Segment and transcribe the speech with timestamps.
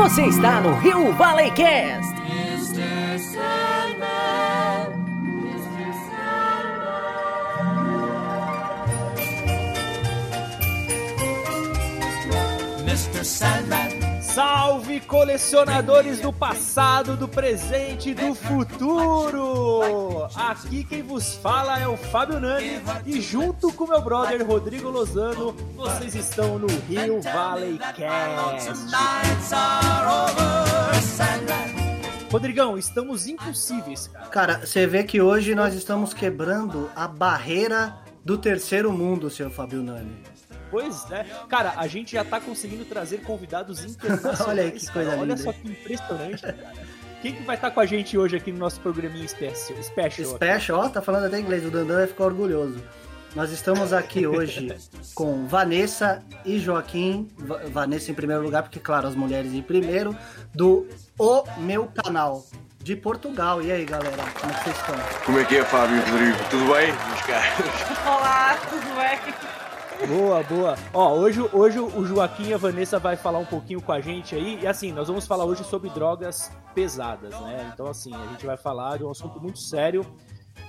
[0.00, 2.14] Você está no Rio Valley Cast.
[2.22, 3.18] Mr.
[3.18, 4.94] Sandman,
[5.44, 5.92] Mr.
[12.82, 12.86] Sandman.
[12.86, 13.24] Mr.
[13.24, 13.89] Sandman.
[14.34, 20.28] Salve colecionadores do passado, do presente e do futuro!
[20.36, 25.52] Aqui quem vos fala é o Fábio Nani e junto com meu brother Rodrigo Lozano,
[25.74, 28.70] vocês estão no Rio Valley Cast.
[32.30, 34.26] Rodrigão, estamos impossíveis, cara.
[34.26, 39.82] Cara, você vê que hoje nós estamos quebrando a barreira do terceiro mundo, senhor Fábio
[39.82, 40.29] Nani.
[40.70, 41.26] Pois é.
[41.48, 44.40] Cara, a gente já tá conseguindo trazer convidados internacionais.
[44.46, 45.22] Olha aí que coisa cara.
[45.22, 45.34] linda.
[45.34, 46.72] Olha só que impressionante, cara.
[47.22, 49.82] Quem que vai estar com a gente hoje aqui no nosso programinha special?
[49.82, 52.82] Special, special ó, tá falando até inglês, o Dandan vai ficar orgulhoso.
[53.34, 54.74] Nós estamos aqui hoje
[55.14, 57.28] com Vanessa e Joaquim.
[57.36, 60.16] Va Vanessa em primeiro lugar, porque, claro, as mulheres em primeiro,
[60.54, 62.44] do O Meu Canal,
[62.78, 63.62] de Portugal.
[63.62, 64.94] E aí, galera, como é que vocês estão?
[65.24, 66.38] Como é que é, Fábio e Rodrigo?
[66.50, 68.06] Tudo bem, meus caros?
[68.06, 69.49] Olá, tudo bem?
[70.08, 70.76] Boa, boa.
[70.94, 74.34] Ó, hoje, hoje o Joaquim e a Vanessa vai falar um pouquinho com a gente
[74.34, 74.58] aí.
[74.62, 77.70] E assim, nós vamos falar hoje sobre drogas pesadas, né?
[77.72, 80.04] Então, assim, a gente vai falar de um assunto muito sério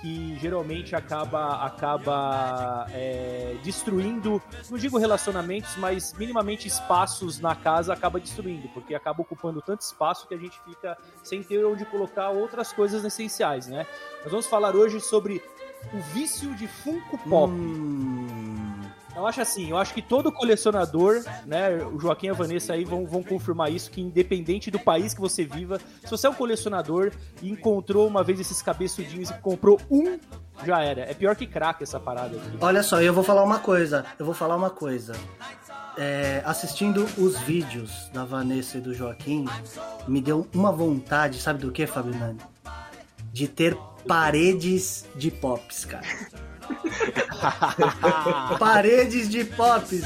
[0.00, 8.18] que geralmente acaba, acaba é, destruindo, não digo relacionamentos, mas minimamente espaços na casa acaba
[8.18, 12.72] destruindo, porque acaba ocupando tanto espaço que a gente fica sem ter onde colocar outras
[12.72, 13.86] coisas essenciais, né?
[14.22, 15.42] Nós vamos falar hoje sobre
[15.92, 17.52] o vício de Funko Pop.
[17.52, 18.71] Hum...
[19.14, 22.84] Eu acho assim, eu acho que todo colecionador, né, o Joaquim e a Vanessa aí
[22.84, 26.34] vão, vão confirmar isso, que independente do país que você viva, se você é um
[26.34, 30.18] colecionador e encontrou uma vez esses cabeçudinhos e comprou um,
[30.64, 31.02] já era.
[31.02, 32.56] É pior que crack essa parada aqui.
[32.60, 35.14] Olha só, eu vou falar uma coisa, eu vou falar uma coisa.
[35.98, 39.46] É, assistindo os vídeos da Vanessa e do Joaquim,
[40.08, 42.38] me deu uma vontade, sabe do que, Fabio Nani?
[43.30, 43.76] De ter
[44.06, 46.06] paredes de pops, cara.
[48.58, 50.02] Paredes de pops.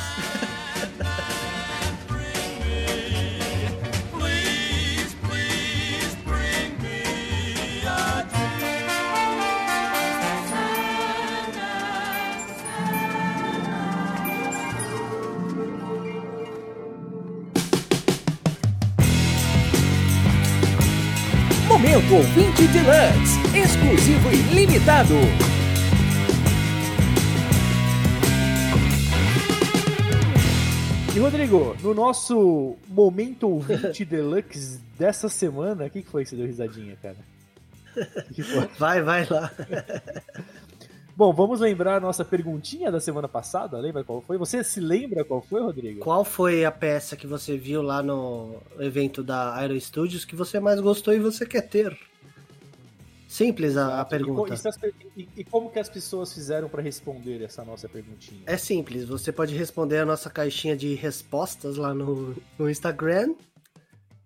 [21.68, 25.14] Momento Ouvinte Deluxe, exclusivo e limitado.
[31.16, 36.36] E Rodrigo, no nosso momento ouvinte deluxe dessa semana, o que, que foi que você
[36.36, 37.16] deu risadinha, cara?
[38.34, 38.66] Que foi?
[38.78, 39.50] Vai, vai lá.
[41.16, 43.78] Bom, vamos lembrar a nossa perguntinha da semana passada.
[43.78, 44.36] Lembra qual foi?
[44.36, 46.00] Você se lembra qual foi, Rodrigo?
[46.00, 50.60] Qual foi a peça que você viu lá no evento da Aero Studios que você
[50.60, 51.98] mais gostou e você quer ter?
[53.26, 54.54] Simples a, a pergunta.
[55.16, 58.42] E, e, e, como que as pessoas fizeram para responder essa nossa perguntinha?
[58.46, 63.34] É simples, você pode responder a nossa caixinha de respostas lá no, no Instagram,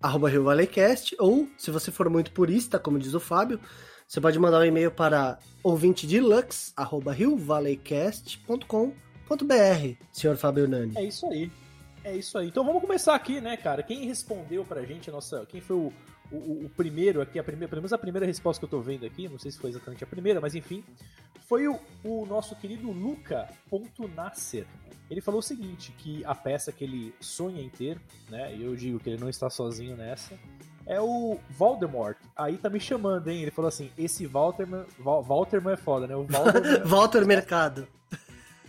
[0.03, 3.59] arroba Rio Valleycast, ou, se você for muito purista, como diz o Fábio,
[4.07, 10.93] você pode mandar um e-mail para ouvintedeluxe, arroba riovalleycast.com.br, senhor Fábio Nani.
[10.97, 11.51] É isso aí.
[12.03, 12.49] É isso aí.
[12.49, 13.83] Então vamos começar aqui, né, cara?
[13.83, 15.93] Quem respondeu pra gente, a nossa, quem foi o,
[16.33, 19.05] o, o, primeiro aqui, a primeira, pelo menos a primeira resposta que eu tô vendo
[19.05, 20.85] aqui, não sei se foi exatamente a primeira, mas enfim,
[21.49, 24.67] foi o, o nosso querido Luca.nasser.
[25.11, 27.99] Ele falou o seguinte, que a peça que ele sonha em ter,
[28.29, 30.39] né, e eu digo que ele não está sozinho nessa,
[30.87, 32.17] é o Voldemort.
[32.37, 33.43] Aí tá me chamando, hein?
[33.43, 36.17] Ele falou assim, esse Walterman, Val, Walterman é foda, né?
[36.17, 36.27] O.
[36.87, 37.87] Walter Mercado.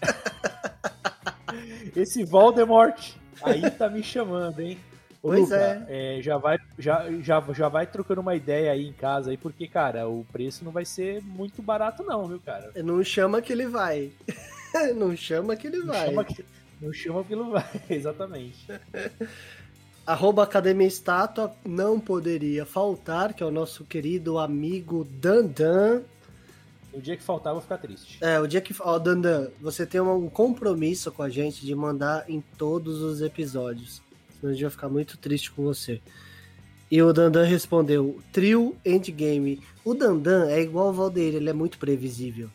[1.96, 4.78] esse Voldemort aí tá me chamando, hein?
[5.22, 6.18] Pois Luca, é.
[6.18, 6.22] é.
[6.22, 10.08] já, vai, já, já, já vai trocando uma ideia aí em casa aí, porque, cara,
[10.08, 12.72] o preço não vai ser muito barato, não, viu, cara?
[12.84, 14.12] Não chama que ele vai.
[14.98, 16.10] não chama que ele não vai.
[16.10, 16.46] Chama que,
[16.82, 18.68] não chama que ele vai, exatamente.
[20.08, 26.02] Arroba Academia Estátua não poderia faltar, que é o nosso querido amigo Dandan.
[26.92, 28.18] O dia que faltar, eu vou ficar triste.
[28.20, 28.76] É, o dia que.
[28.80, 34.02] Ó, Dandan, você tem um compromisso com a gente de mandar em todos os episódios.
[34.42, 36.02] Senão a gente vai ficar muito triste com você.
[36.90, 39.62] E o Dandan respondeu: Trio Endgame.
[39.86, 42.50] O Dandan é igual o Valdeir, ele é muito previsível.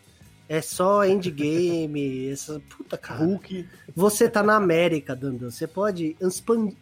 [0.48, 3.24] É só endgame, essa puta cara.
[3.24, 3.66] Hulk.
[3.94, 5.50] Você tá na América, Dandan.
[5.50, 6.16] Você pode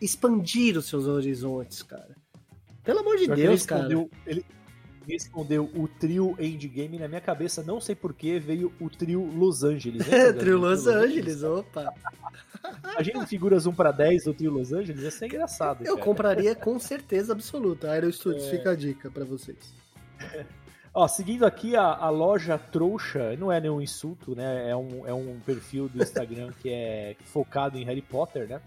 [0.01, 2.17] expandir os seus horizontes, cara.
[2.83, 4.09] Pelo amor de Deus, ele cara.
[4.27, 4.45] Ele
[5.07, 10.07] respondeu o trio Endgame na minha cabeça, não sei porquê, veio o trio Los Angeles.
[10.09, 11.93] É, Trio Los Angeles, opa.
[12.95, 15.85] Imagina figuras 1 para 10 do trio Los Angeles, ia ser engraçado.
[15.85, 16.05] Eu cara.
[16.05, 17.91] compraria com certeza absoluta.
[17.91, 18.13] Aero É.
[18.13, 19.75] Studios, fica a dica pra vocês.
[20.97, 24.71] Ó, seguindo aqui a, a loja trouxa, não é nenhum insulto, né?
[24.71, 28.61] É um, é um perfil do Instagram que é focado em Harry Potter, né?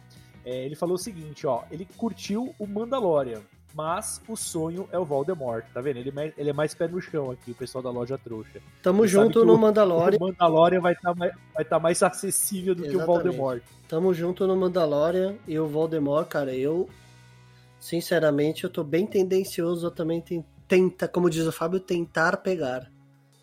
[0.43, 3.41] É, ele falou o seguinte, ó, ele curtiu o Mandalorian,
[3.77, 5.97] mas o sonho é o Voldemort, tá vendo?
[5.97, 8.59] Ele, é mais- ele é mais pé no chão aqui, o pessoal da loja trouxa.
[8.81, 10.17] Tamo sabe junto no o- Mandalorian.
[10.19, 13.23] O Mandalorian vai estar mais, vai tá mais acessível do que o Exatamente.
[13.23, 13.61] Voldemort.
[13.87, 16.89] Tamo junto no Mandalorian e o Voldemort, cara, eu
[17.79, 22.91] sinceramente eu tô bem tendencioso a também ten- tenta, como diz o Fábio, tentar pegar.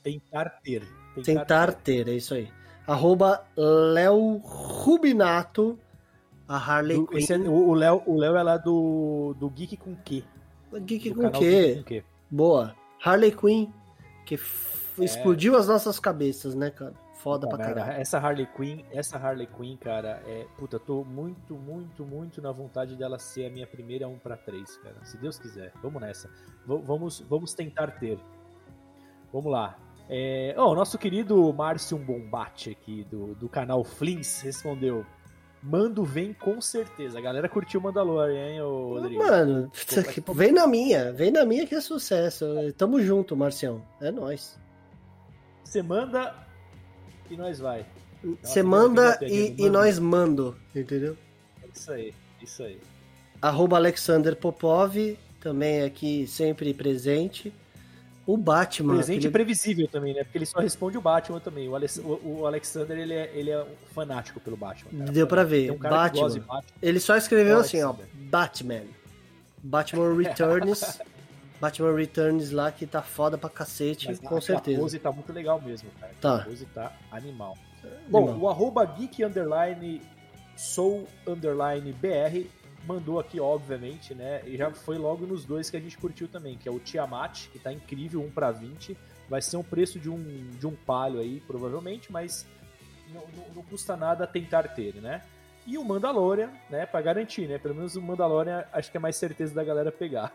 [0.03, 0.83] Tentar ter.
[1.25, 2.49] Tentar ter, é isso aí.
[2.87, 5.79] Arroba Léo Rubinato,
[6.49, 7.19] a Harley Do- Quinn.
[7.19, 10.25] esse é- o Léo o Léo é lá do, do Geek com Q.
[10.83, 11.67] Geek do com quê?
[11.75, 12.05] Geek com Q.
[12.31, 12.75] Boa.
[13.05, 13.71] Harley Quinn,
[14.27, 16.95] que f- explodiu as nossas cabeças, né, cara?
[17.23, 18.01] Foda Puta pra merda, caralho.
[18.03, 20.47] Essa Harley Quinn, essa Harley Quinn, cara, é.
[20.59, 24.77] Puta, tô muito, muito, muito na vontade dela ser a minha primeira 1 para 3,
[24.79, 24.97] cara.
[25.05, 25.73] Se Deus quiser.
[25.83, 26.29] Vamos nessa.
[26.67, 28.19] V- vamos, vamos tentar ter.
[29.33, 29.79] Vamos lá.
[30.09, 35.07] É, ó, o nosso querido Márcio Bombate aqui do, do canal Flins respondeu.
[35.67, 37.19] Mando vem com certeza.
[37.19, 39.25] A galera curtiu Mandalorian, hein, ô Rodrigo?
[39.25, 39.73] Mano,
[40.23, 42.45] Pô, vem na minha, vem na minha que é sucesso.
[42.77, 43.83] Tamo junto, Marcião.
[43.99, 44.59] É nóis.
[45.65, 46.35] Você manda
[47.31, 47.87] e nós vai.
[48.43, 51.17] Você manda e, e nós mando, entendeu?
[51.63, 52.79] É isso aí, isso aí.
[53.41, 57.51] Arroba Alexander Popov, também aqui sempre presente.
[58.27, 58.95] O Batman.
[58.95, 60.25] Presente aquele- previsível também, né?
[60.25, 61.69] Porque ele só responde o Batman também.
[61.69, 64.91] O, Alex- o- o Alexander, ele é, ele é um fanático pelo Batman.
[64.99, 65.13] cara.
[65.13, 65.71] Deu pra ver.
[65.73, 66.29] Um Batman.
[66.29, 66.61] Batman.
[66.81, 67.95] Ele só escreveu assim, ó.
[68.15, 68.83] Batman.
[69.63, 70.99] Batman Returns.
[71.61, 74.77] Batman Returns lá que tá foda pra cacete, Mas com a- certeza.
[74.79, 76.13] A pose tá muito legal mesmo, cara.
[76.21, 76.37] Tá.
[76.37, 77.57] A pose tá animal.
[78.09, 78.39] Bom, Animal.
[78.41, 80.01] o arroba geek underline
[80.57, 82.47] sou underline br
[82.87, 84.43] mandou aqui, obviamente, né?
[84.47, 87.49] E já foi logo nos dois que a gente curtiu também, que é o Tiamat,
[87.51, 88.97] que tá incrível, 1 para 20.
[89.29, 92.47] Vai ser um preço de um, de um palho aí, provavelmente, mas
[93.13, 95.23] não, não- não custa nada tentar ter, né?
[95.67, 97.57] E o Mandalorian, né, pra garantir, né?
[97.57, 100.31] Pelo menos o Mandalorian acho que é mais certeza da galera pegar.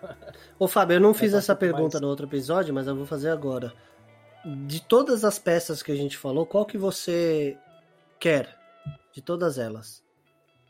[0.57, 2.95] Ô Fábio, eu não fiz tá um essa pergunta mais- no outro episódio, mas eu
[2.95, 3.71] vou fazer agora.
[4.65, 7.55] De todas as peças que a gente falou, qual que você
[8.19, 8.57] quer?
[9.13, 10.01] De todas elas.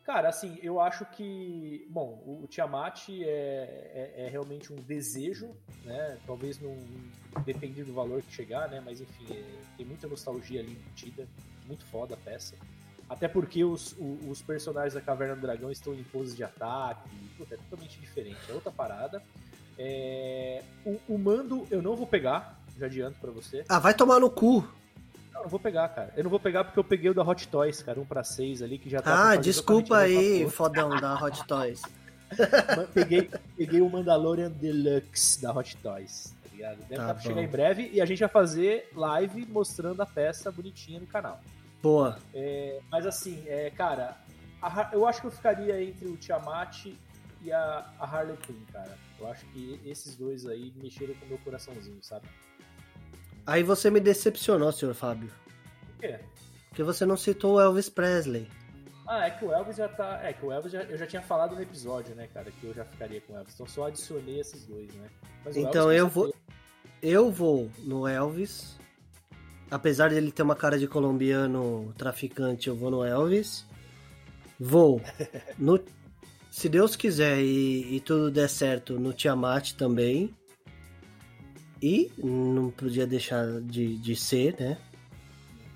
[0.10, 3.22] Cara, assim, eu acho que, bom, o, o Tiamat é,
[4.18, 5.52] é, é realmente um desejo,
[5.86, 6.18] né?
[6.26, 6.76] Talvez não
[7.46, 8.82] depende do valor que chegar, né?
[8.84, 9.44] Mas enfim, é-
[9.78, 11.28] tem muita nostalgia ali embutida,
[11.68, 12.56] muito foda a peça.
[13.08, 17.08] Até porque os, o- os personagens da Caverna do Dragão estão em poses de ataque,
[17.38, 19.22] puta, é totalmente diferente, é outra parada.
[19.78, 23.64] É, o, o mando eu não vou pegar, já adianto pra você.
[23.70, 24.68] Ah, vai tomar no cu.
[25.40, 26.14] Não, não vou pegar, cara.
[26.16, 28.62] Eu não vou pegar porque eu peguei o da Hot Toys, cara, um pra seis
[28.62, 29.32] ali, que já tá.
[29.32, 31.82] Ah, desculpa aí, fodão da Hot Toys.
[32.94, 33.28] Peguei,
[33.58, 36.78] peguei o Mandalorian Deluxe da Hot Toys, tá ligado?
[36.78, 40.06] Deve Tá tá pra chegar em breve e a gente vai fazer live mostrando a
[40.06, 41.42] peça bonitinha no canal.
[41.82, 42.20] Boa.
[42.32, 44.16] É, mas assim, é, cara,
[44.62, 46.86] a eu acho que eu ficaria entre o Tiamat
[47.42, 48.96] e a, a Harley Quinn, cara.
[49.20, 52.28] Eu acho que esses dois aí mexeram com o meu coraçãozinho, sabe?
[53.50, 55.32] Aí você me decepcionou, senhor Fábio.
[55.88, 56.20] Por quê?
[56.70, 58.48] Porque você não citou o Elvis Presley.
[59.08, 60.20] Ah, é que o Elvis já tá.
[60.22, 62.74] É que o Elvis já, eu já tinha falado no episódio, né, cara, que eu
[62.76, 63.56] já ficaria com o Elvis.
[63.56, 65.10] Então só adicionei esses dois, né?
[65.44, 66.26] Mas Então eu vou.
[66.26, 66.44] certeza,
[67.02, 68.78] Eu vou no Elvis.
[69.72, 73.66] Apesar dele ter uma cara de colombiano traficante, eu vou no Elvis.
[74.60, 75.02] Vou
[75.58, 75.84] no.
[76.52, 80.36] Se Deus quiser e, e tudo der certo, no Tiamat também.
[81.82, 84.78] E não podia deixar de, de ser, né?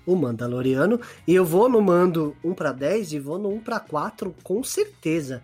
[0.06, 1.00] O Mandaloriano.
[1.26, 4.62] E eu vou no mando 1 para 10 e vou no 1 para 4 com
[4.62, 5.42] certeza.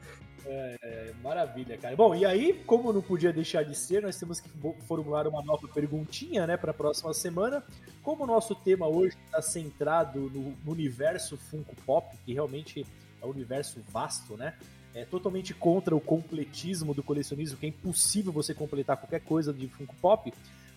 [0.53, 1.95] É, maravilha, cara.
[1.95, 4.51] Bom, e aí, como não podia deixar de ser, nós temos que
[4.87, 7.63] formular uma nova perguntinha, né, para a próxima semana.
[8.03, 12.85] Como o nosso tema hoje está centrado no, no universo Funko Pop, que realmente
[13.23, 14.55] é um universo vasto, né?
[14.95, 19.69] É totalmente contra o completismo do colecionismo, que é impossível você completar qualquer coisa de
[19.69, 20.33] Funko Pop.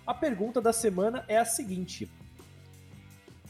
[0.05, 2.09] A pergunta da semana é a seguinte: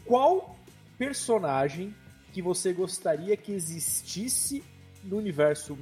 [0.06, 0.56] Qual
[0.98, 1.94] personagem
[2.32, 4.64] que você gostaria que existisse
[5.04, 5.78] no universo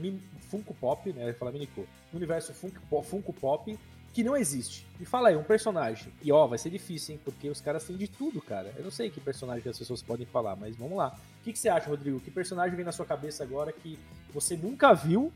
[0.49, 1.31] Funko Pop, né?
[1.33, 1.87] Falar Minico.
[2.11, 3.77] No universo Funko Funko Pop
[4.13, 4.85] que não existe.
[4.99, 6.11] Me fala aí, um personagem.
[6.21, 7.21] E ó, vai ser difícil, hein?
[7.23, 8.73] Porque os caras têm de tudo, cara.
[8.77, 11.15] Eu não sei que personagem as pessoas podem falar, mas vamos lá.
[11.39, 12.19] O que, que você acha, Rodrigo?
[12.19, 13.97] Que personagem vem na sua cabeça agora que
[14.33, 15.31] você nunca viu,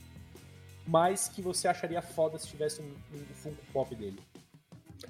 [0.86, 4.20] mas que você acharia foda se tivesse um, um Funko Pop dele?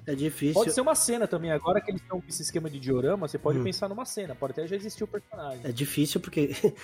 [0.06, 0.54] É difícil.
[0.54, 1.50] Pode ser uma cena também.
[1.50, 3.64] Agora que eles estão com esse esquema de diorama, você pode Hum.
[3.64, 4.34] pensar numa cena.
[4.34, 5.60] Pode até já existir o personagem.
[5.64, 6.50] É difícil porque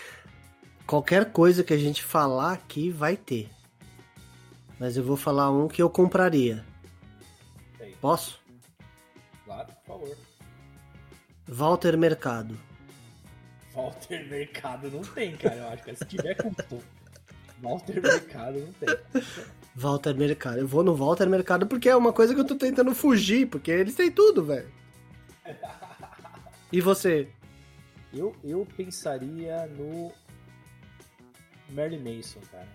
[0.87, 3.49] qualquer coisa que a gente falar aqui vai ter.
[4.79, 6.65] Mas eu vou falar um que eu compraria.
[8.03, 8.41] Posso?
[9.45, 10.17] Claro, por favor.
[11.47, 12.59] Walter Mercado.
[13.73, 15.55] Walter Mercado não tem, cara.
[15.55, 16.53] Eu acho que se tiver com
[17.63, 19.23] Walter Mercado não tem.
[19.77, 20.59] Walter Mercado.
[20.59, 23.71] Eu vou no Walter Mercado porque é uma coisa que eu tô tentando fugir, porque
[23.71, 24.69] eles têm tudo, velho.
[26.73, 27.29] E você?
[28.13, 30.13] Eu, eu pensaria no
[31.69, 32.69] Merlin Mason, cara.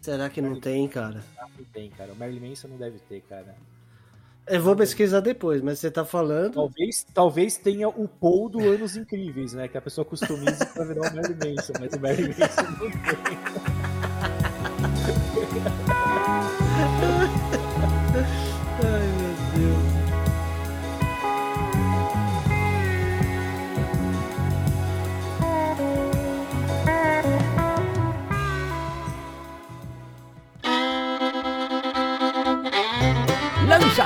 [0.00, 1.24] Será que não tem, cara?
[1.56, 2.12] Não tem, cara.
[2.12, 3.54] O Merlin Manson não deve ter, cara.
[4.46, 6.54] Eu vou pesquisar depois, mas você tá falando.
[6.54, 9.68] Talvez, talvez tenha o Paul do Anos Incríveis, né?
[9.68, 13.73] Que a pessoa customiza pra virar o Merlin Manson, mas o Merlin Manson não tem.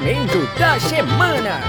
[0.08, 1.60] Lançamento da semana.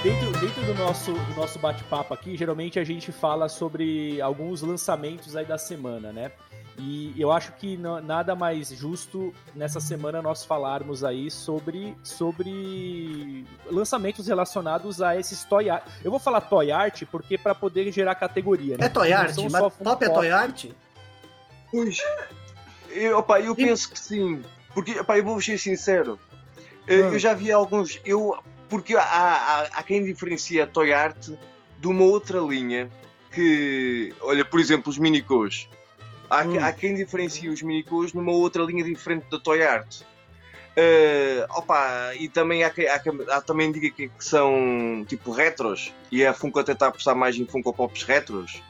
[0.00, 5.34] Dentro, dentro do nosso, do nosso bate-papo aqui, geralmente a gente fala sobre alguns lançamentos
[5.34, 6.30] aí da semana, né?
[6.78, 13.44] E eu acho que na- nada mais justo nessa semana nós falarmos aí sobre, sobre
[13.68, 15.84] lançamentos relacionados a esses toy art.
[16.04, 18.86] Eu vou falar toy art porque para poder gerar categoria, né?
[18.86, 19.34] É Toy Art?
[19.50, 20.08] Mas top é.
[20.08, 20.66] Toy Art?
[21.72, 21.98] Pois.
[22.88, 24.42] Eu, opa, eu penso que sim.
[24.74, 26.18] Porque, opa, eu vou ser sincero.
[26.86, 27.12] Eh, Hum.
[27.12, 28.00] Eu já vi alguns.
[28.04, 28.36] Eu,
[28.68, 31.28] porque há, há, há quem diferencia a Toy Art
[31.78, 32.90] de uma outra linha
[33.32, 34.12] que.
[34.20, 35.68] Olha, por exemplo, os minicôs.
[36.30, 36.58] Há, Hum.
[36.64, 40.00] há quem diferencia os minicôs numa outra linha diferente da Toy Art.
[40.74, 46.24] Eh, opa, e também há, há, há também diga que, que são tipo retros e
[46.24, 48.62] a Funko até está a apostar mais em Funko Pops retros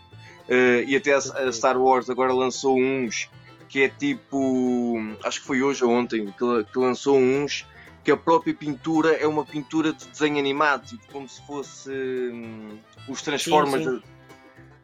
[0.48, 3.30] Eh, e até a, a Star Wars agora lançou uns
[3.72, 7.66] que é tipo acho que foi hoje ou ontem que, que lançou uns
[8.04, 12.78] que a própria pintura é uma pintura de desenho animado tipo como se fosse hum,
[13.08, 14.02] os Transformers Sim, sim.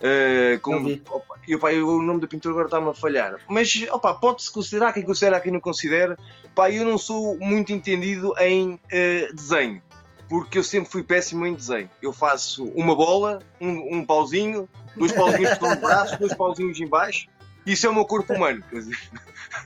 [0.00, 1.02] eh, com- Eu vi.
[1.11, 3.37] opa, e, eu- o nome da pintura agora está-me a falhar.
[3.47, 6.16] Mas opa, pode-se considerar, quem considera, quem não considera.
[6.54, 9.83] Pá, eu não sou muito entendido em eh, desenho.
[10.30, 11.88] Porque eu sempre fui péssimo em desenho.
[12.02, 16.87] Eu faço uma bola, um, um pauzinho, dois pauzinhos estão no braço, dois pauzinhos em
[16.87, 17.26] baixo.
[17.72, 18.62] Isso é o meu corpo humano.
[18.70, 18.98] Quer dizer,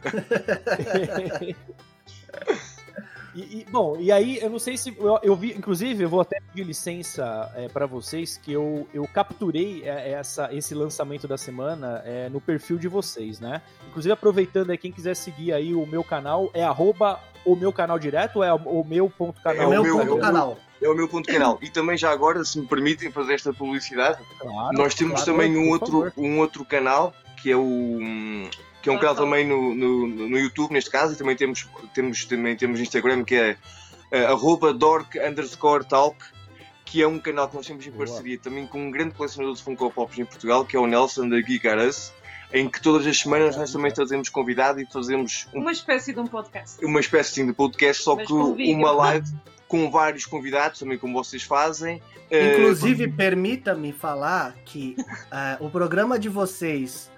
[3.35, 6.21] E, e, bom, e aí eu não sei se eu, eu vi, inclusive eu vou
[6.21, 11.39] até pedir licença é, para vocês que eu, eu capturei é, essa, esse lançamento da
[11.39, 13.63] semana é, no perfil de vocês, né?
[13.89, 17.99] Inclusive aproveitando aí quem quiser seguir aí o meu canal é arroba o meu canal
[17.99, 19.67] direto ou é o meu ponto É canal?
[19.67, 20.59] o meu ponto é canal.
[20.83, 21.59] é o meu ponto canal.
[21.63, 25.57] E também já agora, se me permitem fazer esta publicidade, Claro, Nós temos claro, também
[25.57, 26.13] um outro, favor.
[26.19, 27.99] um outro canal que é o
[28.81, 32.25] que é um canal também no, no, no YouTube neste caso e também temos temos
[32.25, 33.57] também temos Instagram que é
[34.13, 36.17] uh, arroba dork underscore talk
[36.85, 39.63] que é um canal que nós temos em parceria também com um grande colecionador de
[39.63, 42.13] Funko Pops em Portugal que é o Nelson da Geek R Us,
[42.53, 46.21] em que todas as semanas nós também trazemos convidado e fazemos um- Uma espécie de
[46.21, 46.85] um podcast.
[46.85, 49.27] uma espécie assim, de podcast só Mas que uma live
[49.67, 52.01] com vários convidados também como vocês fazem
[52.33, 54.97] Uh, Inclusive, permita-me falar que
[55.31, 57.11] eh, o programa de vocês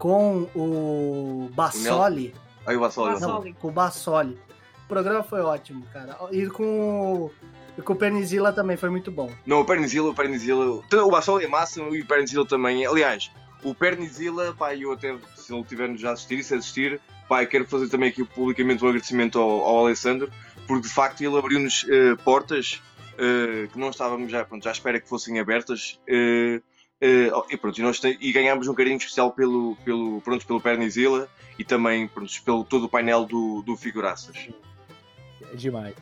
[0.00, 2.34] com o Bassoli.
[2.66, 3.04] aí o Vassal.
[3.04, 3.52] Não, Bassoli.
[3.52, 4.38] com o Bassoli.
[4.86, 6.16] O programa foi ótimo, cara.
[6.32, 7.30] E com o,
[7.78, 9.30] e com o Pernizila também foi muito bom.
[9.46, 10.82] Não, o Pernizila, o Pernizila.
[10.90, 12.84] O Bassol é massa e o Pernizila também.
[12.86, 13.30] Aliás,
[13.62, 17.42] o Pernizila, pá, eu até, se ele tiver já a assistir e se assistir, pá,
[17.42, 20.32] eu quero fazer também aqui publicamente um agradecimento ao, ao Alessandro,
[20.66, 22.80] porque de facto ele abriu-nos eh, portas
[23.18, 26.00] eh, que não estávamos já, pronto, já à espera que fossem abertas.
[26.08, 26.62] eh,
[27.00, 30.60] eh, e pronto, e, nós te- e ganhámos um carinho especial pelo, pelo, pronto, pelo
[30.60, 31.28] Pernizila
[31.58, 34.48] e também pronto, pelo todo o painel do, do Figuraças.
[35.52, 35.94] É demais.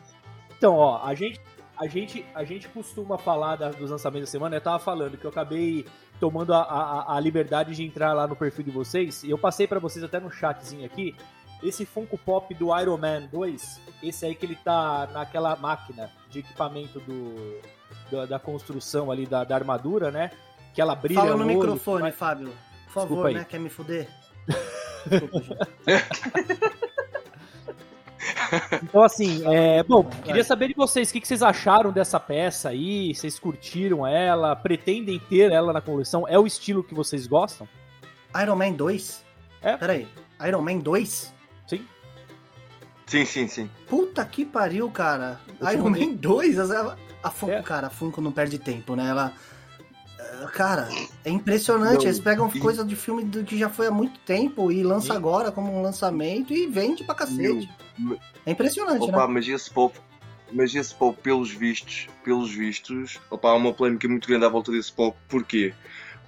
[0.57, 1.39] Então, ó, a gente,
[1.77, 4.55] a gente, a gente costuma falar da- dos lançamentos da semana.
[4.55, 5.85] Eu tava falando que eu acabei
[6.19, 9.23] tomando a, a, a liberdade de entrar lá no perfil de vocês.
[9.23, 11.15] E eu passei pra vocês até no chatzinho aqui.
[11.63, 16.39] Esse Funko Pop do Iron Man 2, esse aí que ele tá naquela máquina de
[16.39, 17.59] equipamento do,
[18.11, 20.31] da, da construção ali da, da armadura, né?
[20.73, 22.53] Que ela brilha Fala no olho, microfone, vai- Fábio.
[22.85, 23.33] Por favor, Desculpa aí.
[23.35, 23.45] né?
[23.49, 24.07] Quer me fuder?
[25.09, 26.69] Desculpa, gente.
[28.83, 32.69] Então, assim, é, bom, queria saber de vocês, o que, que vocês acharam dessa peça
[32.69, 33.13] aí?
[33.15, 34.55] Vocês curtiram ela?
[34.55, 36.27] Pretendem ter ela na coleção?
[36.27, 37.67] É o estilo que vocês gostam?
[38.41, 39.23] Iron Man 2?
[39.61, 39.77] É.
[39.77, 40.07] Peraí.
[40.47, 41.33] Iron Man 2?
[41.67, 41.85] Sim?
[43.07, 43.69] Sim, sim, sim.
[43.87, 45.39] Puta que pariu, cara.
[45.59, 45.89] Eu Iron.
[45.89, 46.59] Man 2?
[46.71, 47.61] A, a Funko, É.
[47.61, 49.07] cara, a Funko não perde tempo, né?
[49.09, 49.33] Ela.
[50.47, 50.87] Cara,
[51.25, 51.97] é impressionante.
[51.99, 54.83] Não, Eles pegam e- coisa de filme do que já foi há muito tempo e
[54.83, 55.17] lança Sim.
[55.17, 57.69] agora como um lançamento e vende pra cacete.
[57.97, 59.33] Meu, É impressionante, Opa, né?
[59.33, 59.97] mas esse pop,
[60.51, 64.71] mas esse pop, pelos vistos, pelos vistos, opa, há uma polémica muito grande à volta
[64.71, 65.17] desse pop.
[65.27, 65.73] Porquê?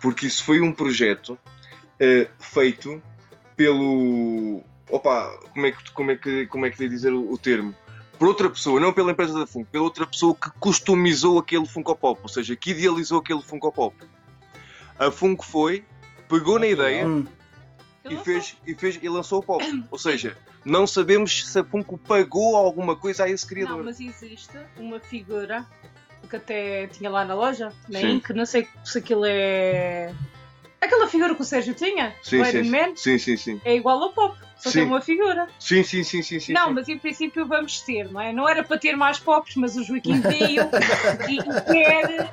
[0.01, 1.37] Porque isso foi um projeto
[1.99, 3.01] eh, feito
[3.55, 4.61] pelo.
[4.89, 7.73] Opa, como é que, como é que, como é que dizer o, o termo?
[8.21, 11.95] Por outra pessoa, não pela empresa da Funko, pela outra pessoa que customizou aquele Funko
[11.95, 13.95] Pop, ou seja, que idealizou aquele Funko Pop.
[14.99, 15.83] A Funko foi,
[16.29, 17.25] pegou na ideia Hum.
[18.07, 19.63] E fez, e fez e lançou o pop.
[19.89, 23.77] Ou seja, não sabemos se a Funko pagou alguma coisa a esse criador.
[23.77, 25.65] Não, mas existe uma figura
[26.29, 28.07] que até tinha lá na loja, na Sim.
[28.17, 30.13] Inc, não sei se aquilo é.
[30.81, 33.61] Aquela figura que o Sérgio tinha, Sim, sim, Iron Man, sim, sim, sim.
[33.63, 34.79] é igual ao Pop, só Sim.
[34.79, 35.47] tem uma figura.
[35.59, 36.53] Sim, sim, sim, sim, sim.
[36.53, 36.73] não, sim.
[36.73, 38.33] mas em princípio vamos ter, não é?
[38.33, 40.63] Não era para ter mais Pops, mas o Joaquim veio
[41.29, 41.37] e,
[41.71, 42.31] quer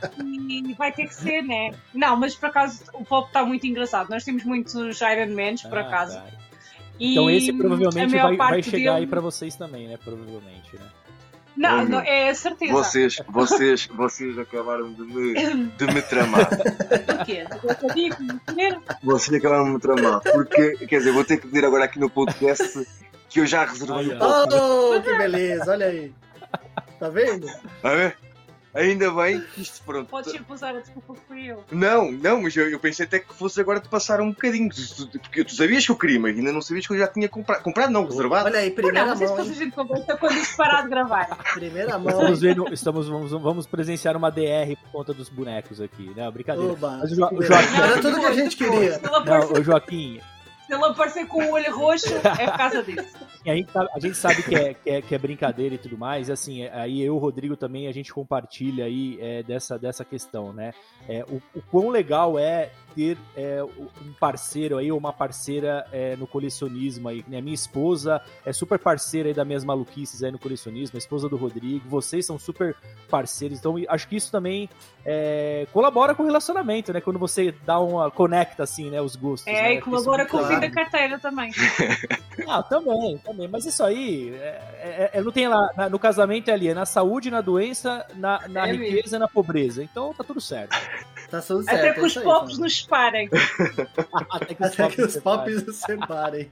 [0.49, 1.73] e vai ter que ser, né?
[1.93, 4.09] Não, mas por acaso o Pop está muito engraçado.
[4.09, 6.14] Nós temos muitos Iron Mans, por Ah, acaso.
[6.17, 6.26] tá.
[6.99, 9.87] E Então esse a provavelmente maior vai, vai parte chegar aí dele- pra vocês também,
[9.88, 9.97] né?
[10.02, 10.87] Provavelmente, né?
[11.58, 12.72] Não, não, é certeza.
[12.72, 15.34] Vocês, vocês, vocês acabaram de me,
[15.66, 16.48] de me tramar.
[17.20, 17.44] O quê?
[17.64, 18.78] Eu sabia que ia comer.
[19.02, 20.20] Vocês acabaram de me tramar.
[20.20, 22.86] Porque, quer dizer, vou ter que dizer agora aqui no podcast
[23.28, 24.16] que eu já reservei Olha.
[24.16, 24.54] o pop.
[24.54, 26.12] Oh, que beleza, olha aí.
[27.00, 27.48] Tá vendo?
[27.82, 28.14] Ah, é?
[28.78, 30.08] Ainda bem que isto, pronto.
[30.08, 31.64] Podes sempre usar a desculpa que fui eu.
[31.73, 34.68] Não, não, mas eu, eu pensei até que fosse agora te passar um bocadinho.
[35.23, 37.62] Porque tu sabias que eu queria, mas ainda não sabias que eu já tinha comprado.
[37.62, 38.47] Comprado não, reservado.
[38.47, 39.66] Olha aí, Não, primeira não sei se mão, depois a hein?
[39.66, 41.26] gente conversa quando isto parar de gravar.
[41.54, 42.08] Primeira mão.
[42.12, 46.30] Estamos vendo, estamos, vamos, vamos presenciar uma DR por conta dos bonecos aqui, né?
[46.30, 46.73] Brincadeira.
[46.73, 46.99] Oba.
[47.00, 49.00] Mas o, Jo- o Era Joaquim, tudo que a gente queria.
[49.26, 50.20] Não, o Joaquim,
[50.68, 53.16] se ele aparecer com o olho roxo, é por causa disso.
[53.46, 55.96] a gente sabe, a gente sabe que, é, que, é, que é brincadeira e tudo
[55.96, 59.78] mais, assim, é, aí eu e o Rodrigo também, a gente compartilha aí é, dessa,
[59.78, 60.75] dessa questão, né?
[61.08, 66.17] É, o, o quão legal é ter é, um parceiro aí, ou uma parceira é,
[66.17, 67.40] no colecionismo aí, né?
[67.40, 71.37] Minha esposa é super parceira aí das minhas maluquices aí no colecionismo, a esposa do
[71.37, 72.75] Rodrigo, vocês são super
[73.08, 74.69] parceiros, então acho que isso também
[75.06, 77.00] é, colabora com o relacionamento, né?
[77.00, 79.47] Quando você dá uma, conecta assim, né, os gostos.
[79.47, 79.75] É, né?
[79.75, 81.52] e colabora Isso com o fim da carteira também.
[82.49, 83.47] ah, também, também.
[83.47, 84.47] Mas isso aí, é,
[84.82, 85.71] é- é- não tem lá.
[85.76, 89.19] na- no casamento é ali, é na saúde, na doença, na, na É riqueza e
[89.21, 89.84] na pobreza.
[89.84, 90.76] Então tá tudo certo.
[91.30, 91.76] Tá tudo certo.
[91.78, 93.28] Até é que os pops nos separem.
[94.30, 96.50] Até que Até que os pops se separem.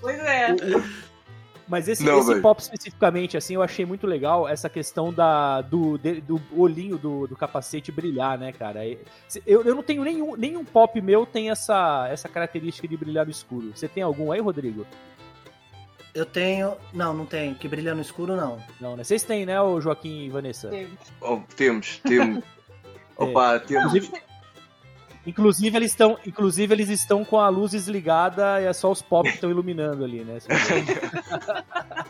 [0.00, 0.56] Pois é.
[1.68, 5.96] Mas esse, Não, esse pop especificamente, assim, eu achei muito legal essa questão da, do,
[5.96, 8.84] de- do olhinho do, do capacete brilhar, né, cara?
[9.46, 13.30] Eu, eu não tenho nenhum, nenhum pop meu tem essa, essa característica de brilhar no
[13.30, 13.72] escuro.
[13.74, 14.84] Você tem algum aí, Rodrigo?
[16.14, 16.76] Eu tenho.
[16.92, 17.54] Não, não tenho.
[17.54, 18.58] Que brilha no escuro, não.
[18.78, 19.04] Não, né?
[19.04, 20.68] Vocês têm, né, o Joaquim e Vanessa?
[21.22, 22.44] Oh, temos, temos.
[23.24, 23.94] Opa, temos.
[23.94, 24.22] Inclusive,
[25.26, 29.28] inclusive eles estão, inclusive eles estão com a luz desligada e é só os pop
[29.28, 30.38] que estão iluminando ali, né?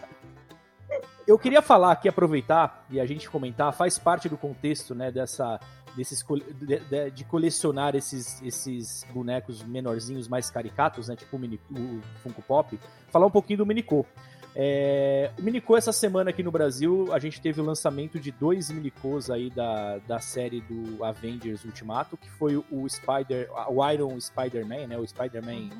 [1.27, 5.59] Eu queria falar aqui, aproveitar e a gente comentar, faz parte do contexto, né, dessa
[5.97, 6.25] desses
[6.61, 12.43] de, de- colecionar esses, esses bonecos menorzinhos mais caricatos, né, tipo o, mini, o Funko
[12.43, 12.79] Pop,
[13.11, 14.07] falar um pouquinho do Minicô.
[14.55, 18.71] É, o Minicô essa semana aqui no Brasil, a gente teve o lançamento de dois
[18.71, 24.89] Minicôs aí da, da série do Avengers Ultimato, que foi o Spider, o Iron Spider-Man,
[24.89, 25.71] né, o Spider-Man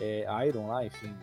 [0.00, 1.14] é, Iron lá, enfim.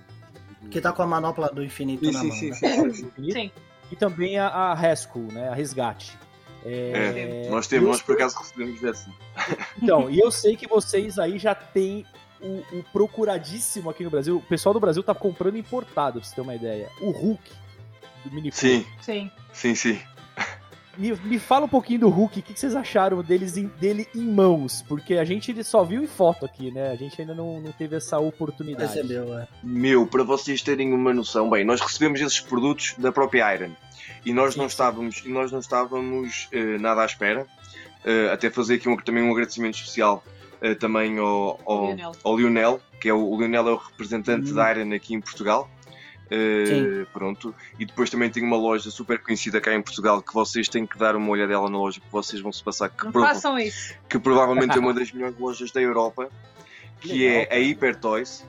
[0.61, 2.35] do- Que tá com a manopla do infinito Sim, na sim, mão.
[2.37, 2.55] sim, né?
[2.93, 3.11] sim, sim.
[3.31, 3.51] Sim.
[3.91, 6.17] E também a, a Rescue, né, a Resgate.
[6.65, 9.11] É, É, nós e temos, eu por acaso recebemos dessa.
[9.81, 12.05] Então, e eu sei que vocês aí já têm
[12.43, 14.37] o, o procuradíssimo aqui no Brasil.
[14.37, 16.89] O pessoal do Brasil tá comprando importado, pra você ter uma ideia.
[17.01, 17.41] O Hulk
[18.25, 18.55] do Minicô.
[18.57, 19.31] Sim, Sim.
[19.51, 19.99] sim, sim.
[20.95, 24.07] Me, me fala um pouquinho do Hulk, o que, que vocês acharam deles em- dele
[24.13, 24.83] em mãos?
[24.87, 26.91] Porque a gente só viu em foto aqui, né?
[26.91, 28.93] A gente ainda não, não teve essa oportunidade.
[28.93, 29.47] Recebeu, é.
[29.63, 33.71] Meu, para vocês terem uma noção, bem, nós recebemos esses produtos da própria Iron
[34.23, 34.69] e nós não Sim.
[34.69, 37.47] estávamos, e nós não estávamos eh, nada à espera.
[38.05, 40.23] Eh, até fazer aqui um, também um agradecimento especial
[40.63, 42.11] eh, também ao, ao, Lionel.
[42.23, 44.55] ao Lionel, que é o, o Lionel é o representante Hum.
[44.55, 45.69] da Iron aqui em Portugal.
[46.65, 47.05] Sim.
[47.13, 47.53] pronto.
[47.77, 50.97] E depois também tem uma loja super conhecida cá em Portugal que vocês têm que
[50.97, 53.93] dar uma olhadela na loja que vocês vão se passar que, Não prova- façam isso.
[54.09, 56.29] que provavelmente é uma das melhores lojas da Europa,
[57.01, 57.59] que Legal, é a.
[57.59, 58.43] Hyper Toys,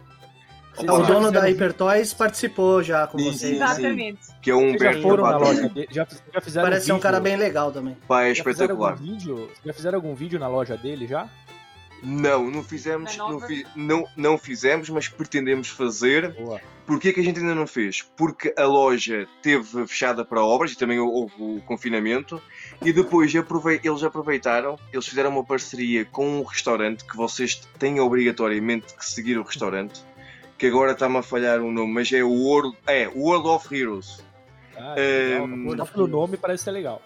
[0.74, 3.40] Vocês O já dono da fizeram- Hypertoys participou já com Sim, vocês.
[3.40, 3.54] sim.
[3.56, 4.18] Exatamente.
[4.40, 5.88] que é um já foram na loja dele?
[5.90, 7.02] Já, já fizeram Parece ser um vídeo?
[7.02, 7.96] cara bem legal também.
[8.08, 8.92] Pá, é Já fizeram espetacular.
[8.92, 9.50] algum vídeo?
[9.66, 11.28] Já fizeram algum vídeo na loja dele já?
[12.04, 16.32] Não, não fizemos, não, fi- não, não fizemos, mas pretendemos fazer.
[16.34, 16.60] Boa.
[16.86, 18.02] Porquê que a gente ainda não fez?
[18.14, 22.42] Porque a loja teve fechada para obras e também houve o confinamento
[22.84, 28.00] e depois aprove- eles aproveitaram, eles fizeram uma parceria com um restaurante que vocês têm
[28.00, 30.02] obrigatoriamente que seguir o restaurante,
[30.58, 34.22] que agora está-me a falhar o nome, mas é o World, é, World of Heroes.
[34.76, 35.44] Ah, legal.
[35.48, 37.00] Ehm, Só pelo nome parece ser legal.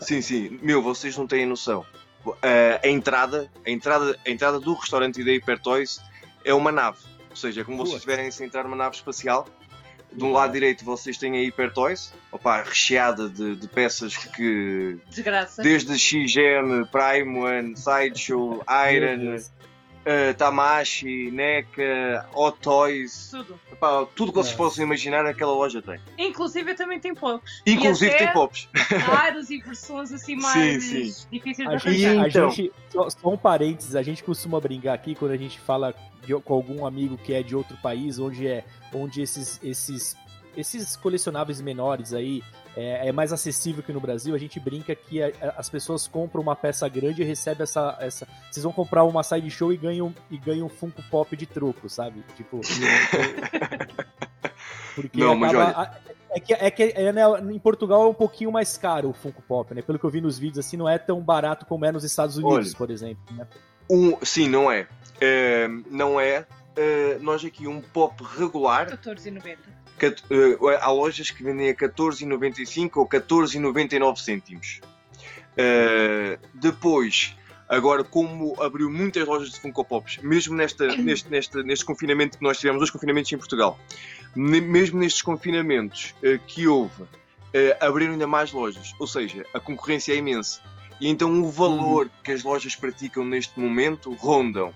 [0.00, 0.58] Sim, sim.
[0.62, 1.84] Meu, vocês não têm noção.
[2.30, 6.00] Uh, a entrada, a entrada, a entrada do restaurante e da Hypertoys
[6.44, 6.98] é uma nave.
[7.30, 7.96] Ou seja, é como vocês Boa.
[7.98, 9.46] estiverem a entrar numa nave espacial.
[10.12, 15.62] De um lado direito vocês têm a Hypertoys, opa, recheada de, de peças que Desgraça.
[15.62, 19.38] desde XM, Prime One, Sideshow, Iron.
[20.06, 23.58] Uh, Tamashi, NECA, Hot Toys, Tudo.
[23.72, 24.56] Epá, tudo que vocês É.
[24.56, 26.00] possam imaginar aquela loja tem.
[26.18, 27.62] Inclusive também tem poucos.
[27.66, 28.68] Inclusive e até tem pops.
[29.04, 31.12] raros e versões assim mais sim.
[31.30, 32.24] difíceis A de gente, arranjar.
[32.24, 32.50] a Então.
[32.50, 36.34] gente- só, só um parênteses, a gente costuma brincar aqui quando a gente fala de-
[36.40, 38.64] com algum amigo que é de outro país, onde é
[38.94, 40.16] onde esses, esses,
[40.56, 42.42] esses colecionáveis menores aí
[42.76, 46.06] é, é mais acessível que no Brasil, a gente brinca que a- a- as pessoas
[46.06, 48.26] compram uma peça grande e recebem essa, essa.
[48.50, 51.88] Vocês vão comprar uma side show e ganham, e ganham um Funko Pop de troco,
[51.88, 52.22] sabe?
[52.36, 52.60] Tipo.
[54.94, 58.14] Porque Não, mas acaba- a- é que, é que é, né, em Portugal é um
[58.14, 59.80] pouquinho mais caro o Funko Pop, né?
[59.82, 62.36] Pelo que eu vi nos vídeos, assim, não é tão barato como é nos Estados
[62.36, 62.76] Unidos, Olha.
[62.76, 63.22] por exemplo.
[63.34, 63.46] Né?
[63.90, 64.86] Um, sim, não é.
[65.20, 66.46] É, não é.
[66.74, 69.56] É, nós aqui um pop regular, 14,90.
[70.04, 74.80] É, há lojas que vendem a 14,95 ou 14,99 cêntimos.
[75.56, 77.34] É, depois,
[77.68, 82.44] agora como abriu muitas lojas de Funko Pops, mesmo nesta, neste, neste, neste confinamento que
[82.44, 83.78] nós tivemos, dois confinamentos em Portugal,
[84.34, 87.04] mesmo nestes confinamentos eh, que houve,
[87.54, 90.60] eh, abriram ainda mais lojas, ou seja, a concorrência é imensa.
[91.00, 94.72] E então o valor que as lojas praticam neste momento rondam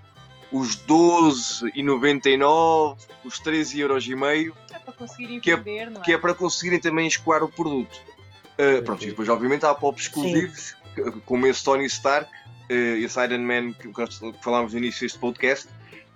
[0.52, 6.04] os 12,99, os 13,5€, É para conseguirem Que é- vender, não é?
[6.04, 7.98] que é para conseguirem também escoar o produto.
[8.58, 13.18] Uh, pronto, e depois obviamente há pop exclusivos, que- como esse Tony Stark uh, esse
[13.24, 15.68] Iron Man que, que falámos no início deste podcast,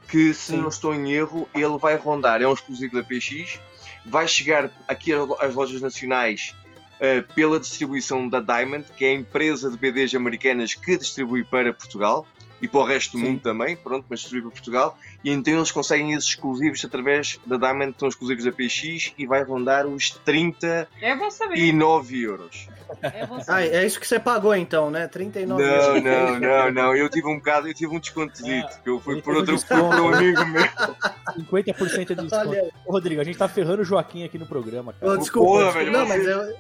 [0.09, 0.59] que se Sim.
[0.59, 3.59] não estou em erro, ele vai rondar, é um exclusivo da PX,
[4.05, 6.55] vai chegar aqui às lojas nacionais
[7.01, 11.73] uh, pela distribuição da Diamond, que é a empresa de BDs americanas que distribui para
[11.73, 12.27] Portugal
[12.64, 13.24] e para o resto do Sim.
[13.33, 17.57] mundo também, pronto, mas distribui para Portugal, e então eles conseguem esses exclusivos através da
[17.59, 22.68] Diamond, que são exclusivos da PX, e vai rondar os 39 É euros.
[23.03, 25.07] É Ah, é isso que você pagou então, né?
[25.09, 26.03] 39 Não, euros.
[26.03, 29.35] não, não, não, eu tive um bocado, eu tive um descontozito, que eu fui por
[29.37, 30.64] outro, um por um amigo meu.
[31.38, 32.72] 50% de desconto.
[32.87, 35.12] Ô, Rodrigo, a gente tá ferrando o Joaquim aqui no programa, cara.
[35.12, 35.85] ô, desculpa, Porra, desculpa.
[35.85, 36.57] velho, não, mas eu,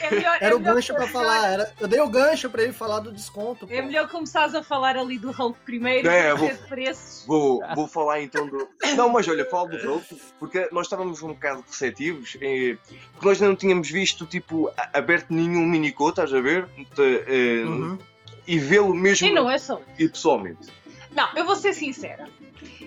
[0.00, 1.48] É melhor, era é o gancho é melhor- falar.
[1.48, 3.66] Era, eu dei o gancho pra ele falar do desconto.
[3.70, 3.86] É pô.
[3.86, 7.24] melhor começares a falar ali do Hulk primeiro, É, é, vou- de preços.
[7.26, 8.68] Vou, vou falar então do.
[8.96, 12.76] Não, mas olha, falo do Hulk, porque nós estávamos um bocado receptivos, eh,
[13.12, 16.66] porque nós ainda não tínhamos visto, tipo, aberto nenhum minicô, estás a ver?
[16.94, 17.98] De- eh, Uhum.
[18.46, 19.80] E vê-lo mesmo E não é só.
[19.98, 20.68] e pessoalmente.
[21.12, 22.28] Não, eu vou ser sincera.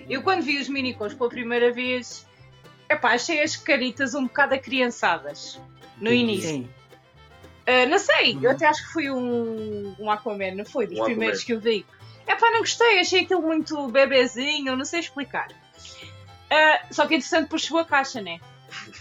[0.08, 2.24] Eu quando vi os minicons pela primeira vez,
[2.88, 5.60] epá, achei as caritas um bocado acriançadas.
[6.00, 6.48] No início.
[6.50, 6.68] Sim.
[7.70, 8.42] Ah, não sei, Uhum.
[8.44, 10.86] eu até acho que foi um, um Aquaman, não foi?
[10.86, 11.60] Dos Um primeiros Aquaman.
[11.60, 11.86] que eu vi.
[12.26, 15.48] Epá, não gostei, achei aquilo muito bebezinho, não sei explicar.
[16.50, 18.38] Ah, só que interessante depois chegou a caixa, né?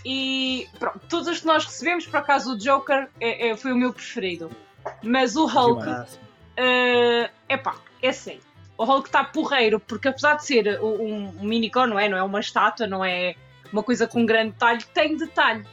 [0.05, 3.75] E pronto, todos os que nós recebemos, por acaso o Joker é, é- foi o
[3.75, 4.49] meu preferido.
[5.03, 6.19] Mas o Hulk, Demais.
[6.55, 8.39] é epá, é assim.
[8.77, 12.07] O Hulk está porreiro, porque apesar de ser um, um minicórnio, não é?
[12.07, 13.35] Não é uma estátua, não é
[13.73, 15.65] uma coisa com grande detalhe, tem detalhe.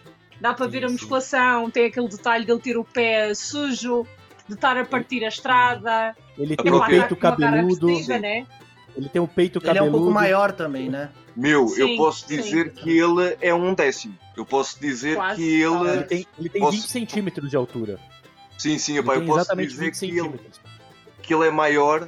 [0.45, 0.93] Dá para Sim, ver a sim.
[0.93, 4.07] musculação, tem aquele detalhe de ele ter o pé sujo,
[4.47, 6.15] de estar a partir a estrada.
[6.37, 7.87] Ele A tem o peito cara cabeludo.
[8.21, 8.47] né?
[8.95, 9.97] Ele tem o peito Ele é cabeludo.
[9.97, 11.09] um pouco maior também, né?
[11.35, 12.37] Meu, eu Sim, posso sim.
[12.37, 14.19] dizer que ele é um décimo.
[14.37, 15.89] Eu posso dizer Quase, que ele.
[15.89, 17.99] Ele tem, ele tem Posso- 20 centímetros de altura.
[18.59, 20.41] Sim, sim, epá, eu posso dizer 20 que ele,
[21.23, 22.07] que ele é maior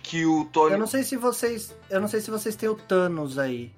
[0.00, 0.74] que o Tony.
[0.74, 3.72] Eu não sei se vocês, eu não sei se vocês têm o Thanos aí.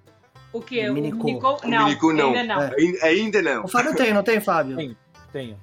[0.52, 0.88] O quê?
[0.88, 1.24] O O minicô.
[1.24, 1.59] minicô?
[1.62, 2.35] O Não, não.
[2.35, 2.62] ainda não.
[2.62, 2.74] É.
[3.02, 3.64] Ainda, não.
[3.64, 4.76] O Fábio tem, não tem, Fábio?
[4.76, 4.96] Tem.
[5.32, 5.59] Tenho.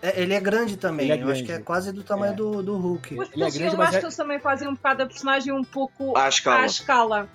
[0.00, 1.10] É, ele é grande também.
[1.10, 1.64] Ele é eu acho que é grande.
[1.64, 2.36] quase do tamanho É.
[2.36, 3.14] do, do Hulk.
[3.14, 5.06] Mas Ele é grande, eu mas acho é- que eles também fazem um bocado a
[5.06, 6.62] personagem um pouco À escala.
[6.62, 7.28] à escala.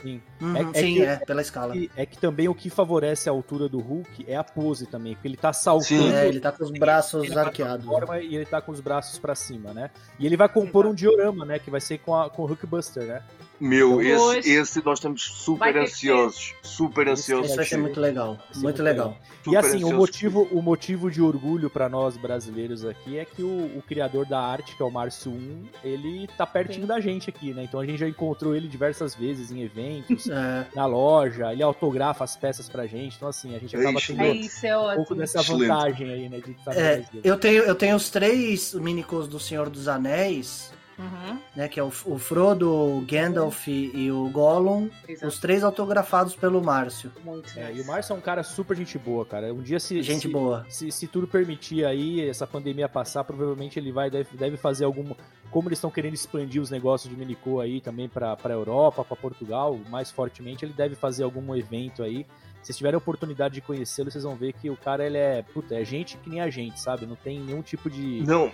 [0.00, 0.20] Sim.
[0.40, 1.74] Uhum, É- é sim, que- é, pela escala.
[1.76, 5.14] E é que também o que favorece a altura do Hulk é a pose também,
[5.14, 6.12] porque ele tá saltando Sim.
[6.14, 7.86] É, ele tá com os braços ele vai arqueados.
[7.86, 9.90] forma e ele tá com os braços pra cima, né?
[10.18, 11.58] E ele vai compor um diorama, né?
[11.58, 13.22] Que vai ser com, a, com o Hulkbuster, né?
[13.60, 16.54] Meu, esse, esse nós estamos super ansiosos.
[16.62, 17.46] Super ansiosos.
[17.46, 18.38] Isso vai ser muito legal.
[18.52, 19.16] Ser Muito legal.
[19.46, 23.78] E assim, o motivo, o motivo de orgulho para nós brasileiros aqui é que o,
[23.78, 26.86] o criador da arte, que é o Márcio 1, ele tá pertinho Sim.
[26.86, 27.64] da gente aqui, né?
[27.64, 32.24] Então a gente já encontrou ele diversas vezes em eventos, É, na loja, ele autografa
[32.24, 33.16] as peças pra gente.
[33.16, 35.16] Então assim, a gente acaba tendo É um isso, é pouco ótimo.
[35.16, 36.40] dessa vantagem aí, né?
[36.40, 41.68] De é, eu, tenho, eu tenho os três minicos do Senhor dos Anéis, Uhum, né?
[41.68, 44.88] Que é o, o Frodo, o Gandalf e o Gollum.
[45.08, 45.26] exato.
[45.26, 47.10] Os três autografados pelo Márcio.
[47.24, 47.78] Muito É, nice.
[47.78, 49.52] e o Márcio é um cara super gente boa, cara.
[49.52, 50.02] Um dia se.
[50.02, 50.64] Gente se, boa.
[50.68, 55.14] Se, se tudo permitir aí, essa pandemia passar, provavelmente ele vai deve, deve fazer algum.
[55.50, 59.78] Como eles estão querendo expandir os negócios de Minicô aí também para Europa, para Portugal,
[59.88, 62.26] mais fortemente, ele deve fazer algum evento aí.
[62.60, 65.42] Se vocês tiverem a oportunidade de conhecê-lo, vocês vão ver que o cara ele é,
[65.42, 67.04] puta, é gente que nem a gente, sabe?
[67.04, 68.50] Não tem nenhum tipo de, Não,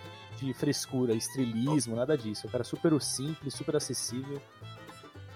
[0.46, 2.46] de frescura, estrelismo, nada disso.
[2.46, 4.40] É um cara super simples, super acessível.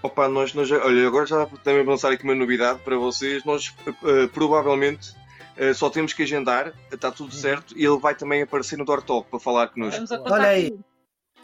[0.02, 3.44] Opa, nós, nós, olha, agora já também vou lançar aqui uma novidade para vocês.
[3.44, 5.14] Nós eh, provavelmente
[5.56, 9.30] eh, só temos que agendar, está tudo certo, e ele vai também aparecer no Dortalk
[9.30, 10.04] para falar connosco.
[10.24, 10.78] Olha aí.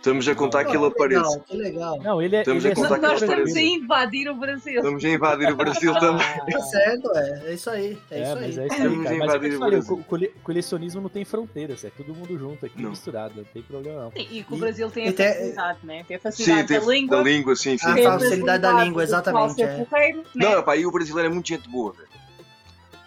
[0.01, 1.21] Estamos a contar que ele apareça.
[1.21, 1.99] legal, que legal.
[2.03, 2.41] Não, ele é.
[2.41, 4.77] Estamos ele a é contar super que Nós ele estamos a invadir o Brasil.
[4.77, 6.27] Estamos a invadir o Brasil também.
[6.53, 7.43] Tá certo, é.
[7.45, 7.99] É isso aí.
[8.11, 8.65] É, É, isso mas aí.
[8.65, 8.91] é isso aí, cara.
[8.97, 12.65] Mas é o invadir falei, o cole- colecionismo não tem fronteiras, é todo mundo junto
[12.65, 12.89] aqui, Não.
[12.91, 14.11] misturado, não tem problema não.
[14.13, 16.05] Sim, E que o E- Brasil tem e a tem- facilidade, né?
[16.09, 17.17] Tem a Sim, facilidade tem da língua.
[17.19, 17.87] da língua, sim, sim.
[17.87, 19.85] A facilidade da língua, exatamente, é.
[19.85, 20.25] porreiro, né?
[20.35, 22.09] Não, rapá, e o brasileiro é muito gente boa, velho.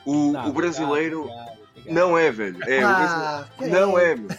[0.05, 1.62] O, Não, o brasileiro obrigado, obrigado, obrigado.
[1.85, 2.57] Não é, velho.
[2.63, 4.29] É, Ah, não é, meu.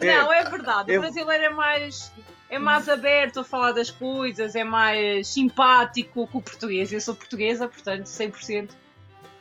[0.00, 0.16] É.
[0.16, 0.92] Não, é verdade.
[0.92, 2.12] É- O brasileiro é mais,
[2.50, 6.92] é mais aberto a falar das coisas, é mais simpático que o português.
[6.92, 8.70] Eu sou portuguesa, portanto, 100%.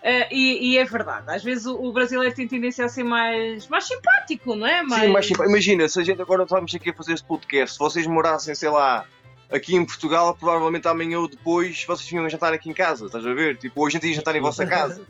[0.06, 1.24] Eh, e, e é verdade.
[1.34, 4.82] Às vezes o, o brasileiro tem tendência a ser mais, mais simpático, não é?
[4.82, 7.80] Sim, mas tipo, imagina, se a gente agora estamos aqui a fazer este podcast, se
[7.80, 9.06] vocês morassem, sei lá,
[9.50, 13.34] aqui em Portugal, provavelmente amanhã ou depois vocês vinham jantar aqui em casa, estás a
[13.34, 13.56] ver?
[13.56, 15.02] Tipo, hoje em dia jantar em vossa casa.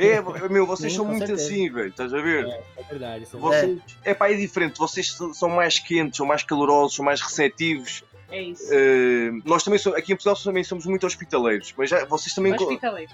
[0.00, 1.46] É, meu, vocês Sim, são muito certeza.
[1.46, 2.46] assim, velho, estás a ver?
[2.76, 6.96] É verdade, é Vocês, é pá, é diferente, vocês são mais quentes, são mais calorosos,
[6.96, 8.02] são mais receptivos.
[8.32, 8.68] É isso.
[8.72, 12.54] Eh, nós também somos, aqui em Portugal também somos muito hospitaleiros, mas já, vocês também.
[12.54, 13.10] co- Hospitaleiro.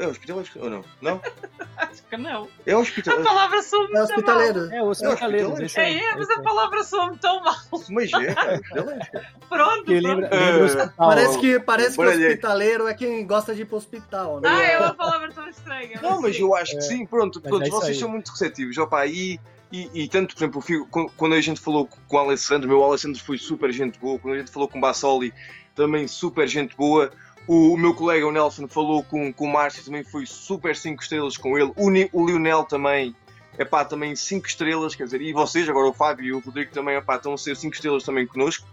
[0.00, 0.20] Sim.
[0.28, 0.84] Eh, é ou não?
[1.00, 1.20] Não?
[1.76, 2.48] Acho que não.
[2.66, 3.24] É A hospitaleiro.
[3.28, 4.02] palavra soa É muito mal.
[4.04, 4.72] hospitaleiro.
[4.74, 5.98] É, os hospitaleiros, isso aí.
[5.98, 7.56] É, é, mas a palavra soa-me tão mal.
[7.88, 9.00] Mas é, cara, hospitaleiro.
[9.48, 10.36] Pronto, lembra, É.
[10.38, 10.92] lembra o hospital.
[10.96, 14.48] Parece que, parece que hospitaleiro é quem gosta de ir pro hospital, né?
[14.48, 15.98] Ah, é uma palavra tão estranha.
[16.02, 16.42] Não, mas sim.
[16.42, 18.00] eu acho que sim, pronto, pronto é vocês aí.
[18.00, 19.38] são muito receptivos, opa, e,
[19.72, 23.38] e, e tanto, por exemplo, quando a gente falou com o Alessandro, meu Alessandro foi
[23.38, 25.32] super gente boa, quando a gente falou com o Bassoli,
[25.74, 27.10] também super gente boa,
[27.46, 31.02] o, o meu colega, o Nelson, falou com, com o Márcio, também foi super 5
[31.02, 31.88] estrelas com ele, o,
[32.20, 33.14] o Lionel também,
[33.58, 36.96] epá, também 5 estrelas, quer dizer, e vocês, agora o Fábio e o Rodrigo também,
[36.96, 38.66] epá, estão a ser 5 estrelas também connosco,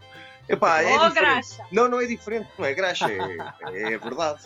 [0.47, 1.13] epá, é Oh, diferente.
[1.15, 1.65] graxa.
[1.71, 4.43] Não, não é diferente, não é graxa, é, é verdade.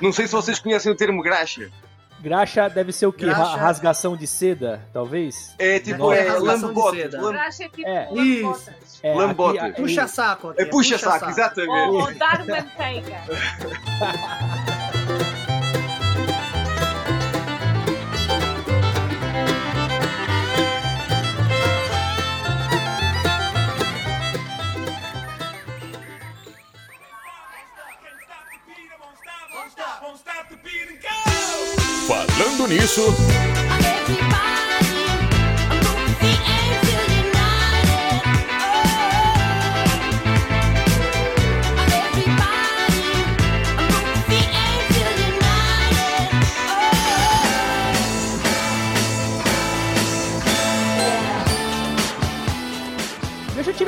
[0.00, 1.70] Não sei se vocês conhecem o termo graxa.
[2.20, 3.26] Graxa deve ser o quê?
[3.26, 5.54] Graxa- Ra- Rasgação de seda, talvez?
[5.58, 7.00] É tipo, Não, é, é de lambotas.
[7.00, 7.20] seda.
[7.22, 8.08] lam- Graxa é tipo É.
[8.10, 9.00] lambotas.
[9.02, 9.62] É, Lambotas.
[9.64, 10.62] aqui- Puxa saco aqui.
[10.62, 11.70] É puxa-saco, exatamente.
[11.70, 13.18] Ou, ou dar manteiga.
[32.68, 33.14] Nisso,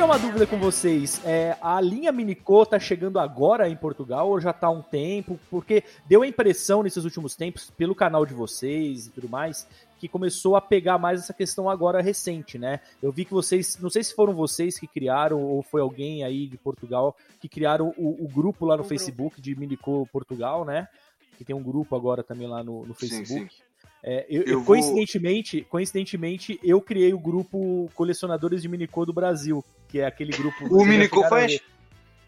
[0.01, 1.21] tirar uma dúvida com vocês.
[1.23, 5.39] É, a linha Minicô tá chegando agora em Portugal ou já tá há um tempo?
[5.47, 9.67] Porque deu a impressão nesses últimos tempos, pelo canal de vocês e tudo mais,
[9.99, 12.79] que começou a pegar mais essa questão agora recente, né?
[12.99, 16.47] Eu vi que vocês, não sei se foram vocês que criaram ou foi alguém aí
[16.47, 20.87] de Portugal que criaram o, o grupo lá no Facebook de Minicô Portugal, né?
[21.37, 23.55] Que tem um grupo agora também lá no, no Sim, Facebook.
[24.03, 29.13] É, eu, Eu eu- vou- coincidentemente, coincidentemente, eu criei o grupo Colecionadores de Minicô do
[29.13, 30.65] Brasil, que é aquele grupo.
[30.75, 31.59] O Minicô faz?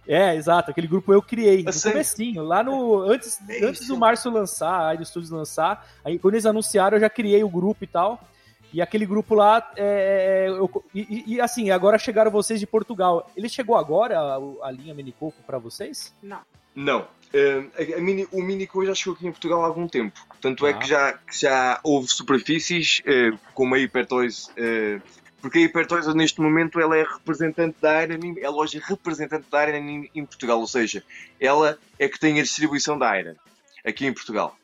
[0.08, 3.00] É, exato, aquele grupo eu criei, A no comecinho, lá no.
[3.04, 7.02] Antes, É antes do Márcio lançar, a Idle Studios lançar, aí quando eles anunciaram, eu
[7.02, 8.22] já criei o grupo e tal.
[8.74, 13.30] E aquele grupo lá, é, eu- e, e- assim, agora chegaram vocês de Portugal.
[13.38, 16.14] Ele chegou agora, a, a linha Minicoco, pra vocês?
[16.22, 16.40] Não.
[16.76, 17.08] Não.
[17.34, 17.64] Eh,
[17.96, 20.20] a- a mini- o Minico já chegou aqui em Portugal há algum tempo.
[20.40, 20.74] Tanto é Ah.
[20.78, 25.02] que já, que já houve superfícies, eh, como a Hypertoys, eh,
[25.42, 29.68] Porque a Hipertoys neste momento ela é representante da Iron, é a loja representante da
[29.68, 31.04] Iron em, em Portugal, ou seja,
[31.38, 33.36] ela é que tem a distribuição da Iron
[33.86, 34.56] aqui em Portugal.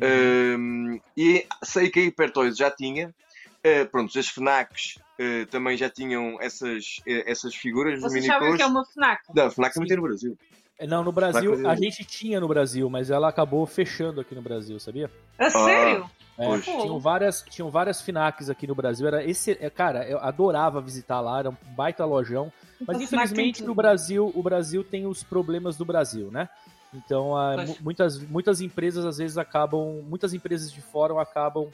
[0.00, 5.90] Um, e sei que a Hipertoys já tinha, uh, pronto, as FNACs uh, também já
[5.90, 9.22] tinham essas, uh, essas figuras Vocês sabem o que é uma FNAC?
[9.34, 10.38] Não, a FNAC também tem no Brasil.
[10.86, 14.78] Não, no Brasil, a gente tinha no Brasil, mas ela acabou fechando aqui no Brasil,
[14.78, 15.10] sabia?
[15.38, 16.08] A sério?
[16.38, 19.08] É, tinham várias, tinham várias Finacs aqui no Brasil.
[19.08, 22.52] Era esse, é, cara, eu adorava visitar lá, era um baita lojão.
[22.80, 23.74] Mas Uma FNAC infelizmente no.
[23.74, 26.48] Brasil, o Brasil tem os problemas do Brasil, né?
[26.94, 31.68] Então, ah, muitas, muitas empresas às vezes acabam, muitas empresas de fora acabam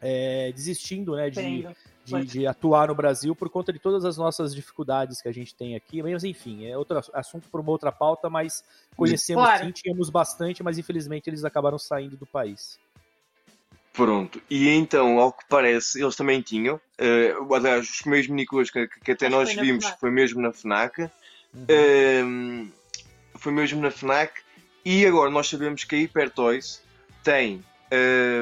[0.00, 1.68] é, desistindo, né, de.
[2.10, 5.54] De, de atuar no Brasil por conta de todas as nossas dificuldades que a gente
[5.54, 6.02] tem aqui.
[6.02, 8.64] Mas enfim, é outro ass- assunto para uma outra pauta, mas
[8.96, 9.64] conhecemos Claro.
[9.66, 12.78] sim, tínhamos bastante, mas infelizmente eles acabaram saindo do país.
[13.92, 16.80] Pronto, e então, ao que parece, eles também tinham.
[16.96, 20.00] eh, aliás, os primeiros minicos que, que até Acho nós foi vimos FNAC.
[20.00, 21.10] foi mesmo na FNAC.
[21.52, 21.66] Uhum.
[22.24, 22.70] Um,
[23.34, 24.32] foi mesmo na FNAC
[24.84, 26.80] e agora nós sabemos que a Hypertoys
[27.24, 27.64] tem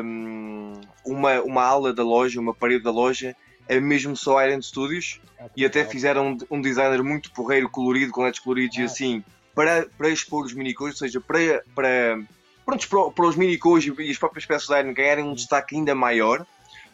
[0.05, 3.35] um, uma, uma ala da loja, uma parede da loja,
[3.69, 5.21] é mesmo só Iron Studios
[5.55, 8.85] que e até fizeram um, um designer muito porreiro, colorido, com LEDs coloridos e Ah.
[8.87, 12.21] assim, para, para expor os minicos, ou seja, para, para,
[12.65, 15.77] prontos, para, para os minicos e, e as próprias peças da Iron ganharem um destaque
[15.77, 16.47] ainda maior.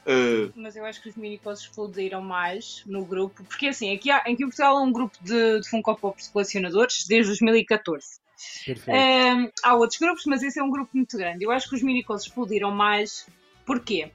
[0.07, 4.19] Uh, Mas eu acho que os minicos explodiram mais no grupo, porque assim, aqui, há,
[4.19, 8.21] aqui em Portugal há um grupo de, de Funko Pops colecionadores desde 2014.
[8.67, 8.91] Perfeito.
[8.91, 11.45] Ahm, há outros grupos, mas esse é um grupo muito grande.
[11.45, 13.27] Eu acho que os minicos explodiram mais,
[13.65, 14.11] porquê?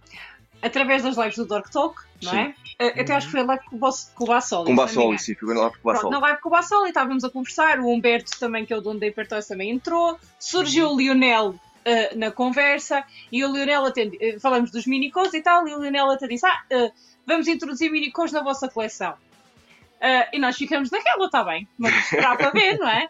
[0.61, 2.55] Através das lives do Dark Talk, não é?
[2.79, 4.65] Até acho que foi live com o Bas- com o Bassoli.
[4.65, 5.19] com engano.
[5.19, 6.11] sim, ficou lá por Pronto, Bassoli.
[6.13, 8.99] na live com o Bassoli estávamos a conversar, o Humberto também, que é o dono
[8.99, 11.55] da Hypertoys, também entrou, surgiu o Lionel
[11.85, 15.79] ah, na conversa e o Lionel até, eh, falamos dos minicos e tal, e o
[15.81, 16.91] Lionel até disse, ah, ah,
[17.25, 19.13] vamos introduzir minicos na vossa coleção.
[20.01, 23.07] Ah, e nós ficamos naquela, está bem, mas esperar para ver, não é?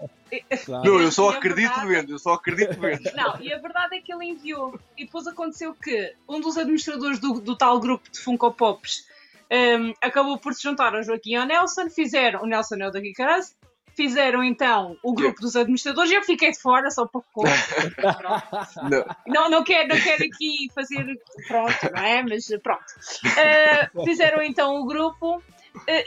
[0.65, 0.83] Claro.
[0.85, 3.01] Não, eu só acredito verdade- vendo, eu só acredito vendo.
[3.15, 4.79] Não, e a verdade é que ele enviou.
[4.97, 9.05] E depois aconteceu que um dos administradores do, do tal grupo de Funko Pops
[9.51, 11.89] hum, acabou por se juntar ao Joaquim e ao Nelson.
[11.89, 13.55] Fizeram, o Nelson é o da Kikaraz,
[13.95, 17.47] fizeram então o grupo dos administradores e eu fiquei de fora só para cor.
[18.87, 21.05] Não, Não, não quero, não quero aqui fazer.
[21.47, 22.21] Pronto, não é?
[22.23, 22.85] Mas pronto.
[23.25, 25.43] Uh, fizeram então o grupo uh,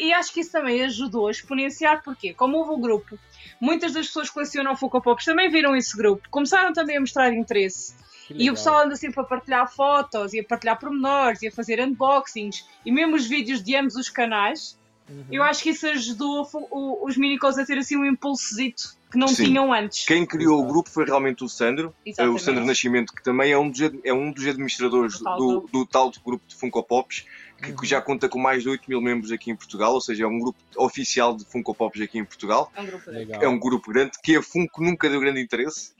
[0.01, 3.18] e acho que isso também ajudou a exponenciar, porque como houve o grupo,
[3.61, 7.33] muitas das pessoas que colecionam Funko Pops também viram esse grupo, começaram também a mostrar
[7.33, 7.94] interesse.
[8.31, 11.81] E o pessoal anda sempre a partilhar fotos e a partilhar pormenores e a fazer
[11.81, 14.79] unboxings e mesmo os vídeos de ambos os canais.
[15.11, 15.25] Uhum.
[15.31, 19.18] Eu acho que isso ajudou o- o- os minicos a ter assim um impulsozito que
[19.18, 19.44] não Sim.
[19.46, 20.07] tinham antes.
[20.07, 22.42] Quem criou o grupo foi realmente o Sandro, eh, o Exatamente.
[22.42, 25.68] Sandro Nascimento, que também é um dos, é um dos administradores Do tal do, grupo.
[25.70, 27.27] do tal grupo de Funko Pops,
[27.62, 27.85] que Uhum.
[27.85, 30.38] já conta com mais de 8 mil membros aqui em Portugal, ou seja, é um
[30.38, 32.72] grupo oficial de Funko Pops aqui em Portugal.
[32.75, 33.11] É um grupo.
[33.44, 35.92] É um grupo grande que a Funko nunca deu grande interesse,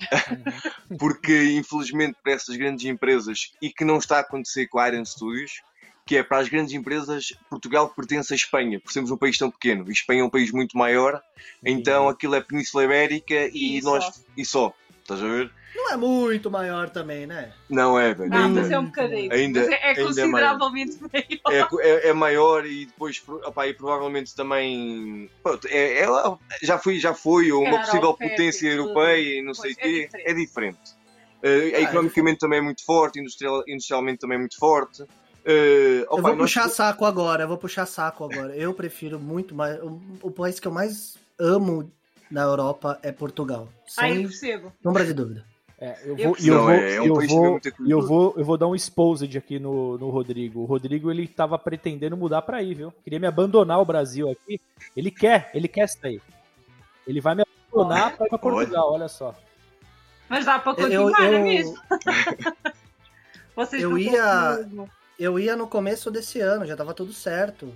[0.91, 0.99] Uhum.
[0.99, 5.05] porque infelizmente para essas grandes empresas e que não está a acontecer com a Iron
[5.05, 5.63] Studios,
[6.05, 9.49] que é para as grandes empresas, Portugal pertence à Espanha, por sermos um país tão
[9.51, 9.85] pequeno.
[9.89, 11.23] E Espanha é um país muito maior,
[11.65, 14.05] então aquilo é Península Ibérica e, E nós.
[14.05, 14.13] só.
[14.37, 14.75] E só.
[15.15, 15.51] Estás a ver?
[15.75, 17.53] Não é muito maior também, né?
[17.69, 18.33] Não é, velho.
[18.35, 19.33] Ah, ainda, mas é um bocadinho.
[19.33, 21.39] ainda- é, é ainda consideravelmente maior.
[21.51, 26.39] é, co- é- é maior e depois opá, e provavelmente também pronto, é, é lá-
[26.63, 28.81] já foi já foi uma possível potência tudo.
[28.83, 30.29] europeia e não sei o Pois, é quê diferente.
[30.31, 31.03] é diferente
[31.45, 35.03] Eh, Ah, é economicamente também é muito forte industrial, industrialmente também é muito forte
[35.45, 38.55] Eh, Eu opá, vou nós- puxar saco agora, eu vou puxar saco agora.
[38.57, 39.77] Eu prefiro muito mais.
[39.83, 41.91] O, o país que eu mais amo
[42.33, 43.69] na Europa é Portugal.
[43.99, 44.73] Ai, eu Sem percebo.
[44.83, 45.45] sombra de dúvida.
[45.79, 48.35] É, eu Eu vou, e eu vou, é- é um eu vou, e eu vou,
[48.37, 50.61] eu vou dar um exposed aqui no, no Rodrigo.
[50.61, 52.93] O Rodrigo ele tava pretendendo mudar pra aí, viu?
[53.03, 54.61] Queria me abandonar o Brasil aqui.
[54.97, 56.23] Ele quer, ele quer sair.
[57.07, 57.43] Ele vai me
[57.73, 59.35] abandonar pra ir pra Portugal, olha só.
[60.29, 61.75] Mas dá para Eu, continuar, não é eu, mesmo?
[63.57, 64.89] Vocês eu ia- mesmo.
[65.19, 67.73] eu ia no começo desse ano, já tava tudo certo.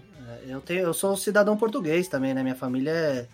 [0.46, 2.42] Eu, tenho, eu sou cidadão português também, né?
[2.42, 3.28] Minha família é,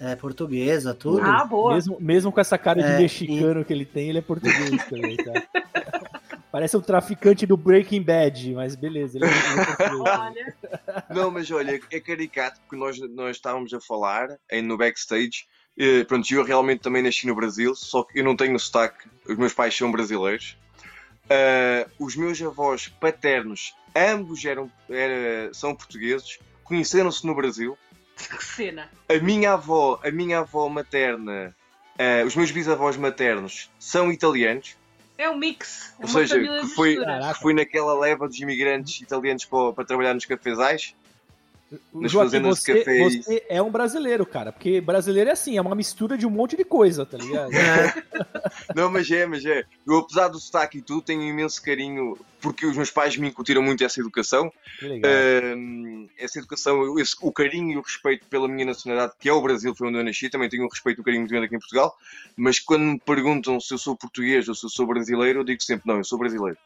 [0.00, 1.22] é portuguesa, tudo.
[1.22, 1.74] Ah, boa.
[1.74, 5.16] Mesmo, mesmo com essa cara de É, mexicano que ele tem, ele é português também,
[5.16, 5.32] tá?
[6.50, 9.30] Parece um traficante do Breaking Bad, mas beleza, ele é,
[11.10, 15.46] Não, mas olha, é caricato porque nós, nós estávamos a falar aí no backstage.
[15.78, 19.36] eh, pronto, eu realmente também nasci no Brasil, só que eu não tenho sotaque, os
[19.36, 20.56] meus pais são brasileiros.
[21.30, 27.76] Ah, os meus avós paternos, ambos eram, era- são portugueses, conheceram-se no Brasil.
[28.36, 28.90] que cena.
[29.08, 31.54] A minha avó, a minha avó materna,
[31.98, 34.76] ah, os meus bisavós maternos são italianos,
[35.18, 35.94] É um mix.
[35.98, 39.84] É ou uma seja, que foi, que foi naquela leva dos imigrantes italianos para, para
[39.84, 40.94] trabalhar nos cafezais.
[41.92, 42.72] Nas Joaquim, você,
[43.10, 44.50] você é um brasileiro, cara.
[44.52, 47.50] Porque brasileiro é assim, é uma mistura de um monte de coisa, tá ligado?
[48.74, 49.64] Não, mas é, mas é.
[49.86, 53.28] Eu, apesar do sotaque e tudo, tenho um imenso carinho, porque os meus pais me
[53.28, 54.50] incutiram muito essa educação.
[54.78, 55.10] Que legal.
[55.56, 59.42] Hum, essa educação, esse- o carinho e o respeito pela minha nacionalidade, que é o
[59.42, 61.56] Brasil, foi onde eu nasci, também tenho um respeito e um carinho muito grande aqui
[61.56, 61.94] em Portugal.
[62.36, 65.62] Mas quando me perguntam se eu sou português ou se eu sou brasileiro, eu digo
[65.62, 66.56] sempre: não, eu sou brasileiro.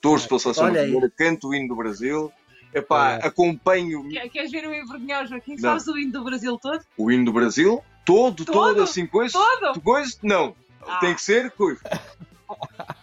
[0.00, 2.32] Torço pela seleção brasileira, canto o hino do Brasil,
[2.74, 3.26] epá, É.
[3.26, 5.52] acompanho Quer- Queres ver o envergonhar, Joaquim?
[5.52, 5.58] Não.
[5.60, 6.80] Sabes o hino do Brasil todo?
[6.96, 8.82] o hino do Brasil, todo, todo, Todo?
[8.82, 9.32] assim, coisa.
[9.38, 9.80] Todo?
[9.80, 10.16] Coisa?
[10.22, 10.54] Não.
[10.86, 10.98] Ah.
[10.98, 11.80] Tem que ser coisa.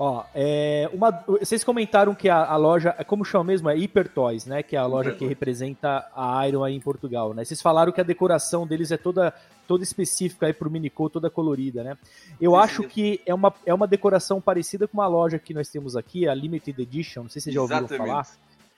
[0.00, 1.10] Ó, é, uma,
[1.40, 3.68] vocês comentaram que a, a loja, como chama mesmo?
[3.68, 4.62] É Hyper Toys, né?
[4.62, 7.44] Que é a loja que representa a Iron aí em Portugal, né?
[7.44, 9.34] Vocês falaram que a decoração deles é toda,
[9.66, 11.98] toda específica aí pro Minicô, toda colorida, né?
[12.40, 15.68] Eu Sim, acho que é uma, é uma decoração parecida com uma loja que nós
[15.68, 18.24] temos aqui, a Limited Edition, não sei se vocês já ouviram falar.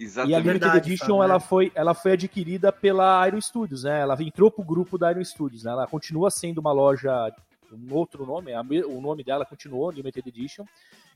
[0.01, 0.37] E a Exatamente.
[0.39, 1.41] Limited Verdade, Edition ela, né?
[1.41, 4.01] foi, ela foi adquirida pela Iron Studios, né?
[4.01, 5.73] Ela entrou pro grupo da Iron Studios, né?
[5.73, 7.31] Ela continua sendo uma loja,
[7.71, 10.65] um outro nome, a o nome dela continuou, Limited Edition.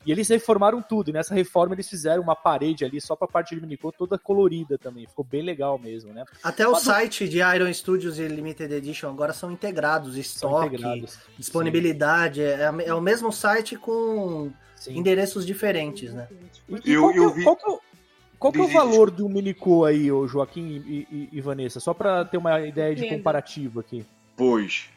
[0.05, 3.55] E eles reformaram tudo, e nessa reforma eles fizeram uma parede ali só pra parte
[3.55, 5.07] de Minicô toda colorida também.
[5.07, 6.23] Ficou bem legal mesmo, né?
[6.43, 10.21] Até o Mas o- site de Iron Studios e Limited Edition agora são integrados, São
[10.21, 11.17] estoque, integrados.
[11.39, 14.95] disponibilidade, é, é o mesmo site com Sim.
[14.99, 16.27] endereços diferentes, né?
[16.69, 17.94] E, e Eu- qual é eu o- vi- qual é
[18.39, 21.79] qual que é o valor do Minicô aí, ô Joaquim e, e- e Vanessa?
[21.79, 24.05] Só pra ter uma ideia de comparativo aqui.
[24.35, 24.89] Pois,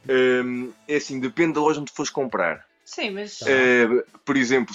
[0.44, 2.66] hum, é assim, depende da loja onde fores comprar.
[2.84, 3.40] Sim, mas.
[3.46, 3.86] Eh,
[4.24, 4.74] por exemplo,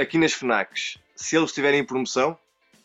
[0.00, 2.38] aqui nas FNACs, se eles estiverem em promoção,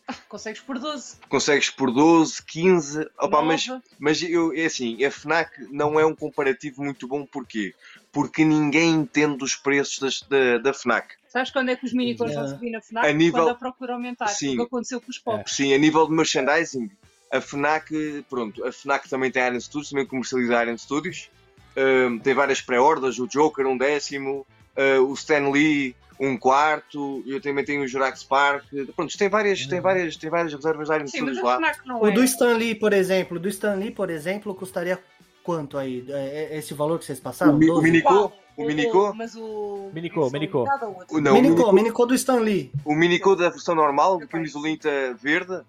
[0.28, 1.18] consegues por 12.
[1.30, 3.66] consegues por 12, 15, opa, mas,
[3.98, 7.74] mas eu, é assim, a FNAC não é um comparativo muito bom, porquê?
[8.16, 11.16] Porque ninguém entende os preços das- da, da FNAC.
[11.28, 12.48] Sabes quando é que os minicons vão É.
[12.48, 13.06] subir na FNAC?
[13.08, 14.28] A nível- Quando a procura aumentar.
[14.28, 14.54] Sim.
[14.54, 15.54] O que aconteceu com os pobres.
[15.54, 16.90] Sim, a nível de merchandising,
[17.30, 21.30] a FNAC, pronto, a FNAC também tem Iron Studios, também comercializa Iron Studios.
[21.76, 24.48] Hum, tem várias pré-orders, o Joker um décimo,
[24.78, 28.64] uh, o Stan Lee um quarto, eu também tenho o Jurassic Park.
[28.96, 31.56] Pronto, tem várias, tem várias, tem várias reservas de Iron Sim, mas Studios a lá.
[31.58, 32.12] FNAC não O é.
[32.12, 34.98] do Stan Lee, por exemplo, do Stan Lee, por exemplo, custaria
[35.46, 36.04] quanto aí?
[36.10, 37.54] É- é Esse valor que vocês passaram?
[37.54, 37.84] O mi- o 12?
[37.84, 38.34] mini- Qual?
[38.58, 39.14] o Minicô?
[39.14, 39.92] Mas o.
[39.94, 40.64] Minicô, Minicô.
[41.12, 42.72] O- Não, Minicô, Minicô- Minicô do Stan Lee.
[42.84, 44.90] O Minicô da versão normal, de camisolita
[45.22, 45.62] verde,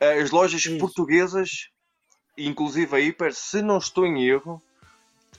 [0.00, 0.78] eh, as lojas Isso.
[0.78, 1.68] portuguesas,
[2.36, 4.60] inclusive a Hiper, se não estou em erro,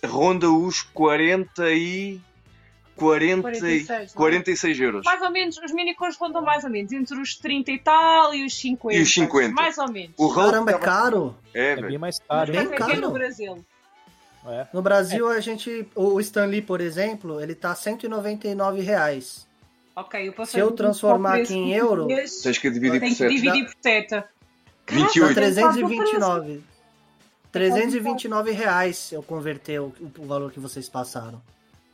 [0.05, 2.19] ronda os 40 e
[2.95, 4.07] 40 46, não é?
[4.15, 5.03] 46 euros.
[5.03, 8.45] Mais ou menos, os minicons rondam mais ou menos entre os 30 e tal e
[8.45, 8.95] os 50.
[8.95, 9.53] E os 50.
[9.55, 10.11] Mais ou menos.
[10.17, 11.35] O Caramba, é caro.
[11.53, 11.87] É, É velho.
[11.87, 13.01] bem mais caro, bem é é caro.
[13.01, 13.65] no Brasil?
[14.45, 14.67] É.
[14.73, 15.87] No Brasil, a gente.
[15.95, 19.47] O Stan Lee, por exemplo, ele tá 199 reais.
[19.95, 23.35] Ok, eu Se eu transformar aqui em euro, Tens que dividir Tem por que 7.
[23.35, 24.29] dividir por teta.
[24.89, 25.35] 28.
[25.35, 26.63] Tá Caraca, 329.
[27.51, 31.41] 329 reais eu converter o, o valor que vocês passaram.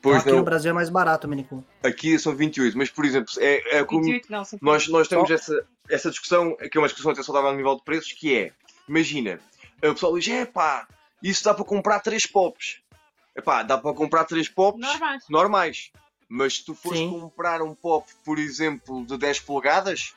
[0.01, 1.61] Pois aqui não, no Brasil é mais barato, Minicô.
[1.83, 4.65] aqui são 28, mas por exemplo, é, é como 28 não, 50.
[4.65, 7.83] nós, nós temos essa, essa discussão, que é uma discussão até saudável a nível de
[7.83, 8.53] preços, que é,
[8.87, 9.41] imagina,
[9.83, 10.87] o pessoal diz, é pá,
[11.21, 12.81] isso dá para comprar 3 pops.
[13.35, 15.23] É pá, dá para comprar 3 pops Normais.
[15.29, 15.91] normais.
[16.27, 17.09] Mas se tu fores Sim.
[17.09, 20.13] comprar um pop, por exemplo, de 10 polegadas,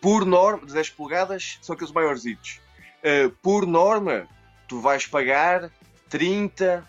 [0.00, 4.28] por norma, de 10 polegadas, são aqueles maiores Uh, por norma,
[4.68, 5.70] tu vais pagar
[6.08, 6.86] 30,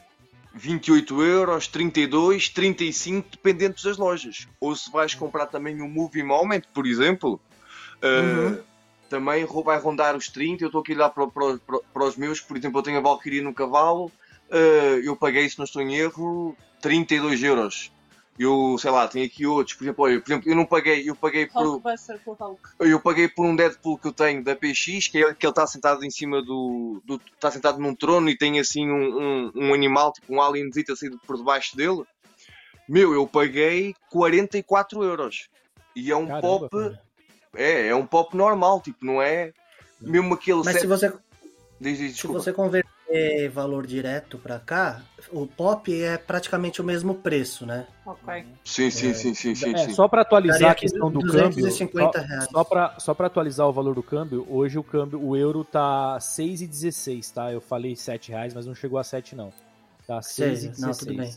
[0.53, 4.47] 28 euros, 32, 35, dependendo das lojas.
[4.59, 7.39] Ou se vais comprar também um Movie Moment, por exemplo,
[8.03, 8.63] uh, Uhum.
[9.09, 10.63] Também vai rondar os 30.
[10.63, 13.01] Eu estou aqui a olhar para, para, para, os meus, por exemplo, eu tenho a
[13.01, 17.91] Valkyrie no cavalo, uh, eu paguei, se não estou em erro, 32 euros.
[18.39, 21.15] Eu, sei lá, tenho aqui outros, por exemplo, olha, por exemplo, eu não paguei, eu
[21.15, 21.81] paguei por,
[22.79, 25.65] eu paguei por um Deadpool que eu tenho da PX, que é que ele está
[25.65, 27.01] sentado em cima do.
[27.03, 30.93] do está sentado num trono e tem assim um, um, um animal, tipo um alienzito
[30.93, 32.03] assim por debaixo dele.
[32.87, 35.49] Meu, eu paguei 44 euros.
[35.95, 36.69] E é um Caramba, pop.
[36.69, 37.06] cara.
[37.57, 39.51] É, é um pop normal, tipo, não é
[39.99, 40.57] mesmo aquele.
[40.59, 41.11] Mas set- se você,
[41.79, 45.01] Diz, diz, se você converter valor direto pra cá,
[45.31, 47.85] o pop é praticamente o mesmo preço, né?
[48.05, 48.45] Ok.
[48.65, 49.73] Sim, sim, sim, sim, sim.
[49.75, 49.93] É, sim.
[49.93, 52.49] só para atualizar Daria a questão do 250 câmbio, reais.
[52.51, 56.17] só, para só pra atualizar o valor do câmbio, hoje o câmbio, o euro tá
[56.19, 57.51] 6,16, tá?
[57.51, 59.53] Eu falei 7 reais, mas não chegou a 7 não.
[60.07, 60.79] Tá Sei, 6,16.
[60.79, 61.35] não, tudo bem.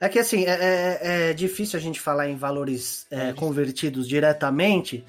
[0.00, 3.32] É que assim, é, é- é difícil a gente falar em valores é, É.
[3.34, 5.04] convertidos diretamente,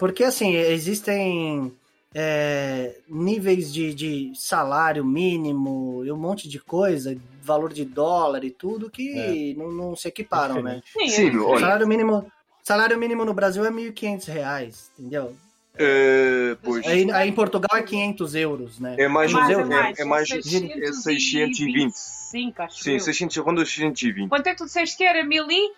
[0.00, 1.70] porque assim, existem
[2.14, 8.50] é, níveis de, de salário mínimo e um monte de coisa, valor de dólar e
[8.50, 10.80] tudo, que não, não se equiparam, né?
[10.82, 11.12] Diferente.
[11.12, 11.60] Sim, Sim, é olha.
[11.60, 12.32] Salário mínimo,
[12.64, 15.36] salário mínimo no Brasil é 1.500 reais, entendeu?
[15.78, 16.86] Eh, pois.
[16.86, 18.96] Aí, aí em Portugal é 500 euros, né?
[18.98, 19.66] É mais, Mais, euros?
[19.66, 19.98] é mais.
[19.98, 21.02] é, é mais são é 620.
[21.02, 23.00] 625, acho Sim, eu.
[23.00, 24.28] 600, ronda 620.
[24.28, 25.24] Quanto é que tu disseste que era?
[25.24, 25.72] Mil e?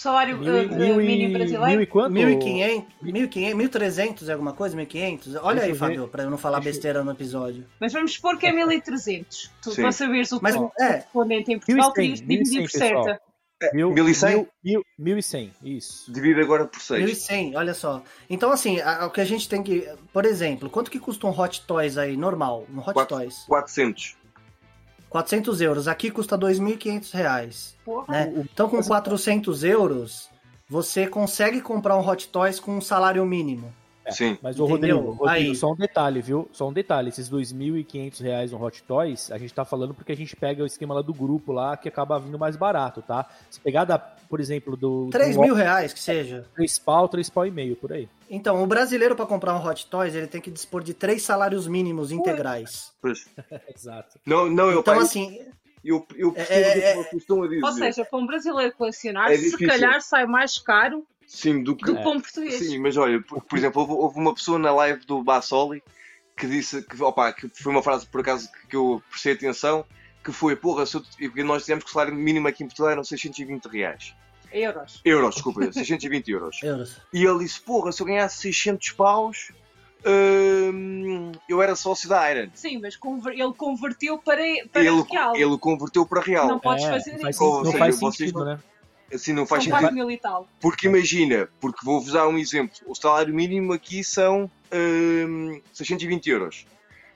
[0.00, 1.66] Salário Mil, e- uh, mil, mínimo e, brasileiro?
[1.66, 2.14] mil e quanto?
[2.14, 4.74] 1.500, 1.500, 1.300 é alguma coisa?
[4.74, 5.38] 1.500?
[5.42, 5.78] Olha Deixa aí.
[5.78, 7.66] Fábio, pra eu não falar Deixa besteira no episódio.
[7.78, 9.50] Mas vamos supor que é 1300.
[9.62, 9.82] Tu, Sim.
[9.82, 13.20] para saberes o Mas, é, correspondente em Portugal, 1.100, terias de dividir por 1.100, certa.
[13.74, 14.30] Mil, 1100?
[14.36, 16.10] mil, mil, mil e cem, isso.
[16.10, 17.04] Divide agora por 6.
[17.28, 18.02] 1.100, olha só.
[18.30, 19.86] Então, assim, a- o que a gente tem que...
[20.14, 22.64] Por exemplo, quanto que custa um Hot Toys aí, normal?
[22.72, 23.18] Um Hot Quatro.
[23.18, 23.44] Toys?
[23.46, 24.16] 400.
[25.10, 25.88] 400 euros.
[25.88, 27.76] Aqui custa 2.500 reais.
[27.84, 28.06] Porra.
[28.12, 28.32] Né?
[28.36, 30.30] Então, com 400 euros,
[30.68, 33.74] você consegue comprar um Hot Toys com um salário mínimo.
[34.08, 34.38] Sim.
[34.42, 34.64] Mas, o?
[34.64, 36.48] Rodrigo, Rodrigo só um detalhe, viu?
[36.52, 37.10] Só um detalhe.
[37.10, 40.66] Esses 2.500 reais no Hot Toys, a gente tá falando porque a gente pega o
[40.66, 43.26] esquema lá do grupo lá, que acaba vindo mais barato, tá?
[43.50, 45.08] Se pegar, da, por exemplo, do...
[45.10, 46.46] 3 do mil reais, que seja.
[46.54, 48.08] 3 pau, 3 pau e meio, por aí.
[48.28, 51.66] Então, o brasileiro, para comprar um Hot Toys, ele tem que dispor de três salários
[51.66, 52.92] mínimos integrais.
[53.74, 54.18] Exato.
[54.24, 55.38] Não, não, eu, Então, pá, assim,
[55.84, 57.64] eu, eu é- percebo o que é- vocês estão a dizer.
[57.64, 61.84] Ou seja, para um brasileiro colecionar, É se calhar sai mais caro Sim, do que.
[61.84, 62.54] do um português.
[62.58, 65.80] Sim, mas olha, por, por exemplo, houve, houve uma pessoa na live do Bassoli
[66.36, 69.84] que disse que, opa, que foi uma frase por acaso que, que eu prestei atenção,
[70.24, 72.90] que foi, porra, se eu- porque nós dizemos que o salário mínimo aqui em Portugal
[72.92, 74.12] eram 620 reais.
[74.52, 75.00] Euros.
[75.04, 76.60] Euros, desculpa, 620 euros.
[76.64, 76.96] euros.
[77.12, 79.52] E ele disse, porra, se eu ganhasse 600 paus,
[80.04, 82.50] hum, eu era sócio da Iron.
[82.54, 85.36] Sim, mas conver- ele converteu para, para Ele, real.
[85.36, 86.48] ele converteu para real.
[86.48, 87.44] Não podes É, fazer não faz, isso.
[87.44, 88.60] Não seja, faz vocês sentido, não- né?
[89.12, 89.88] Assim não faz São sentido.
[89.88, 90.48] 4 mil e tal.
[90.60, 92.76] Porque imagina, porque vou-vos dar um exemplo.
[92.86, 96.66] O salário mínimo aqui são hum, 620 euros.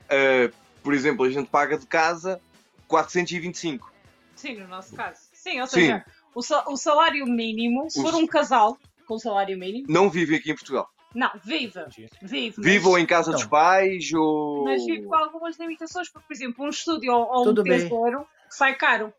[0.05, 2.39] Uh, por exemplo, a gente paga de casa
[2.87, 3.91] 425.
[4.35, 5.19] Sim, no nosso caso.
[5.33, 5.79] Sim, ou Sim.
[5.81, 8.77] seja, o, sa- o salário mínimo, se for um casal
[9.07, 10.89] com salário mínimo, Não vive aqui em Portugal.
[11.13, 11.73] não, vive.
[12.21, 12.53] Vive.
[12.57, 13.49] mas- Vive ou em casa dos Então.
[13.51, 14.63] pais ou.
[14.65, 18.75] Mas vive com algumas limitações, porque, por exemplo, um estúdio ou, ou um tesouro sai
[18.75, 19.13] caro.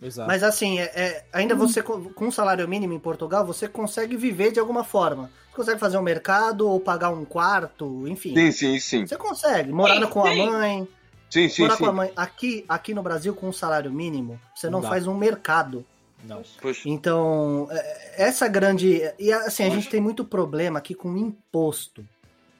[0.00, 0.28] Exato.
[0.28, 4.16] Mas assim, é, é- ainda você com com um salário mínimo em Portugal, você consegue
[4.16, 5.30] viver de alguma forma.
[5.50, 8.32] Você consegue fazer um mercado ou pagar um quarto, enfim.
[8.34, 9.06] Sim, sim, sim.
[9.06, 9.72] Você consegue.
[9.72, 10.88] Morar Sim, com a mãe.
[11.28, 11.84] Sim, sim, morar sim.
[11.84, 12.12] com a mãe.
[12.16, 15.84] Aqui, aqui no Brasil, com um salário mínimo, você não Não faz um mercado.
[16.24, 16.42] Não.
[16.86, 19.00] Então, é- essa grande.
[19.18, 22.04] E assim, a gente tem muito problema aqui com imposto.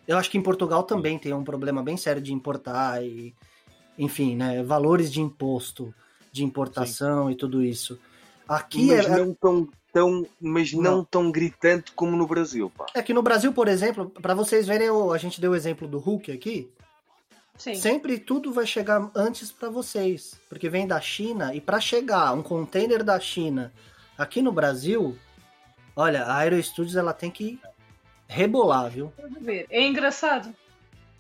[0.07, 3.35] Eu acho que em Portugal também tem um problema bem sério de importar e,
[3.99, 4.63] enfim, né?
[4.63, 5.95] Valores de imposto,
[6.33, 7.99] de importação e tudo isso.
[8.49, 11.05] Aqui Mas é, não tão, tão, mas não, Não.
[11.05, 12.87] tão gritante como no Brasil, pá.
[12.95, 15.87] é que no Brasil, por exemplo, para vocês verem, o- a gente deu o exemplo
[15.87, 16.71] do Hulk aqui.
[17.59, 17.75] Sim.
[17.75, 22.43] Sempre tudo vai chegar antes para vocês, porque vem da China e para chegar um
[22.43, 23.73] container da China
[24.17, 25.19] aqui no Brasil,
[25.97, 27.59] olha, a Aero Studios ela tem que
[28.29, 29.13] rebolar, viu?
[29.71, 30.55] É engraçado.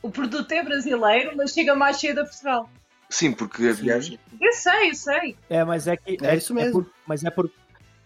[0.00, 2.70] O produto é brasileiro, mas chega mais cedo a Portugal.
[3.10, 3.82] Sim, porque a Sim.
[3.82, 4.18] viagem.
[4.40, 5.36] Eu sei, eu sei.
[5.48, 6.18] É, mas é que.
[6.24, 6.72] É isso mesmo.
[6.84, 7.50] por- mas é por.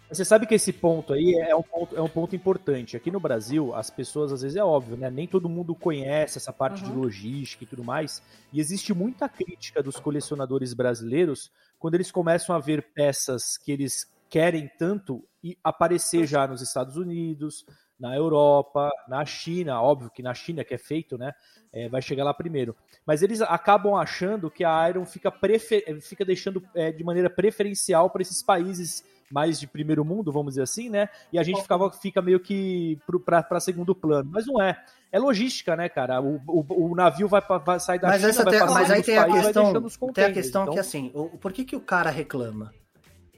[0.08, 2.96] Você sabe que esse ponto aí é um ponto, é um ponto importante.
[2.98, 5.10] Aqui no Brasil, as pessoas, às vezes é óbvio, né?
[5.10, 6.98] Nem todo mundo conhece essa parte de Uhum.
[7.00, 8.22] logística e tudo mais.
[8.52, 14.06] E existe muita crítica dos colecionadores brasileiros quando eles começam a ver peças que eles
[14.28, 17.64] querem tanto e aparecer já nos Estados Unidos,
[18.02, 21.32] na Europa, na China, óbvio que na China que é feito, né?
[21.72, 22.76] é, vai chegar lá primeiro.
[23.06, 28.10] Mas eles acabam achando que a Iron fica, prefer- fica deixando é, de maneira preferencial
[28.10, 31.08] para esses países mais de primeiro mundo, vamos dizer assim, né?
[31.32, 34.28] E a gente ficava, fica meio que para segundo plano.
[34.30, 34.84] Mas não é.
[35.10, 36.20] É logística, né, cara?
[36.20, 38.90] O, o, o navio vai, pra- vai sair da Mas, China, essa vai tem- mas
[38.90, 41.64] aí tem a países, vai questão, tem a questão Então, que assim, o, por que,
[41.64, 42.74] que o cara reclama?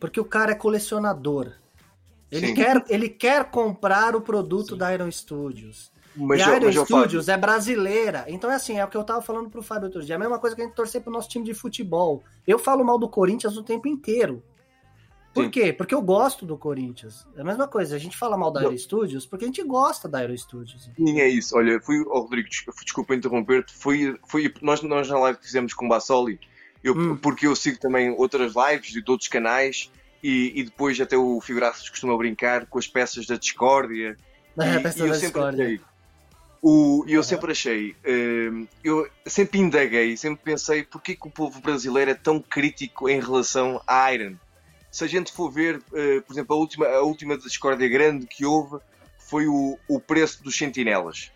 [0.00, 1.52] Porque o cara é colecionador.
[2.36, 2.54] Ele Sim.
[2.54, 5.92] quer, ele quer comprar o produto da Iron Studios.
[6.16, 8.24] Mas, e a Iron Studios é brasileira.
[8.28, 10.14] Então é assim, é o que eu tava falando pro Fábio outro dia.
[10.14, 12.22] É a mesma coisa que a gente torcer pro nosso time de futebol.
[12.46, 14.42] Eu falo mal do Corinthians o tempo inteiro.
[15.32, 15.50] Por Sim.
[15.50, 15.72] quê?
[15.72, 17.26] Porque eu gosto do Corinthians.
[17.36, 18.60] É a mesma coisa, a gente fala mal da.
[18.60, 20.88] Aero Studios porque a gente gosta da Aero Studios.
[20.96, 21.56] Sim, é isso.
[21.56, 23.74] Olha, fui, oh, Rodrigo, des- desculpa interromper-te.
[23.74, 26.38] Foi, foi, nós, nós na live que fizemos com o Bassoli,
[26.84, 27.16] eu, Hum.
[27.16, 29.90] porque eu sigo também outras lives de outros canais
[30.24, 34.16] e, e depois até o Figuraços costuma brincar com as peças da discórdia.
[34.56, 35.64] É, E- peça e eu da sempre discórdia.
[35.64, 35.80] achei,
[36.62, 41.60] o, e eu sempre achei, hum, eu sempre indaguei, sempre pensei porque que o povo
[41.60, 44.36] brasileiro é tão crítico em relação à Iron.
[44.92, 48.44] Se a gente for ver, eh, por exemplo, a última, a última discórdia grande que
[48.46, 48.78] houve
[49.18, 51.32] foi o, o preço dos sentinelas.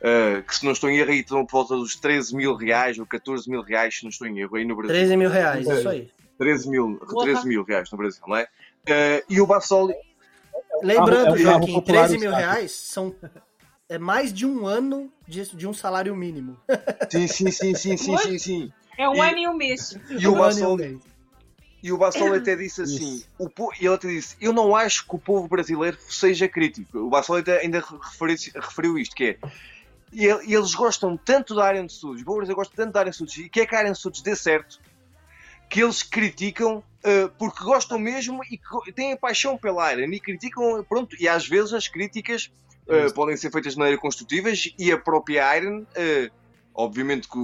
[0.00, 2.98] Uh, que se não estou em erro aí estão por volta dos 13 mil reais
[2.98, 4.94] ou 14 mil reais, se não estou em erro aí no Brasil.
[4.96, 5.78] 13 mil reais, É.
[5.78, 6.10] isso aí.
[6.38, 7.26] 13 mil, Porra.
[7.26, 8.44] 13 mil reais no Brasil, não é?
[8.44, 9.94] Uh, e o Bassoli,
[10.82, 12.40] Lembrando, é Joaquim, popular 13 do mil Estado.
[12.52, 13.14] reais são
[13.88, 16.58] é mais de um ano de, de um salário mínimo.
[17.10, 18.72] Sim, sim, sim, sim, sim, sim, sim.
[18.98, 19.98] É um E- ano e um mês.
[20.10, 20.78] E o ano
[21.82, 23.28] e o Bassol até disse assim, Isso.
[23.38, 26.96] o po- e ele até disse, eu não acho que o povo brasileiro seja crítico.
[26.98, 29.38] O Bassol até ainda referiu, referiu isto, que é,
[30.10, 32.92] e ele- e eles gostam tanto da área de estudos, o povo brasileiro gosta tanto
[32.94, 34.80] da área de estudos, e quer que a área de estudos dê certo,
[35.68, 41.16] que eles criticam eh, porque gostam mesmo e têm paixão pela área, e criticam, pronto,
[41.20, 42.50] e às vezes as críticas
[42.86, 46.30] eh, podem ser feitas de maneira construtivas e a própria Iron, eh,
[46.74, 47.38] obviamente que,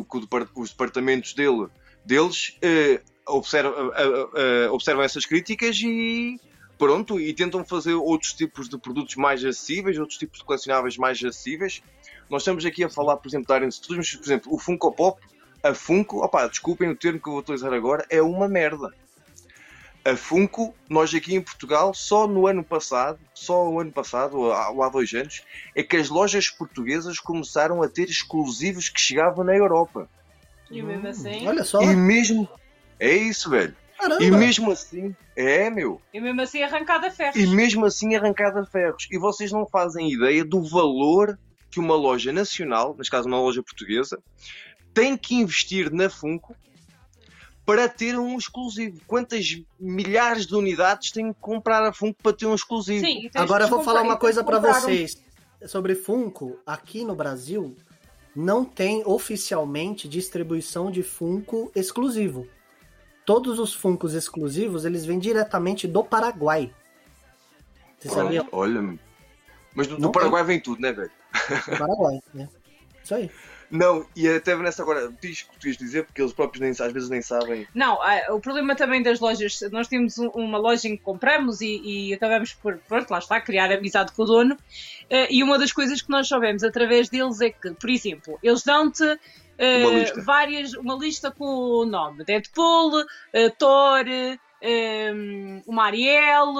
[0.54, 1.68] os departamentos dele,
[2.04, 6.38] deles eh, observam, essas críticas e
[6.76, 11.22] pronto, e tentam fazer outros tipos de produtos mais acessíveis, outros tipos de colecionáveis mais
[11.22, 11.82] acessíveis.
[12.28, 14.92] Nós estamos aqui a falar, por exemplo, da de estudos, mas, por exemplo, o Funko
[14.92, 15.20] Pop,
[15.62, 18.92] a Funko, opá, desculpem o termo que eu vou utilizar agora, é uma merda.
[20.02, 24.52] A Funko, nós aqui em Portugal, só no ano passado, só o ano passado, ou
[24.52, 25.42] há, ou há dois anos,
[25.74, 30.08] é que as lojas portuguesas começaram a ter exclusivos que chegavam na Europa.
[30.70, 31.82] E mesmo assim, Olha só.
[31.82, 32.48] E mesmo.
[32.98, 33.74] É isso, velho.
[33.98, 34.24] Caramba.
[34.24, 35.14] E mesmo assim.
[35.36, 36.00] É, meu.
[36.12, 37.36] e mesmo assim arrancada a ferros.
[37.36, 39.06] E mesmo assim arrancada a ferros.
[39.10, 41.38] E vocês não fazem ideia do valor
[41.70, 44.18] que uma loja nacional, neste caso uma loja portuguesa,
[44.92, 46.54] tem que investir na Funko
[47.64, 49.00] para ter um exclusivo.
[49.06, 53.04] Quantas milhares de unidades tem que comprar a Funko para ter um exclusivo?
[53.04, 55.22] Sim, e tens Agora vou falar uma coisa um- vocês.
[55.66, 57.76] Sobre Funko, aqui no Brasil,
[58.34, 62.46] não tem oficialmente distribuição de Funko exclusivo.
[63.26, 66.72] Todos os Funkos exclusivos, eles vêm diretamente do Paraguai.
[67.98, 68.46] Você sabia?
[68.50, 68.98] Olha.
[69.74, 71.10] Mas do, do Paraguai vem tudo, né, velho?
[71.68, 72.48] Do Paraguai, né?
[73.04, 73.30] Isso aí.
[73.70, 76.92] Não, e até nessa agora, diz que tu ias dizer, porque eles próprios nem, às
[76.92, 77.68] vezes nem sabem.
[77.74, 81.60] Não, ah, o problema também das lojas, nós temos um- uma loja em que compramos
[81.60, 84.56] e, e acabamos por, pronto, lá está, criar amizade com o dono.
[85.08, 88.62] Eh, e uma das coisas que nós sabemos através deles é que, por exemplo, eles
[88.64, 89.04] dão-te
[89.56, 90.22] eh, Uma lista.
[90.22, 94.04] várias, uma lista com o nome Deadpool, eh, Thor,
[95.66, 96.54] uma Ariel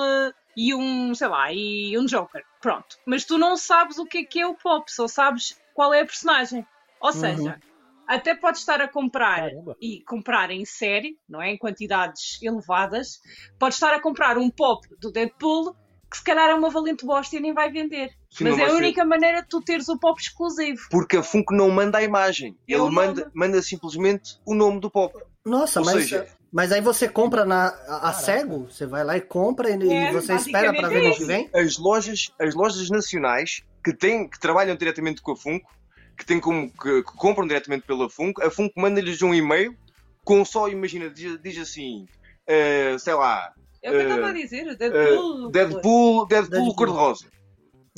[0.57, 2.45] e um, sei lá, e um Joker.
[2.61, 2.99] Pronto.
[3.07, 6.01] Mas tu não sabes o que é que é o Pop, só sabes qual é
[6.03, 6.67] a personagem.
[7.01, 7.59] Ou seja,
[8.07, 9.77] até podes estar a comprar Caramba.
[9.81, 11.51] e comprar em série, não é?
[11.51, 13.21] Em quantidades elevadas,
[13.59, 15.75] pode estar a comprar um pop do Deadpool
[16.11, 18.11] que se calhar é uma valente bosta e nem vai vender.
[18.31, 18.77] Sim, Mas é a vai ser.
[18.79, 20.81] única maneira de tu teres o pop exclusivo.
[20.91, 22.57] Porque a Funko não manda a imagem.
[22.69, 25.17] É Ele o manda, manda simplesmente o nome do pop.
[25.47, 28.67] Nossa, Ou mas, seja- mas aí você compra na, a, a cego?
[28.69, 31.25] Você vai lá e compra e, e É, você espera basicamente ver é no que
[31.25, 31.51] vem?
[31.55, 35.71] As lojas, as lojas nacionais que, têm, que trabalham diretamente com a Funko,
[36.21, 39.75] que, têm como, que, que compram diretamente pela Funko, a Funko manda-lhes um e-mail
[40.25, 42.07] com só, imagina, diz, diz assim,
[42.47, 43.53] eh, sei lá,
[43.83, 44.67] É o que eu Eh, estava a dizer.
[44.69, 45.51] eh, Deadpool.
[45.51, 46.75] Deadpool, Deadpool, Deadpool.
[46.77, 47.27] cor-de-rosa.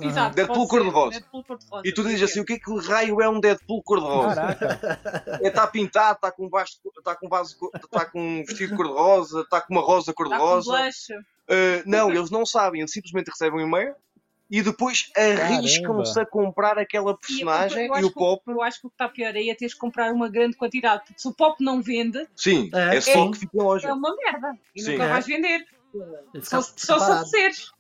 [0.01, 1.11] Exato, Deadpool cor-de-rosa.
[1.11, 1.83] Deadpool cor-de-rosa.
[1.87, 4.35] E tu dizes assim, o que é que raio é um Deadpool cor-de-rosa?
[4.55, 5.39] Caraca.
[5.43, 9.61] É, está pintado, está com, vaso, está com, vaso, está com um vestido cor-de-rosa, está
[9.61, 10.71] com uma rosa Está com cor-de-rosa.
[10.73, 11.11] blush.
[11.51, 13.95] Uh, não, eles não sabem, eles simplesmente recebem um e-mail
[14.55, 18.43] e depois arriscam-se a comprar aquela personagem eu e, acho o que pop.
[18.47, 21.05] Eu acho que o que está pior aí é teres que comprar uma grande quantidade.
[21.07, 23.31] Porque se o pop não vende, Sim, É, é, só sim.
[23.31, 23.89] que fica loja.
[23.89, 24.55] é uma merda.
[24.77, 24.93] E Sim.
[24.93, 25.09] nunca É.
[25.09, 25.65] vais vender.
[26.43, 27.73] Só, só se ofereceres.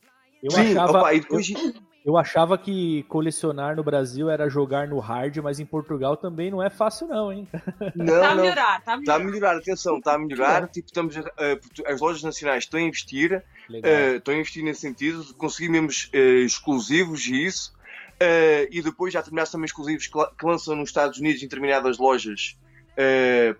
[0.43, 1.51] Eu Sim, achava, opa, e depois.
[1.51, 1.75] eu
[2.18, 6.68] achava que colecionar no Brasil era jogar no hard, mas em Portugal também não é
[6.68, 7.46] fácil, não, hein?
[7.94, 9.18] Não, Está a melhorar, está a Está a melhorar.
[9.24, 10.68] melhorar, atenção, está a melhorar.
[10.68, 11.22] Tipo, estamos a-
[11.92, 13.42] as lojas nacionais estão a investir,
[13.72, 17.72] eh, estão a investir nesse sentido, de conseguir mesmo eh, exclusivos e isso.
[18.70, 21.98] E depois já determinados também exclusivos que, la- que lançam nos Estados Unidos em determinadas
[21.98, 22.57] lojas,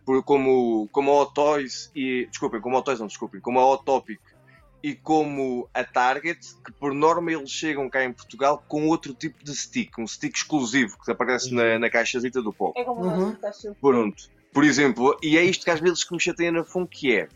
[0.05, 2.27] por- como, como a Hot Toys e.
[2.27, 4.21] Desculpem, como a Hot Toys, não, desculpem, como a Hot Topic
[4.83, 9.43] e como a Target, que por norma eles chegam cá em Portugal com outro tipo
[9.45, 12.79] de stick, um stick exclusivo que aparece na, na caixazita do pop.
[12.79, 13.37] É como Uhum.
[13.53, 13.79] sempre.
[13.81, 14.25] Pronto.
[14.53, 17.29] Por exemplo, e é isto que às vezes que me chateia na Funk, que é,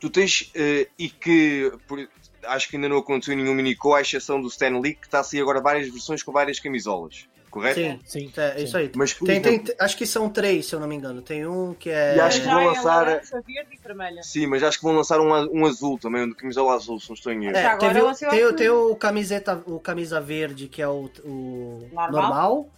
[0.00, 2.08] tu tens, eh, e que por-
[2.44, 5.24] acho que ainda não aconteceu nenhum minico, à exceção do Stan Lee, que está a
[5.24, 7.78] sair agora várias versões com várias camisolas, correto?
[7.78, 8.64] Sim, Sim, é sim.
[8.64, 8.90] isso aí.
[8.96, 11.22] Mas, Tem, tem, exemplo, acho que são três, se eu não me engano.
[11.22, 12.16] Tem um que é.
[12.16, 14.22] E acho que vão é lançar- verde e vermelha.
[14.22, 17.08] sim, mas acho que vão lançar um, um azul também, um de camisola azul, se
[17.08, 17.56] não estou em erro.
[17.56, 21.88] É, o- tem, o- pro- tem o camiseta, o camisa verde, que é o, o
[21.92, 22.10] Normal.
[22.10, 22.68] normal.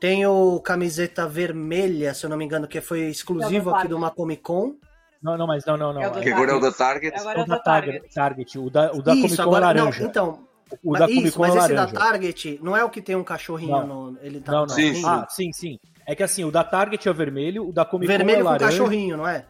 [0.00, 3.94] Tem o camiseta vermelha, se eu não me engano, que foi exclusivo É aqui de
[3.94, 4.74] uma Comic Con.
[5.22, 6.02] Não, não, mas não, não, não.
[6.02, 7.18] É do Que agora é o da Target.
[7.18, 8.14] Agora É é o da da Target.
[8.14, 8.58] Target.
[8.58, 10.00] O da, o da isso, Comic Con é agora, laranja.
[10.00, 10.45] não, então,
[10.82, 11.86] o da mas, Comic isso, Con é mas esse da.
[11.86, 14.10] Target não é o que tem um cachorrinho Não.
[14.12, 14.18] no.
[14.20, 14.68] Ele tá Não, não.
[14.68, 15.06] Sim, carrinho?
[15.08, 15.78] Ah, sim, sim.
[16.06, 18.44] É que assim, o da Target é o vermelho, o da Comic Con é Vermelho
[18.44, 18.70] com laranja.
[18.70, 19.44] cachorrinho, não é?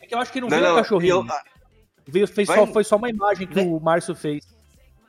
[0.00, 1.20] É que eu acho que não, Não, veio o não, cachorrinho.
[1.20, 1.42] ele- ah,
[2.08, 4.44] Veio, fez Vai- só, foi só uma imagem que Vem- o Márcio fez.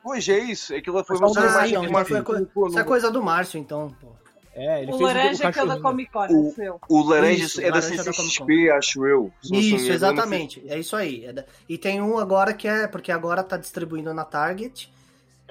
[0.03, 2.21] Pois é isso, aquilo foi Só uma um coisa desenho, mais então, então mais foi
[2.45, 3.95] co- Isso é coisa do Márcio, então.
[3.99, 4.11] Pô.
[4.53, 5.81] É, ele O fez laranja o, é aquele da cachorrinho.
[5.81, 6.79] Comic Con, O- acho eu.
[6.89, 9.31] O laranja Isso, é da da CCXP, acho eu.
[9.49, 10.61] Não Isso, exatamente.
[10.67, 11.25] É isso aí.
[11.25, 12.85] É da- E tem um agora que é.
[12.87, 14.91] Porque agora tá distribuindo na Target.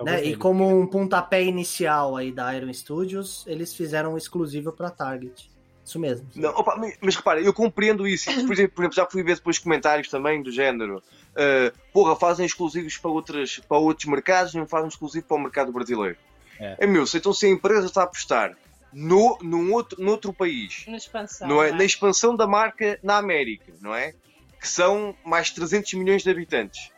[0.01, 0.25] Eu né?
[0.25, 5.51] E como um pontapé inicial aí da Iron Studios, eles fizeram um exclusivo pra Target.
[5.85, 6.27] Isso mesmo.
[6.35, 8.31] Não, opa, mas, repara, eu compreendo isso.
[8.47, 11.03] Por exemplo, por exemplo, já fui ver depois comentários também do género.
[11.37, 15.73] ah, porra, fazem exclusivos para, outras, para outros mercados, não fazem exclusivo para o mercado
[15.73, 16.17] brasileiro.
[16.59, 16.77] É.
[16.81, 18.57] É, meu, então se a empresa está a apostar
[18.93, 21.49] no, num outro, noutro país, Na expansão.
[21.49, 21.71] não é?
[21.71, 24.15] não na expansão da marca na América, não é?
[24.61, 26.91] Que são mais 300 milhões de habitantes.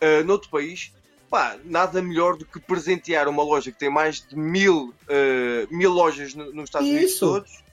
[0.00, 0.92] Ah, noutro país,
[1.30, 5.90] pá, nada melhor do que presentear uma loja que tem mais de mil, ah, mil
[5.90, 7.64] lojas no- nos Estados Unidos todos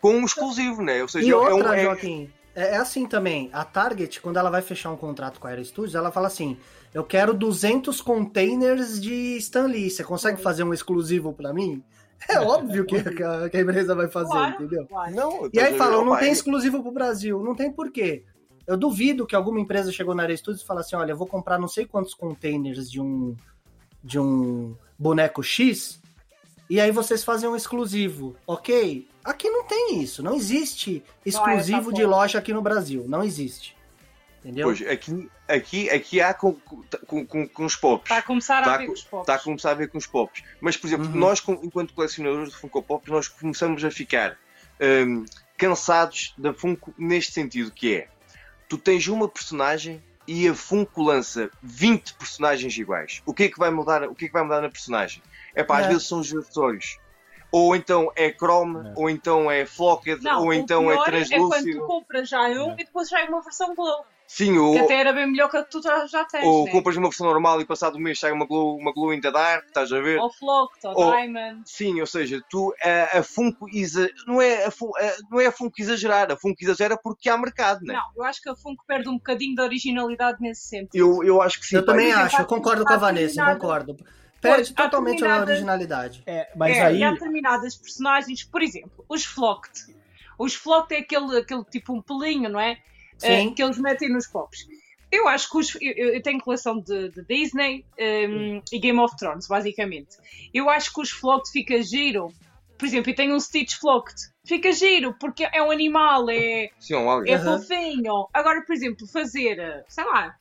[0.00, 1.02] com um exclusivo, né?
[1.02, 3.50] Ou seja, E é outra, um, é- Joaquim, é, é assim também.
[3.52, 6.56] A Target, quando ela vai fechar um contrato com a Aero Studios, ela fala assim:
[6.94, 9.90] eu quero 200 containers de Stanley.
[9.90, 11.82] Você consegue fazer um exclusivo pra mim?
[12.28, 14.54] É óbvio que, que a, que a empresa vai fazer, Claro.
[14.54, 14.86] entendeu?
[14.86, 15.14] Claro.
[15.14, 17.42] Não, E aí falam, não tem exclusivo pro Brasil.
[17.42, 18.24] Não tem por quê.
[18.68, 21.26] Eu duvido que alguma empresa chegou na Aero Studios e falou assim, olha, eu vou
[21.26, 23.34] comprar não sei quantos containers de um
[24.04, 26.00] de um boneco X
[26.70, 29.08] e aí vocês fazem um exclusivo, ok?
[29.24, 33.74] Aqui não tem isso, não existe exclusivo tá de loja aqui no Brasil, não existe.
[34.44, 34.66] Entendeu?
[34.68, 36.52] Pois, aqui, aqui, aqui há com,
[37.06, 38.04] com, com, com os pops.
[38.04, 39.22] Está a começar Tá a ver co- os povos.
[39.24, 40.42] Está a começar a ver com os pops.
[40.60, 41.16] Mas, por exemplo, Uhum.
[41.16, 44.38] nós, com- enquanto colecionadores de Funko Pop, nós começamos a ficar
[44.80, 45.24] hum,
[45.56, 48.08] cansados da Funko neste sentido, que é,
[48.68, 53.22] tu tens uma personagem e a Funko lança 20 personagens iguais.
[53.24, 55.22] O que é que vai mudar, o que é que vai mudar na personagem?
[55.54, 55.88] É pá, às É.
[55.88, 56.98] vezes são os acessórios.
[57.50, 58.92] Ou então é chrome, É.
[58.94, 61.78] ou então é flocked, Não, ou o então é pior É quando translúcido.
[61.80, 62.74] tu compras já um É.
[62.74, 64.04] e depois já é uma versão glow.
[64.30, 66.70] Sim, ou, Que até era bem melhor que a que tu já tens, ou né?
[66.70, 69.30] compras uma versão normal e passado um mês sai uma glow, uma glow in the
[69.32, 70.18] dark, estás a ver?
[70.20, 71.62] Ou Flocked, ou Ou- Diamond.
[71.64, 75.52] Sim, ou seja, tu, a, a Funko exa- não, é a, a- não é a
[75.52, 77.94] Funko exagerar, a Funko exagera porque há mercado, né?
[77.94, 80.94] Não, eu acho que a Funko perde um bocadinho de originalidade nesse sentido.
[80.94, 81.76] Eu, eu acho que sim.
[81.76, 83.96] eu pá, também eu- acho, eu concordo com a Vanessa, concordo.
[84.42, 86.22] Perde totalmente a originalidade.
[86.26, 86.98] É, mas é, aí.
[86.98, 89.96] e há determinadas personagens, por exemplo, os Flocked.
[90.38, 92.78] Os Flocked é aquele, aquele tipo um pelinho, não é?
[93.22, 93.54] Eh, Sim.
[93.54, 94.66] que eles metem nos pops.
[95.10, 99.16] Eu acho que os, eu, eu tenho coleção de, de Disney um, e Game of
[99.16, 100.16] Thrones, basicamente.
[100.52, 102.32] Eu acho que os Flocked fica giro.
[102.76, 104.14] Por exemplo, eu tenho um Stitch Flocked.
[104.44, 107.28] Fica giro, porque é um animal, é, Sim, um algo.
[107.28, 108.28] é fofinho.
[108.32, 110.36] Agora, por exemplo, fazer, eh, sei lá,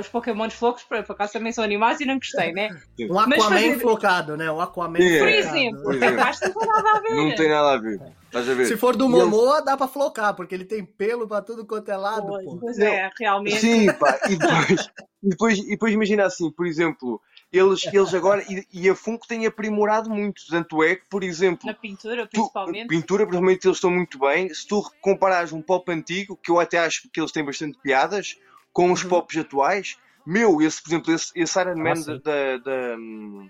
[0.00, 2.70] os Pokémon Flocked, por por acaso também são animais e não gostei, né?
[3.10, 4.50] Um Aquaman fazer- flocado, né?
[4.50, 5.18] Um Aquaman é.
[5.18, 6.20] Por exemplo, Por eu exemplo.
[6.22, 7.14] acho que não tem nada a ver.
[7.14, 8.00] Não tem nada a ver.
[8.56, 8.64] Ver?
[8.66, 11.96] Se for do Momoa, dá pra flocar, porque ele tem pelo pra tudo quanto é
[11.98, 12.56] lado, Pois, pô.
[12.58, 13.60] pois é, realmente.
[13.60, 14.90] Sim, pá, e depois,
[15.22, 17.20] e depois, e depois imagina assim, por exemplo,
[17.52, 21.66] eles, eles agora, e, e a Funko tem aprimorado muito, tanto é que, por exemplo,
[21.66, 22.88] Na pintura, tu, principalmente.
[22.88, 24.48] pintura, provavelmente eles estão muito bem.
[24.54, 28.38] Se tu comparares um pop antigo, que eu até acho que eles têm bastante piadas,
[28.72, 29.10] com os Uhum.
[29.10, 29.96] pops atuais,
[30.26, 32.20] meu, esse, por exemplo, esse, esse Iron Man sim.
[32.22, 33.46] da, da, hum,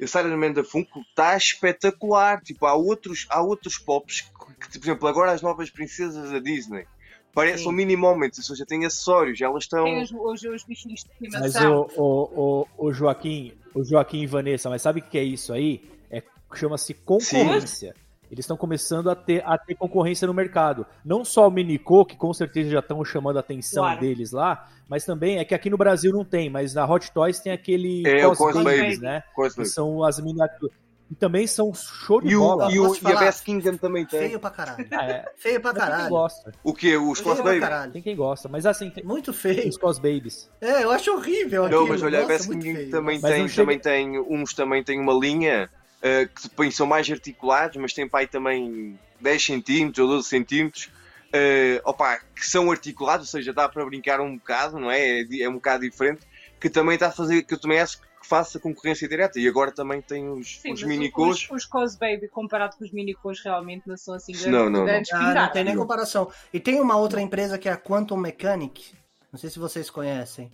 [0.00, 2.40] esse Iron Man da Funko está espetacular.
[2.42, 6.38] Tipo, há outros, há outros pops que, que, por exemplo, agora as novas princesas da
[6.38, 6.86] Disney
[7.34, 7.72] parecem Sim.
[7.74, 9.84] minimamente, ou seja, têm acessórios, elas estão.
[9.84, 11.88] Tem os, os, os bichinhos de Mas estimação.
[11.96, 15.52] o, o, o, o Joaquim, o Joaquim e Vanessa, mas sabe o que é isso
[15.52, 15.82] aí?
[16.10, 16.22] É
[16.54, 17.94] chama-se concorrência.
[18.34, 20.84] Eles estão começando a ter, a ter concorrência no mercado.
[21.04, 24.00] Não só o Minico, que com certeza já estão chamando a atenção Claro.
[24.00, 27.38] deles lá, mas também é que aqui no Brasil não tem, mas na Hot Toys
[27.38, 29.00] tem aquele É, o Cos Cos Babies, Baby.
[29.02, 29.22] né?
[29.54, 30.76] Que são as miniaturas.
[31.10, 32.72] E também são show de E, o, bola.
[32.72, 33.20] e, o, Posso te e a?
[33.20, 34.20] Best Kingdom também tem.
[34.20, 34.84] Feio pra caralho.
[34.90, 36.10] É, Feio pra mas tem quem caralho.
[36.10, 36.52] gosta.
[36.64, 36.96] O que?
[36.96, 37.60] Os Feio Cos pra Baby?
[37.60, 37.92] caralho.
[37.92, 38.48] Tem quem gosta.
[38.48, 39.68] Mas assim, tem Muito feio.
[39.68, 40.50] os Cos Babies.
[40.62, 41.88] É, eu acho horrível Não, aquilo.
[41.88, 45.12] mas olha, a Best Kingdom também Mas tem, chega- também tem, uns também tem uma
[45.12, 45.70] linha
[46.04, 50.90] eh, que depois são mais articulados, mas tem pai também 10 centímetros ou 12 centímetros,
[51.32, 55.22] eh, opa, que são articulados, ou seja, dá para brincar um bocado, não é?
[55.22, 56.20] É, é um bocado diferente,
[56.60, 59.40] que também está a fazer, que eu também acho que faça concorrência direta.
[59.40, 61.44] E agora também tem os, Sim, os mas minicos.
[61.44, 64.70] Os, os Cos Baby comparado com os minicos realmente não são assim Não, grandes, não,
[64.70, 64.84] não.
[64.84, 66.30] grandes Ah, não tem nem comparação.
[66.52, 68.92] E tem uma outra empresa que é a Quantum Mechanic.
[69.32, 70.52] Não sei se vocês conhecem.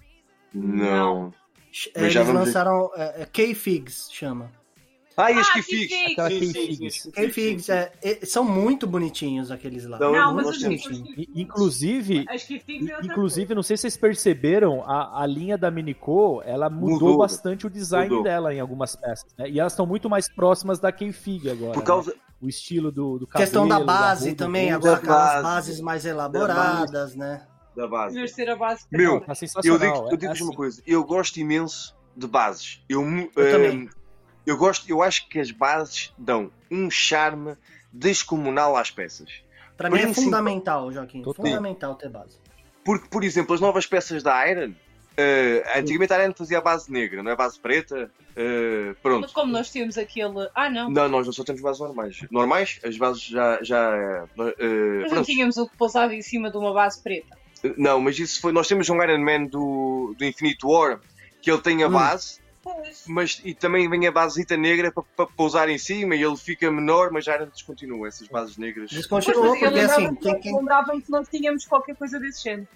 [0.55, 1.35] Não.
[1.97, 4.60] Mas já Eles lançaram é K-Figs, chama.
[5.25, 5.85] Ah, que sim.
[6.13, 7.69] Aquela Sim, sim, sim, Figs.
[7.71, 9.99] é, é- são muito bonitinhos aqueles lá.
[9.99, 10.63] Não, Não, eu mas os
[11.35, 16.69] Inclusive, é outra Inclusive, não sei se vocês perceberam, a, a linha da Minico, ela
[16.71, 17.19] mudou, Mudou.
[17.19, 18.25] bastante o design Mudou.
[18.25, 19.49] dela em algumas peças, né?
[19.49, 21.73] E elas estão muito mais próximas da K-Fig agora.
[21.73, 21.87] Por né?
[21.87, 22.15] causa.
[22.43, 25.43] O estilo do, do cabelo, Questão da da base roupa, também, agora da aquelas base.
[25.43, 27.47] bases mais elaboradas, né?
[27.77, 28.17] Da base.
[28.19, 28.35] coisa.
[28.35, 30.45] ser a base Meu, Tá Eu digo, eu é digo-vos assim.
[30.45, 32.83] uma coisa, eu gosto imenso de bases.
[32.89, 33.89] Eu, Eu hum, também.
[34.47, 37.57] Eu gosto, eu acho que as bases dão um charme
[37.93, 39.31] descomunal às peças.
[39.77, 41.23] Pra mim é fundamental, Joaquim.
[41.23, 41.45] Total.
[41.45, 42.39] Fundamental ter base.
[42.85, 44.73] Porque, por exemplo, as novas peças da Iron,
[45.17, 48.11] eh, antigamente a Iron fazia a base negra, não é base preta.
[48.37, 49.23] eh, pronto.
[49.23, 50.49] Mas como nós tínhamos aquele.
[50.55, 50.91] Ah, não.
[50.91, 52.21] Não, nós não só temos bases normais.
[52.31, 53.59] Normais, as bases já.
[53.63, 54.27] já
[54.59, 57.39] eh, Mas não tínhamos o que pousava em cima de uma base preta.
[57.77, 58.53] Não, mas isso foi.
[58.53, 61.01] Nós temos um Iron Man do, do Infinite War
[61.43, 61.93] que ele tem a Hum.
[61.93, 63.05] base, Pois.
[63.09, 66.71] mas e também vem a basita negra para, para pousar em cima e ele fica
[66.71, 68.93] menor, mas já descontinua essas bases negras.
[68.93, 69.31] Eu porque
[69.65, 72.69] assim, lembrava-me quem, que- quem, lembrava-me que não tínhamos qualquer coisa desse género.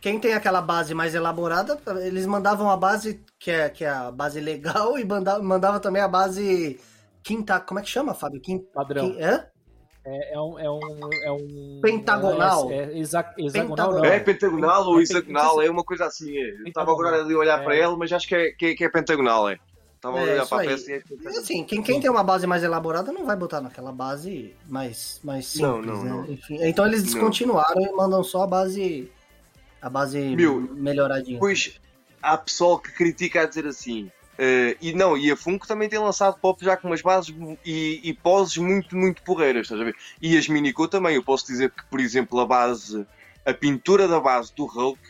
[0.00, 4.10] quem tem aquela base mais elaborada, eles mandavam a base que é, que é a
[4.12, 6.78] base legal e mandava, mandava também a base
[7.22, 7.58] quinta.
[7.58, 8.40] Como é que chama, Fábio?
[8.40, 9.10] Quinta, Padrão.
[9.12, 9.46] quin- hã?
[10.08, 10.80] É, é um, é um.
[11.24, 12.70] É um Pentagonal.
[12.70, 14.02] É, é hexa- hexagonal, Pentagonal.
[14.02, 14.04] não.
[14.04, 16.36] É pentagonal ou É hexagonal, é uma coisa assim.
[16.36, 16.50] é.
[16.60, 17.64] Eu estava agora ali a olhar É.
[17.64, 19.58] para ele, mas acho que é, que é, que é pentagonal, é.
[19.96, 21.40] Estava a É, olhar para a peça e é pentagonal.
[21.40, 25.46] assim, quem, quem tem uma base mais elaborada não vai botar naquela base mais, mais
[25.46, 26.10] simples, Não, não, né?
[26.10, 26.24] não.
[26.32, 27.06] Enfim, então eles Não.
[27.12, 29.10] descontinuaram e mandam só a base
[29.82, 31.34] a base Meu, melhoradinha.
[31.34, 31.80] Depois
[32.22, 34.10] há pessoal que critica a dizer assim.
[34.38, 37.34] Eh, e não, e a Funko também tem lançado pop já com umas bases
[37.64, 39.94] e, e poses muito, muito porreiras, estás a ver?
[40.20, 41.14] E as Minico também.
[41.16, 43.06] Eu posso dizer que, por exemplo, a base,
[43.44, 45.00] a pintura da base do Hulk,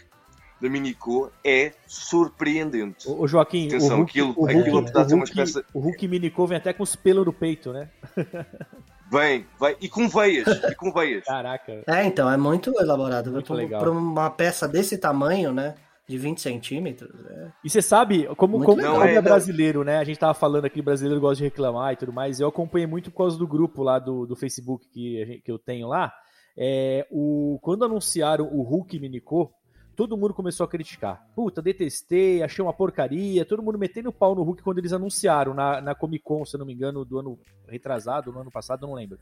[0.61, 3.09] da Minico, é surpreendente.
[3.09, 5.25] Ô, ô, Joaquim, Atenção, o Hulk, aquilo- o aquilo Hulk, apesar de ser o uma
[5.25, 7.89] espécie- o Hulk Minicô vem até com os pelos no peito, né?
[9.09, 11.23] Vem, vem, e com veias, e com veias.
[11.25, 11.81] Caraca.
[11.87, 13.31] É, então, é muito elaborado.
[13.31, 13.81] Muito Pra- legal.
[13.81, 15.77] Pra uma peça desse tamanho, né?
[16.09, 17.11] De 20 centímetros.
[17.27, 17.53] É.
[17.65, 18.93] E você sabe, como, Muito como, legal.
[18.95, 19.99] como Não, é, é, brasileiro, né?
[19.99, 22.39] A gente tava falando aqui, brasileiro gosta de reclamar e tudo mais.
[22.39, 25.51] Eu acompanhei muito por causa do grupo lá do, do Facebook que, a gente- que
[25.51, 26.13] eu tenho lá.
[26.57, 29.53] É, o, quando anunciaram o Hulk Minicô,
[29.97, 31.27] todo mundo começou a criticar.
[31.35, 33.45] Puta, detestei, achei uma porcaria.
[33.45, 36.55] Todo mundo metendo o pau no Hulk quando eles anunciaram na, na Comic Con, se
[36.55, 39.19] eu não me engano, do ano retrasado, no ano passado, eu não lembro.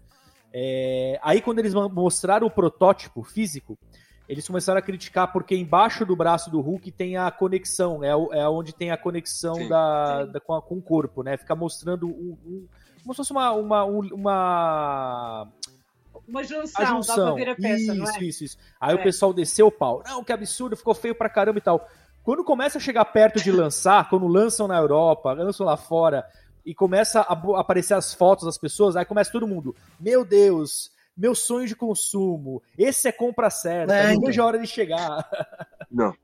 [0.52, 3.76] É, aí quando eles mostraram o protótipo físico,
[4.28, 8.48] eles começaram a criticar porque embaixo do braço do Hulk tem a conexão, é, é
[8.48, 9.68] onde tem a conexão Sim.
[9.68, 10.32] da, Sim.
[10.32, 11.36] da- com, a- com o corpo, né?
[11.36, 12.66] Fica mostrando um, um-
[13.02, 15.48] como se fosse uma, uma, um- uma
[16.26, 17.34] Uma junção, junção.
[17.34, 18.18] para ver a peça, isso, não é?
[18.24, 18.56] isso, isso.
[18.80, 18.98] Aí É.
[18.98, 20.02] o pessoal desceu o pau.
[20.06, 21.86] Não, que absurdo, ficou feio pra caramba e tal.
[22.22, 26.24] Quando começa a chegar perto de lançar, quando lançam na Europa, lançam lá fora,
[26.64, 31.34] e começa a aparecer as fotos das pessoas, aí começa todo mundo, meu Deus, meu
[31.34, 34.26] sonho de consumo, esse é compra certa, É, não então.
[34.26, 35.28] vejo a hora de chegar.
[35.90, 36.14] Não.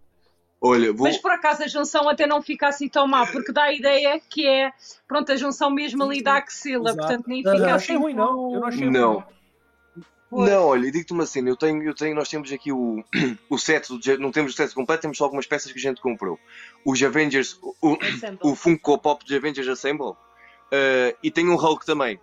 [0.62, 1.06] Olha, vou.
[1.06, 4.20] Mas por acaso a junção até não fica assim tão má, porque dá a ideia
[4.20, 4.70] que é,
[5.08, 6.98] pronto, a junção mesmo ali da axila, Exato.
[6.98, 8.54] portanto nem fica Eu não assim achei ruim, não.
[8.54, 9.12] Eu não achei Não.
[9.14, 9.24] ruim.
[10.28, 10.48] Pois.
[10.48, 13.02] Não, olha, digo-te uma cena, eu tenho, eu tenho, nós temos aqui o,
[13.50, 13.88] o set,
[14.20, 16.38] não temos o set completo, temos só algumas peças que a gente comprou.
[16.84, 17.96] Os Avengers, o,
[18.42, 20.12] o- Funko Pop de Avengers Assemble,
[20.70, 22.20] eh, e tem um Hulk também.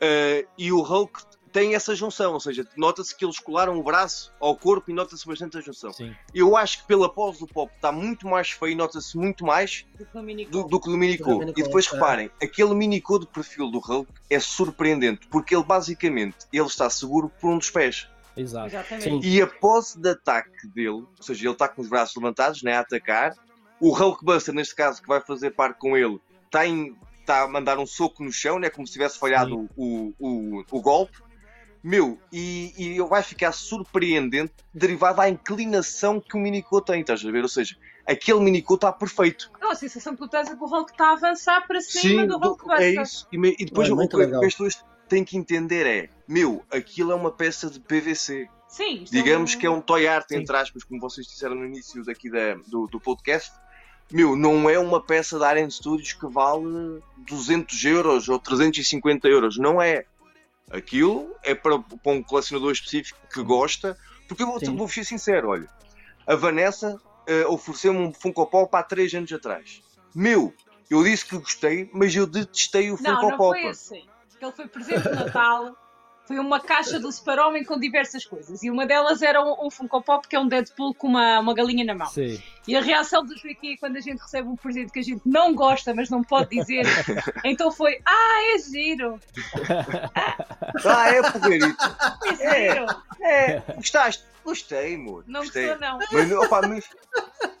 [0.00, 1.22] Eh, e o Hulk
[1.52, 5.26] tem essa junção, ou seja, nota-se que eles colaram o braço ao corpo e nota-se
[5.26, 5.92] bastante a junção.
[5.92, 6.14] Sim.
[6.34, 10.04] Eu acho que pela pose do Pop está muito mais feio, nota-se muito mais Do
[10.06, 11.42] que do, do que do Minicô.
[11.42, 11.90] E depois é.
[11.94, 17.30] reparem, aquele Minicô de perfil do Hulk é surpreendente, porque ele basicamente ele está seguro
[17.40, 18.06] por um dos pés.
[18.36, 18.68] Exato.
[18.68, 19.26] Exatamente.
[19.28, 22.74] E a pose de ataque dele, ou seja, ele está com os braços levantados, né,
[22.76, 23.34] a atacar.
[23.80, 27.78] O Hulkbuster, neste caso, que vai fazer parte com ele, está, em- está a mandar
[27.78, 31.18] um soco no chão, né, como se tivesse falhado o, o, o golpe.
[31.82, 37.24] Meu, e, e ele vai ficar surpreendente derivado à inclinação que o Minicô tem, estás
[37.24, 37.42] a ver?
[37.42, 37.76] Ou seja,
[38.06, 39.50] aquele Minicô está perfeito.
[39.60, 42.26] Não, a sensação que tu tens é que o Hulk está a avançar para cima
[42.26, 42.82] do do- Hulkbuster.
[42.98, 43.26] é isso.
[43.32, 47.12] E, me- e depois É o que, as pessoas têm que entender é: meu, aquilo
[47.12, 48.48] é uma peça de PVC.
[48.68, 50.36] Sim, isto Digamos que é um toy art, Sim.
[50.36, 53.50] entre aspas, como vocês disseram no início daqui da- do, do podcast.
[54.12, 59.56] Meu, não é uma peça da Aren Studios que vale 200 euros ou 350 euros.
[59.56, 60.04] Não é.
[60.70, 63.96] Aquilo é para, para um colecionador específico que gosta.
[64.28, 64.76] Porque eu vou, Sim.
[64.76, 65.68] vou ser sincero: olha,
[66.26, 69.82] a Vanessa eh, ofereceu-me um Funko Pop há 3 anos atrás.
[70.14, 70.54] Meu,
[70.90, 73.60] eu disse que gostei, mas eu detestei o Não, Funko não Pop.
[73.60, 74.04] foi assim.
[74.40, 75.76] Ele foi presente de Natal.
[76.26, 78.62] Foi uma caixa do Super-Homem com diversas coisas.
[78.62, 81.52] E uma delas era um, um Funko Pop, que é um Deadpool com uma, uma
[81.52, 82.06] galinha na mão.
[82.06, 82.40] Sei.
[82.70, 85.22] E a reação do Joaquim é quando a gente recebe um presente que a gente
[85.26, 86.84] não gosta, mas não pode dizer.
[87.44, 89.18] então foi: Ah, é giro!
[90.84, 91.96] Ah, é porreirito.
[92.40, 92.86] É giro!
[93.20, 94.24] É, gostaste?
[94.44, 95.24] Gostei, amor.
[95.26, 95.68] Não gostei.
[95.68, 95.98] gostou, não.
[96.10, 96.84] Mas, opa, mas,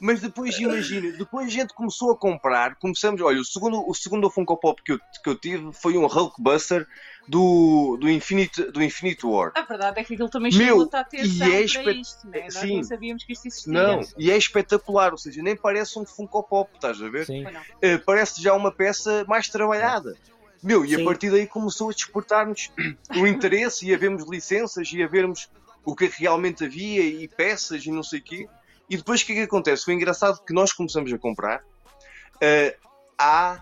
[0.00, 4.30] mas depois imagina, depois a gente começou a comprar, começamos, olha, o segundo, o segundo
[4.30, 6.88] Funko Pop que eu, que eu tive foi um Hulkbuster
[7.28, 9.52] do, do, Infinite, do Infinite War.
[9.54, 12.28] A verdade é que aquilo também Meu, chamou a atenção e é para espe- isto,
[12.28, 12.42] né?
[12.44, 12.76] Nós Sim.
[12.78, 13.72] não sabíamos que isto existia.
[13.72, 14.99] Não, e é espetacular.
[15.08, 17.26] Ou seja, nem parece um Funko Pop, estás a ver?
[17.26, 17.44] Sim.
[17.80, 20.16] Eh, parece já uma peça mais trabalhada.
[20.62, 21.02] Meu, e Sim.
[21.02, 22.70] a partir daí começou a despertar-nos
[23.16, 25.48] o interesse e a vermos licenças e a vermos
[25.84, 28.48] o que realmente havia e peças e não sei o quê.
[28.88, 29.84] E depois o que é que acontece?
[29.84, 31.64] Foi engraçado que nós começamos a comprar
[32.40, 32.76] eh,
[33.18, 33.60] à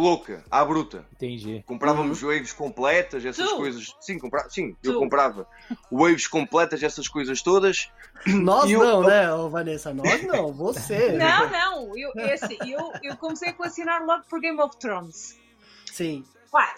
[0.00, 1.04] louca, à bruta.
[1.12, 1.62] Entendi.
[1.66, 3.56] Comprávamos waves completas, essas Tu?
[3.56, 3.96] coisas.
[4.00, 4.48] Sim, compra...
[4.48, 5.46] Sim eu comprava
[5.90, 7.90] waves completas, essas coisas todas.
[8.26, 9.92] Nós eu- não, né, Vanessa?
[9.92, 11.12] Nós não, você.
[11.18, 15.38] Não, não, eu, é assim, eu, eu comecei a colecionar logo por Game of Thrones.
[15.86, 16.24] Sim.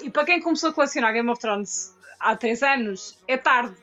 [0.03, 3.77] E para quem começou a colecionar Game of Thrones há 3 anos, é tarde.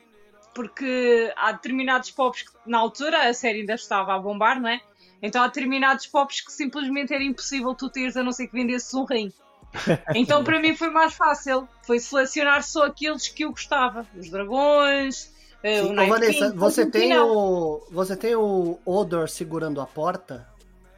[0.54, 4.80] Porque há determinados pops que na altura a série ainda estava a bombar, não é?
[5.22, 8.92] Então há determinados pops que simplesmente era impossível tu teres a não ser que vendesses
[8.94, 9.32] um rim.
[10.14, 11.68] Então para mim foi mais fácil.
[11.82, 14.06] Foi selecionar só aqueles que eu gostava.
[14.16, 15.90] Os dragões, eh, Sim.
[15.90, 17.28] o Night Vanessa, King, você tem não.
[17.28, 17.86] o.
[17.90, 20.48] Você tem o Odor segurando a porta?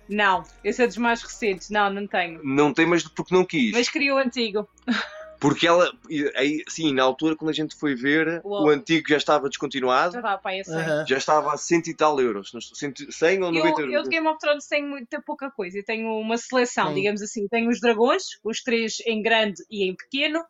[0.08, 1.70] Não, esse é dos mais recentes.
[1.70, 2.40] Não, não tenho.
[2.42, 3.72] Não tem, mas porque não quis.
[3.72, 4.68] Mas queria o antigo.
[5.40, 5.90] Porque ela,
[6.36, 8.66] aí, sim, na altura quando a gente foi ver, Uau.
[8.66, 10.82] o antigo já estava descontinuado, Já para aí a série.
[10.90, 11.06] Aham.
[11.08, 13.92] já estava a cento e tal euros, não estou- cento- 100 ou 90 Eu, eu
[13.92, 14.04] euros.
[14.08, 15.78] de Game of Thrones tenho muita pouca coisa.
[15.78, 16.94] Eu tenho uma seleção, Sim.
[16.94, 17.48] digamos assim.
[17.48, 20.44] Tenho os dragões, os três em grande e em pequeno.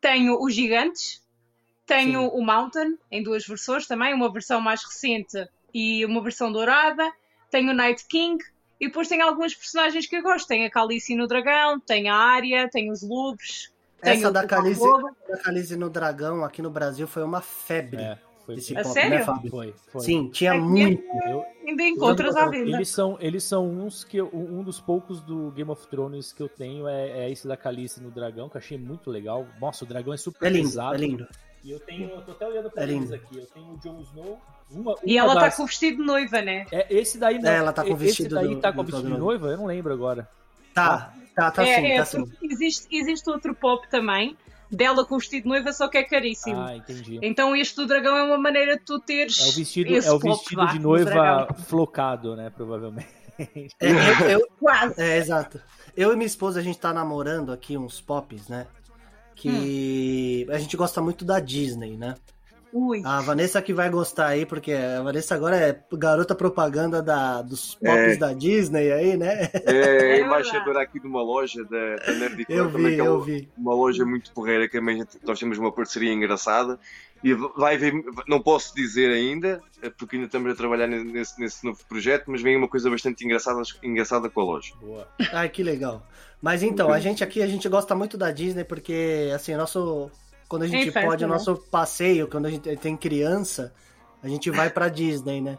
[0.00, 1.20] Tenho os gigantes.
[1.84, 2.30] Tenho Sim.
[2.32, 4.14] o Mountain, em duas versões também.
[4.14, 7.10] Uma versão mais recente e uma versão dourada.
[7.50, 8.40] Tenho o Night King.
[8.80, 10.46] E depois tenho algumas personagens que eu gosto.
[10.46, 11.80] Tenho a Calice no dragão.
[11.80, 12.68] Tenho a Arya.
[12.70, 13.69] Tenho os lobos.
[14.02, 15.10] Essa da Calice, Lobo.
[15.28, 18.00] da Calice no Dragão aqui no Brasil foi uma febre.
[18.00, 18.54] É, foi.
[18.56, 19.10] Esse A pop, sério?
[19.10, 19.50] né, Fábio?
[19.50, 20.00] Foi, foi.
[20.00, 21.02] Sim, tinha É muito.
[21.28, 21.82] Eu- Ainda
[22.40, 22.70] à venda.
[22.70, 26.42] eles são, eles são uns que eu- um dos poucos do Game of Thrones que
[26.42, 29.46] eu tenho é, é esse da Calice no dragão, que eu achei muito legal.
[29.60, 30.94] Nossa, o dragão é super É lindo, pesado.
[30.94, 31.28] é lindo.
[31.62, 33.36] E eu tenho, eu tô até olhando pra É eles aqui.
[33.36, 34.40] Eu tenho o Jon Snow.
[34.70, 36.64] Uma, E uma ela está das- com o vestido de noiva, né?
[36.72, 37.50] É, esse daí não.
[37.50, 39.48] É, ela tá com o Esse vestido daí do- tá com vestido de noiva?
[39.48, 40.26] Eu não lembro agora.
[40.74, 42.24] Tá, tá, tá é, sim, é, tá sim.
[42.42, 44.36] existe, existe outro pop também,
[44.70, 46.60] dela com o vestido de noiva, só que é caríssimo.
[46.60, 47.18] Ah, entendi.
[47.22, 50.12] Então este do dragão é uma maneira de tu teres É o vestido, esse é
[50.12, 52.50] o pop, vestido vá, de noiva flocado, né?
[52.50, 53.08] Provavelmente.
[53.38, 55.00] É, eu- eu- Quase.
[55.00, 55.60] é, exato.
[55.96, 58.66] Eu e minha esposa, a gente tá namorando aqui uns pops, né?
[59.34, 60.52] Que Hum.
[60.54, 62.14] a gente gosta muito da Disney, né?
[62.72, 63.02] Ui.
[63.04, 67.74] A Vanessa que vai gostar aí, porque a Vanessa agora é garota propaganda da, dos
[67.74, 68.16] pops É.
[68.16, 69.50] da Disney aí, né?
[69.66, 73.06] É, É embaixadora aqui de uma loja da, da Nerdcore, Eu também, vi, que é
[73.06, 73.48] eu uma- vi.
[73.58, 76.78] uma loja muito porreira que também a gente- nós temos uma parceria engraçada
[77.22, 77.92] e vai ver,
[78.28, 82.40] não posso dizer ainda, eh, porque ainda estamos a trabalhar nesse, nesse novo projeto, mas
[82.40, 84.72] vem uma coisa bastante engraçada, engraçada com a loja.
[84.80, 85.06] Boa.
[85.32, 86.06] Ai, que legal.
[86.40, 90.10] Mas então, a gente aqui, a gente gosta muito da Disney porque, assim, nosso...
[90.50, 91.32] Quando a gente festa, pode, o né?
[91.32, 93.72] nosso passeio, quando a gente tem criança,
[94.20, 95.56] a gente vai pra Disney, né?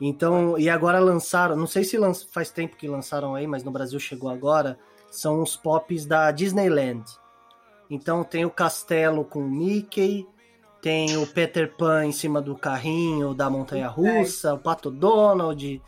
[0.00, 3.72] Então, e agora lançaram, não sei se lan- faz tempo que lançaram aí, mas no
[3.72, 4.78] Brasil chegou agora,
[5.10, 7.04] são os pops da Disneyland.
[7.90, 10.24] Então tem o castelo com o Mickey,
[10.80, 15.82] tem o Peter Pan em cima do carrinho da montanha russa, o Pato Donald.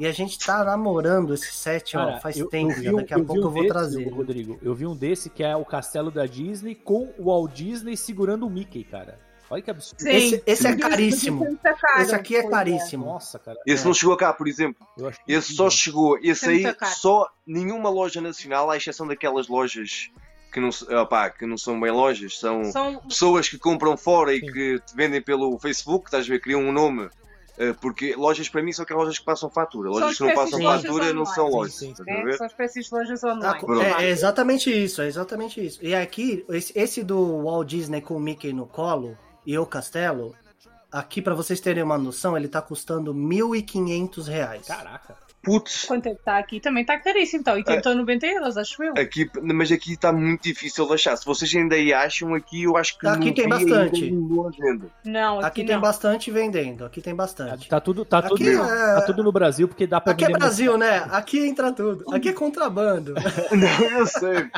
[0.00, 2.90] E a gente tá namorando esse set, ó, Cara, faz eu- tempo, eu vi já
[2.92, 4.08] um- daqui a pouco um eu vou desse, trazer.
[4.08, 7.96] Rodrigo, eu vi um desse que é o castelo da Disney com o Walt Disney
[7.98, 9.18] segurando o Mickey, cara.
[9.50, 10.00] Olha que absurdo.
[10.00, 10.08] Sim.
[10.10, 11.58] Esse, esse é Podia- caríssimo.
[11.98, 13.04] Esse aqui é Pois caríssimo.
[13.04, 13.58] Nossa, cara.
[13.66, 13.86] Esse É.
[13.86, 14.86] não chegou cá, por exemplo.
[14.96, 20.08] Eu acho Esse só chegou, esse aí só nenhuma loja nacional, à exceção daquelas lojas
[20.52, 20.70] que não,
[21.02, 24.46] opá, que não são bem lojas, são São pessoas que compram fora e Sim.
[24.52, 27.08] que te vendem pelo Facebook, estás a ver, criam um nome.
[27.60, 29.90] Eh, Porque lojas para mim são aquelas lojas que passam fatura.
[29.90, 31.74] Lojas que não passam fatura não são Sim, lojas.
[31.74, 32.22] sim, né?
[32.24, 32.36] ver?
[32.36, 33.60] São espécies de lojas Ah, online.
[33.60, 33.80] Pronto.
[33.82, 35.78] é, é exatamente isso, é exatamente isso.
[35.84, 40.34] E aqui, esse, esse do Walt Disney com o Mickey no colo e o castelo,
[40.90, 44.66] aqui pra vocês terem uma noção, ele tá custando 1.500 reais.
[44.66, 45.16] Caraca.
[45.42, 46.60] Putz, Quanto é que está aqui?
[46.60, 47.40] Também está caríssimo.
[47.40, 48.92] Está 80 ou 90 euros, acho eu.
[48.98, 51.16] aqui, mas aqui está muito difícil de achar.
[51.16, 54.10] Se vocês ainda aí acham, aqui eu acho que Aqui não tem bastante.
[55.04, 55.80] Não, aqui, Aqui tem não.
[55.80, 57.68] bastante vendendo, aqui tem bastante.
[57.68, 60.28] Tá tudo, tá, Aqui tudo, é- tá tudo no Brasil, porque dá pra Aqui é
[60.28, 61.06] muito- Brasil, né?
[61.10, 62.04] Aqui entra tudo.
[62.14, 63.14] Aqui é contrabando.
[63.50, 64.50] Não, eu sei.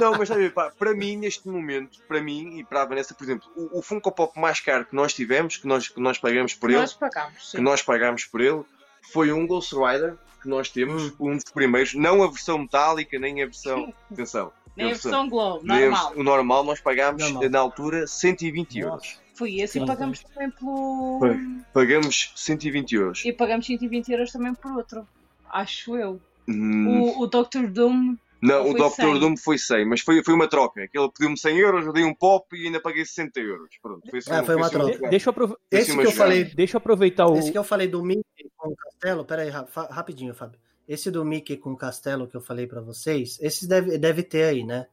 [0.00, 3.24] Não, mas sabe, pá, para mim, neste momento, para mim e para a Vanessa, por
[3.24, 6.54] exemplo, o, o Funko Pop mais caro que nós tivemos, que nós, que nós pagamos
[6.54, 7.50] por ele, Nós pagamos.
[7.50, 7.56] sim.
[7.58, 8.62] que nós pagámos por ele,
[9.02, 11.16] foi um Ghost Rider que nós temos, Hum.
[11.20, 13.92] um dos primeiros, não a versão metálica, nem a versão.
[14.10, 14.52] Atenção.
[14.76, 16.12] Nem a versão Globo, nem a normal.
[16.16, 17.50] O normal nós pagámos Normal.
[17.50, 19.02] na altura 120 euros.
[19.02, 19.20] Nossa.
[19.34, 21.18] Foi esse e Sim, pagamos também pelo.
[21.18, 21.38] Foi.
[21.72, 23.24] Pagamos 120 euros.
[23.24, 25.06] E pagamos 120 euros também por outro.
[25.50, 26.20] Acho eu.
[26.48, 28.94] Hum, O, o Doctor Doom Não, Ou o Dr.
[28.94, 29.18] 100?
[29.20, 30.80] Doom foi 100, mas foi, foi uma troca.
[30.80, 33.68] Ele pediu-me 100 euros, eu dei um pop e ainda paguei 60 euros.
[33.82, 34.92] Pronto, foi, assim, Ah, foi uma assim troca.
[34.92, 35.10] Jogada.
[35.10, 37.36] deixa, eu aprove- Foi Esse assim que eu falei, deixa eu aproveitar o.
[37.36, 40.58] esse que eu falei do Mickey com o Castelo, pera aí, ra- fa- rapidinho, Fábio.
[40.88, 44.44] Esse do Mickey com o Castelo que eu falei pra vocês, esse deve, deve ter
[44.44, 44.86] aí, né?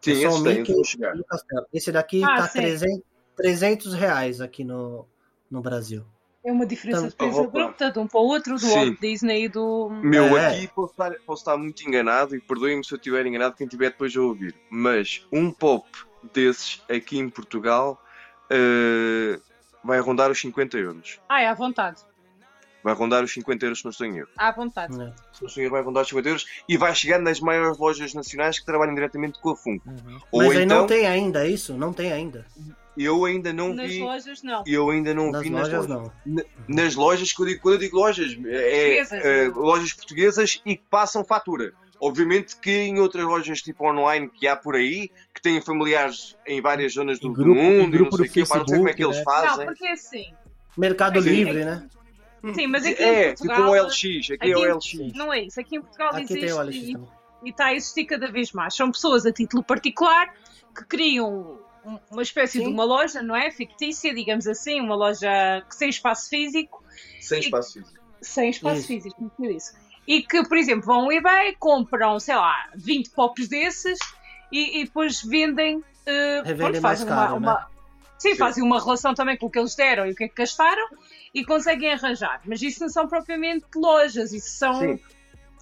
[0.00, 1.16] Sim, É só esse o tem, Mickey chegar.
[1.16, 1.66] e o Castelo.
[1.72, 2.58] Esse daqui Ah, tá sim.
[2.60, 3.02] 300,
[3.36, 5.06] 300 reais aqui no,
[5.50, 6.04] no Brasil.
[6.44, 8.74] É uma diferença de Então, roupa- abrupta de um para o outro, do Sim.
[8.74, 9.88] Walt Disney e do.
[10.02, 10.48] Meu, É.
[10.56, 13.90] aqui posso estar, posso estar muito enganado e perdoem-me se eu estiver enganado, quem tiver
[13.90, 14.54] depois a ouvir.
[14.70, 15.88] Mas um pop
[16.34, 17.98] desses aqui em Portugal
[18.50, 19.40] eh,
[19.82, 21.18] vai rondar os 50 euros.
[21.28, 22.02] Ah, é à vontade.
[22.82, 24.28] Vai rondar os 50 euros se não estou em erro.
[24.36, 24.94] À vontade.
[24.94, 25.14] né?
[25.32, 27.78] Se não estou em erro, vai rondar os 50 euros e vai chegar nas maiores
[27.78, 29.88] lojas nacionais que trabalham diretamente com a Funko.
[29.88, 30.18] Uhum.
[30.30, 31.72] Ou Mas aí então, não tem ainda isso?
[31.78, 32.44] Não tem ainda.
[32.96, 34.00] Eu ainda não Nas vi.
[34.00, 34.62] lojas, não.
[34.66, 36.12] Eu ainda não Nas vi nas lojas lojas.
[36.26, 36.44] não.
[36.68, 39.24] Nas lojas, quando eu digo, quando eu digo lojas, é, Portuguesas.
[39.24, 41.72] é, lojas portuguesas e que passam fatura.
[42.00, 46.60] Obviamente que em outras lojas tipo online que há por aí, que têm familiares em
[46.60, 48.66] várias zonas do, do grupo- em mundo, e grupo não sei do o quê, não
[48.68, 49.22] sei como é que eles né?
[49.26, 49.66] Não, fazem.
[49.66, 50.24] porque é assim.
[50.76, 51.28] Mercado Sim.
[51.30, 51.88] Livre, né?
[52.54, 53.70] Sim, mas aqui é, em tipo Portugal.
[53.72, 55.12] um LX, aqui é o aqui- LX.
[55.16, 55.58] Não é isso.
[55.60, 57.08] Aqui em Portugal Aqui existe tem o LX e- também.
[57.44, 58.74] e está a existir cada vez mais.
[58.74, 60.34] São pessoas a título particular
[60.76, 61.58] que criam
[62.10, 62.64] uma espécie Sim.
[62.64, 63.50] de uma loja, não é?
[63.50, 66.82] Fictícia, digamos assim, uma loja que sem espaço físico,
[67.20, 67.98] Sem espaço físico.
[68.20, 68.86] sem espaço Isso.
[68.88, 69.76] físico, como eu disse.
[70.06, 73.98] E que, por exemplo, vão ao eBay, compram, sei lá, 20 pops desses
[74.52, 75.82] e, e depois vendem.
[76.06, 77.46] eh, Revendem mais fazem caro, uma, né?
[77.58, 77.74] uma-
[78.18, 78.36] Sim, Sim.
[78.36, 80.86] fazem uma relação também com o que eles deram e o que é que gastaram
[81.34, 82.40] e conseguem arranjar.
[82.46, 84.74] Mas isso não são propriamente lojas, isso são.
[84.74, 85.00] Sim.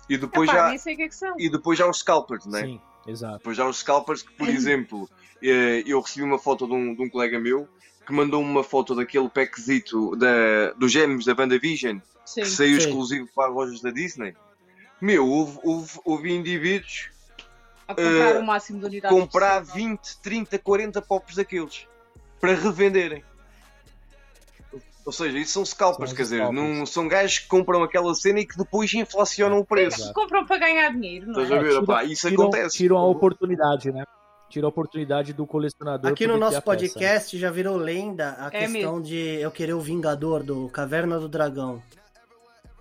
[0.09, 1.35] E depois, Epá, já, nem sei o que é que são.
[1.39, 2.62] e depois já os scalpers, não é?
[2.62, 3.39] Sim, exato.
[3.39, 5.09] Depois já os scalpers que, por exemplo,
[5.43, 7.69] eh, eu recebi uma foto de um, de um colega meu
[8.07, 12.43] que mandou uma foto daquele packzito da, dos gêmeos da WandaVision Sim.
[12.43, 12.89] que saiu Sim.
[12.89, 14.35] exclusivo para as lojas da Disney.
[15.01, 17.11] Meu, houve, houve, houve indivíduos
[17.89, 19.19] A comprar eh, o máximo de unidades.
[19.19, 19.89] comprar possível.
[19.89, 21.87] 20, 30, 40 pops daqueles
[22.41, 23.25] para revenderem.
[25.05, 26.79] Ou seja, isso são scalpers, São quer dizer, scalpers.
[26.79, 30.01] não, são gajos que compram aquela cena e que depois inflacionam o preço.
[30.01, 30.15] Exato.
[30.15, 31.55] Compram para ganhar dinheiro, não Estás é?
[31.55, 31.81] a ver?
[31.81, 32.77] Tiram- isso tiram, acontece.
[32.77, 34.05] Tiram a oportunidade, né?
[34.49, 36.13] Tiram a oportunidade do colecionador.
[36.13, 36.77] Aqui no nosso a peça, né?
[36.79, 39.03] podcast já virou lenda a É questão mesmo.
[39.03, 41.83] de eu querer o Vingador do Caverna do Dragão.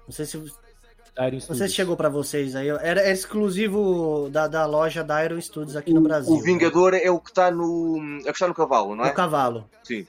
[0.06, 2.68] Não sei se Iron não sei se chegou pra vocês aí.
[2.70, 6.34] Era, era exclusivo da, da loja da Iron Studios aqui no Brasil.
[6.34, 7.98] O Vingador é o que está no.
[8.20, 9.10] é o que está no cavalo, não é?
[9.10, 9.70] O cavalo.
[9.84, 10.06] Sim.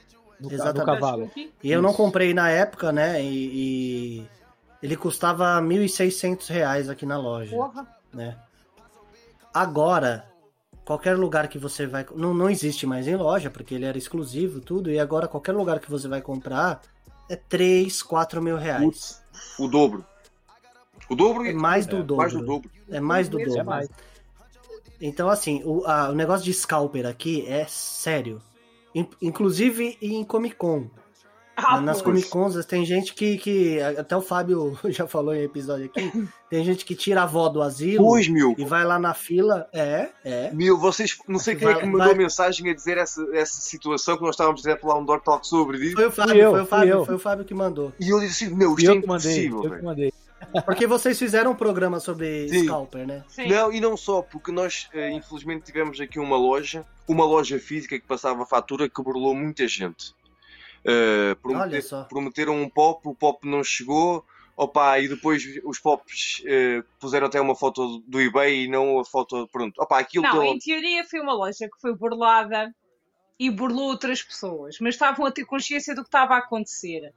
[0.51, 0.79] Exatamente.
[0.79, 1.31] no cavalo.
[1.63, 3.23] E eu não comprei na época, né?
[3.23, 4.27] E, e
[4.81, 7.87] ele custava 1.600 reais aqui na loja, Porra.
[8.13, 8.37] né?
[9.53, 10.25] Agora,
[10.83, 12.05] qualquer lugar que você vai...
[12.15, 14.89] Não, não existe mais em loja, porque ele era exclusivo, tudo.
[14.89, 16.81] E agora, qualquer lugar que você vai comprar
[17.29, 19.21] é 3, 4 mil reais.
[19.59, 20.03] O dobro.
[21.09, 22.15] O dobro É e- mais do dobro.
[22.17, 22.71] Mais do dobro.
[22.89, 23.65] É mais do É dobro.
[23.65, 23.89] mais.
[24.99, 28.41] Então, assim, o, a- o negócio de scalper aqui é sério.
[28.95, 30.87] In- inclusive em Comic Con.
[31.55, 32.15] Ah, Nas pois.
[32.25, 33.79] Comic Cons tem gente que, que.
[33.79, 36.11] Até o Fábio já falou em episódio aqui.
[36.49, 38.53] Tem gente que tira a avó do asilo Pois, meu.
[38.59, 39.67] e vai lá na fila.
[39.73, 40.51] É, é.
[40.53, 41.17] Meu, vocês.
[41.27, 44.17] Não sei quem é que Vai- me mandou vai- mensagem a dizer essa, essa situação
[44.17, 45.95] que nós estávamos direto lá um Door Talk sobre isso.
[45.95, 47.05] Foi o Fábio, eu, foi o Fábio, eu.
[47.05, 47.91] foi o Fábio que mandou.
[47.99, 49.31] E eu disse assim: Meu, isto é eu que mandei.
[49.47, 50.13] impossível, Eu que mandei.
[50.65, 52.65] Porque vocês fizeram um programa sobre Sim.
[52.65, 53.23] scalper, né?
[53.27, 53.47] Sim.
[53.47, 57.99] Não, e não só, porque nós eh, infelizmente tivemos aqui uma loja, uma loja física
[57.99, 60.13] que passava fatura que burlou muita gente.
[61.41, 62.03] Promete- Olha só.
[62.05, 64.25] prometeram um pop, o pop não chegou,
[64.57, 69.05] opa, e depois os pops eh, puseram até uma foto do eBay e não a
[69.05, 72.73] foto, pronto, opa, aquilo Não, deu- em teoria foi uma loja que foi burlada
[73.39, 77.13] e burlou outras pessoas, mas estavam a ter consciência do que estava a acontecer.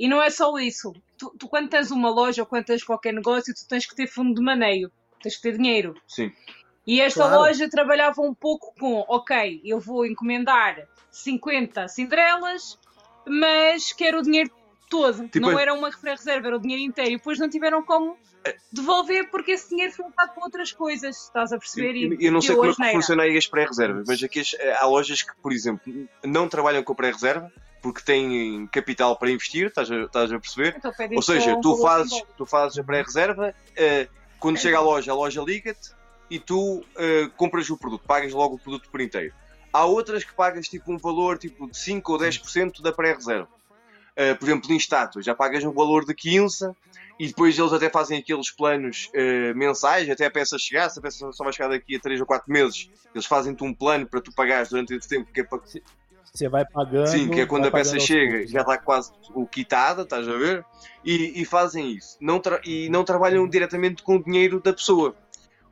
[0.00, 0.92] E não é só isso.
[1.18, 4.06] Tu, tu quando tens uma loja ou quando tens qualquer negócio, tu tens que ter
[4.06, 4.90] fundo de maneio,
[5.22, 5.94] tens que ter dinheiro.
[6.08, 6.32] Sim.
[6.86, 7.42] E esta Claro.
[7.42, 12.78] loja trabalhava um pouco com, ok, eu vou encomendar 50 Cinderelas,
[13.26, 14.50] mas quero o dinheiro
[14.88, 15.28] todo.
[15.28, 17.10] Tipo, não é- era uma reserva, era o dinheiro inteiro.
[17.12, 18.16] E depois não tiveram como
[18.72, 21.90] devolver porque esse dinheiro foi usado para outras coisas, estás a perceber?
[21.96, 24.56] Eu, E eu não sei como é que funciona aí as pré-reservas, mas aqui as-
[24.80, 29.90] há lojas que, por exemplo, não trabalham com pré-reserva porque têm capital para investir, estás
[29.90, 30.74] a, estás a perceber?
[30.76, 32.34] Então, Ou seja, um tu fazes, simbólico.
[32.36, 34.08] tu fazes a pré-reserva, eh,
[34.38, 35.90] quando chega à loja, a loja liga-te
[36.30, 39.34] e tu eh, compras o produto, pagas logo o produto por inteiro.
[39.72, 43.48] Há outras que pagas tipo um valor tipo de 5 ou 10% da pré-reserva.
[44.16, 46.72] Eh, por exemplo, em estátuas, já pagas um valor de 15
[47.18, 51.02] e depois eles até fazem aqueles planos eh, mensais, até a peça chegar, se a
[51.02, 54.20] peça só vai chegar daqui a 3 ou 4 meses, eles fazem-te um plano para
[54.20, 55.60] tu pagares durante esse tempo que é para
[56.32, 57.08] Você vai pagando.
[57.08, 59.12] Sim, que é quando a peça chega, já está quase
[59.50, 60.64] quitada, estás a ver?
[61.04, 62.16] E, e fazem isso.
[62.20, 65.14] Não e não trabalham diretamente com o dinheiro da pessoa.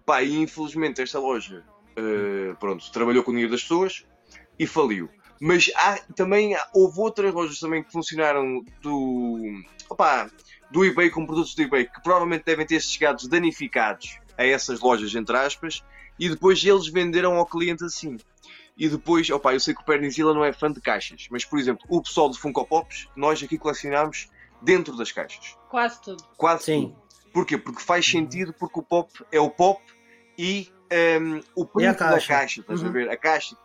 [0.05, 1.65] Pá, e infelizmente esta loja,
[1.97, 4.05] eh, pronto, trabalhou com o dinheiro das pessoas
[4.59, 5.09] e faliu.
[5.41, 9.39] Mas há, também há- houve outras lojas também que funcionaram do,
[9.89, 10.29] opá,
[10.71, 15.15] do eBay com produtos do eBay que provavelmente devem ter chegado danificados a essas lojas,
[15.15, 15.85] entre aspas,
[16.19, 18.17] e depois eles venderam ao cliente assim.
[18.79, 21.59] E depois, opá, eu sei que o Pernizila não é fã de caixas, mas por
[21.59, 24.29] exemplo, o pessoal de Funko Pops, nós aqui colecionámos
[24.63, 25.57] dentro das caixas.
[25.69, 26.23] Quase tudo.
[26.37, 26.95] Quase Sim.
[26.95, 27.33] tudo.
[27.33, 27.59] Porquê?
[27.59, 29.83] Porque faz sentido, porque o pop é o pop
[30.39, 32.61] e ehm, o a preço da caixa.
[32.61, 32.93] estás a Uhum.
[32.93, 33.11] ver?
[33.11, 33.57] A caixa.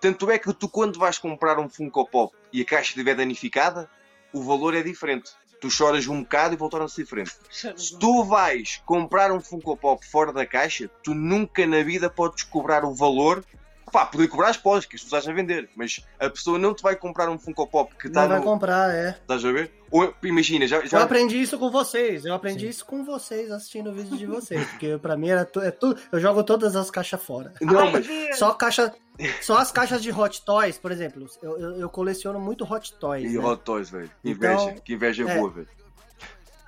[0.00, 3.88] Tanto é que tu, quando vais comprar um Funko Pop e a caixa estiver danificada,
[4.32, 5.30] o valor é diferente.
[5.60, 7.32] Tu choras um bocado e voltaram-se diferente.
[7.76, 12.42] Se tu vais comprar um Funko Pop fora da caixa, tu nunca na vida podes
[12.44, 13.44] cobrar o valor.
[13.92, 16.82] Pá, poder cobrar as podes, que as pessoas a vender, mas a pessoa não te
[16.82, 18.44] vai comprar um Funko Pop que está Não vai no.
[18.44, 19.10] comprar, é.
[19.10, 19.70] Estás a ver?
[19.90, 22.24] Ou, imagina, já, Eu já aprendi isso com vocês.
[22.24, 24.66] Eu aprendi isso com vocês assistindo o vídeo de vocês.
[24.70, 26.00] Porque pra mim era tu, é tudo.
[26.10, 27.52] Eu jogo todas as caixas fora.
[27.60, 28.38] Não, Ai, mas Deus.
[28.38, 28.94] Só caixa.
[29.42, 31.26] Só as caixas de Hot Toys, por exemplo.
[31.42, 33.30] Eu, eu, eu coleciono muito Hot Toys.
[33.30, 33.44] E né?
[33.44, 34.10] Hot Toys, velho.
[34.22, 35.36] Que Então, inveja, que inveja é.
[35.36, 35.68] boa, velho.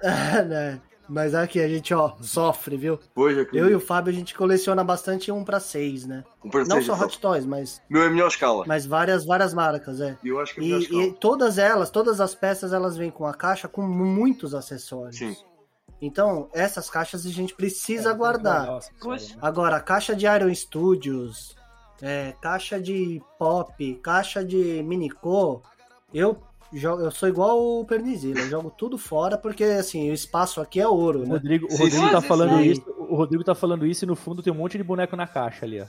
[0.47, 0.81] né?
[1.09, 2.99] Mas aqui a gente, ó, sofre, viu?
[3.15, 6.25] Hoje Eu e o Fábio a gente coleciona bastante um pra seis, né?
[6.43, 7.07] um para Não seis, só então.
[7.07, 8.65] Hot Toys, mas, Meu é a melhor escala.
[8.67, 10.17] mas várias, várias marcas, é.
[10.25, 11.03] Eu acho que é E, escala.
[11.03, 15.19] e todas elas, todas as peças, elas vêm com a caixa com muitos acessórios.
[15.19, 15.37] Sim.
[16.01, 18.67] Então, essas caixas a gente É, precisa guardar.
[18.67, 19.27] Nossa, Poxa.
[19.27, 19.47] senhora.
[19.47, 21.55] Agora, caixa de Iron Studios,
[22.03, 25.63] é, caixa de Pop, caixa de Minico,
[26.13, 26.39] eu
[26.83, 30.87] eu sou igual o Pernizila, eu jogo tudo fora porque assim, o espaço aqui é
[30.87, 31.29] ouro, O né?
[31.31, 32.13] Rodrigo, o Rodrigo sim.
[32.13, 32.95] tá falando isso isso.
[32.99, 35.65] O Rodrigo tá falando isso e no fundo tem um monte de boneco na caixa
[35.65, 35.87] ali, ó.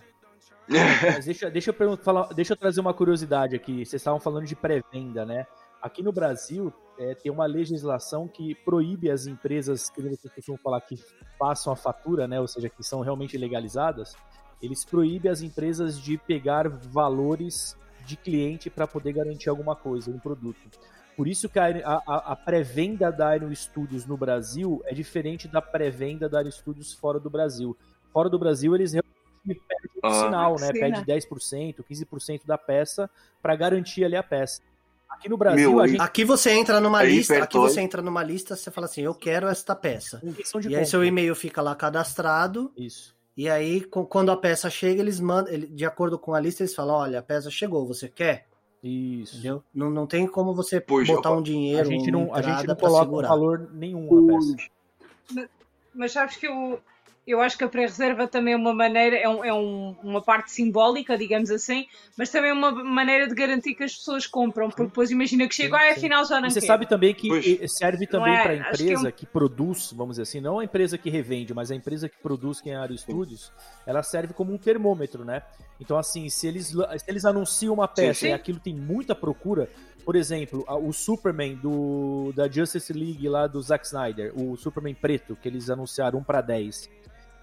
[0.68, 3.86] Mas deixa, deixa, eu falar, deixa eu trazer uma curiosidade aqui.
[3.86, 5.46] Vocês estavam falando de pré-venda, né?
[5.82, 10.82] Aqui no Brasil é, tem uma legislação que proíbe as empresas, que vocês costumam falar
[10.82, 10.98] que
[11.38, 12.40] façam a fatura, né?
[12.42, 14.16] Ou seja, que são realmente legalizadas.
[14.60, 20.20] Eles proíbem as empresas de pegar valores de cliente para poder garantir alguma coisa, um
[20.20, 20.70] produto.
[21.18, 21.68] Por isso que a,
[22.06, 26.94] a- a pré-venda da Aero Studios no Brasil é diferente da pré-venda da Aero Studios
[26.94, 27.76] fora do Brasil.
[28.12, 29.08] Fora do Brasil, eles realmente
[29.46, 30.24] pedem um Ah.
[30.26, 30.68] sinal, né?
[30.68, 31.04] Sim, Pede né?
[31.06, 33.10] 10%, 15% da peça
[33.42, 34.62] para garantir ali a peça.
[35.10, 38.02] Aqui no Brasil, Meu, a gente Aqui você entra numa Aí, lista, aqui você entra
[38.02, 40.22] numa lista, você fala assim, eu quero esta peça.
[40.68, 43.15] E aí seu e-mail fica lá cadastrado, Isso.
[43.36, 46.76] E aí quando a peça chega, eles mandam, ele- de acordo com a lista, eles
[46.76, 48.48] falam, olha, a peça chegou, você quer?
[48.84, 49.36] Isso.
[49.36, 49.64] Entendeu?
[49.74, 52.68] Não, não tem como você Pois, botar opa, um dinheiro, A gente não, a gente
[52.68, 55.50] não coloca um valor nenhum na peça.
[55.94, 56.80] Mas sabes que eu,
[57.28, 60.52] eu acho que a pré-reserva também é uma maneira, é, um- é um- uma parte
[60.52, 61.88] simbólica, digamos assim,
[62.18, 65.56] mas também é uma maneira de garantir que as pessoas compram, porque depois imagina que
[65.56, 66.00] chega, Sim, ah, sim.
[66.00, 66.68] afinal já não E você quero.
[66.72, 67.72] sabe também que Pois.
[67.78, 68.42] serve também é?
[68.44, 71.10] para a que é empresa um- que produz, vamos dizer assim, não a empresa que
[71.10, 73.52] revende, mas a empresa que produz, que é a Aero Studios,
[73.88, 75.42] ela serve como um termômetro, né?
[75.80, 76.78] Então, assim, se eles, se
[77.08, 78.28] eles anunciam uma peça sim.
[78.28, 79.68] e aquilo tem muita procura,
[80.06, 85.36] por exemplo, o Superman do, da Justice League lá do Zack Snyder, o Superman preto,
[85.36, 86.88] que eles anunciaram um para 10,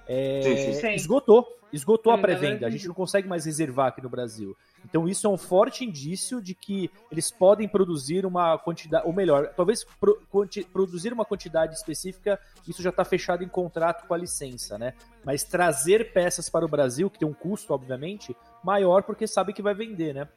[0.06, 0.92] é, Sim, sim.
[0.94, 1.46] Esgotou.
[1.72, 2.66] Esgotou a Sim, pré-venda.
[2.66, 4.54] A gente não consegue mais reservar aqui no Brasil.
[4.84, 9.54] Então isso é um forte indício de que eles podem produzir uma quantidade, ou melhor,
[9.56, 12.38] talvez pro- quanti- produzir uma quantidade específica,
[12.68, 14.92] isso já está fechado em contrato com a licença, né?
[15.24, 19.62] Mas trazer peças para o Brasil, que tem um custo, obviamente, maior, porque sabe que
[19.62, 20.28] vai vender, né?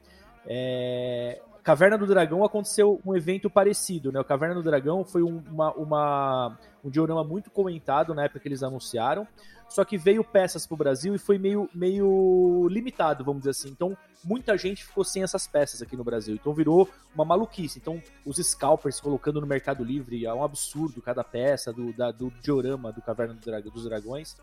[0.46, 4.20] É, Caverna do Dragão aconteceu um evento parecido, né?
[4.20, 8.46] O Caverna do Dragão foi um- uma, uma- um diorama muito comentado na época que
[8.46, 9.26] eles anunciaram,
[9.68, 13.68] só que veio peças pro Brasil e foi meio, meio limitado, vamos dizer assim.
[13.68, 16.34] Então, muita gente ficou sem essas peças aqui no Brasil.
[16.34, 17.78] Então, virou uma maluquice.
[17.78, 22.30] Então, os scalpers colocando no Mercado Livre é um absurdo cada peça do, da- do
[22.42, 24.36] diorama do Caverna do dos Dragões.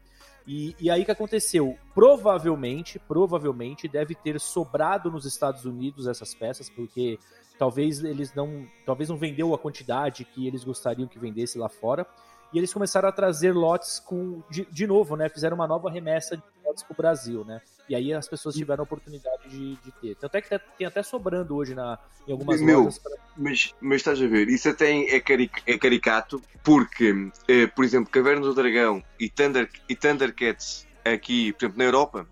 [0.47, 1.77] E, e aí que aconteceu?
[1.93, 7.19] Provavelmente, provavelmente deve ter sobrado nos Estados Unidos essas peças, porque
[7.59, 12.07] talvez eles não, talvez não vendeu a quantidade que eles gostariam que vendesse lá fora.
[12.53, 15.27] E eles começaram a trazer lotes com de, de novo, né?
[15.27, 17.61] Fizeram uma nova remessa para o Brasil, né?
[17.89, 20.15] E aí as pessoas tiveram a oportunidade de, de ter.
[20.15, 22.97] Tanto é que tá- tem até sobrando hoje na, em algumas Meu, lojas.
[22.99, 27.13] pra- Mas, mas estás a ver, isso até é, cari- é caricato, porque,
[27.47, 32.27] eh, por exemplo, Caverna do Dragão e, Thunder, e Thundercats aqui, por exemplo, na Europa,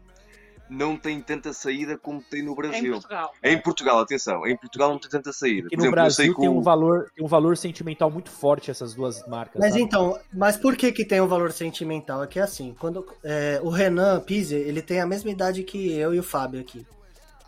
[0.72, 2.92] não tem tanta saída como tem no Em Brasil.
[2.94, 3.34] Portugal.
[3.44, 5.68] Em Portugal, atenção, em Portugal não tem tanta saída.
[5.68, 9.28] Por no exemplo, Brasil tem um valor, tem um valor sentimental muito forte essas duas
[9.28, 9.60] marcas.
[9.60, 9.84] Mas sabe?
[9.84, 12.24] então, mas por que que tem um valor sentimental?
[12.24, 15.92] É que é assim, quando é, o Renan Pise, ele tem a mesma idade que
[15.92, 16.88] eu e o Fábio aqui.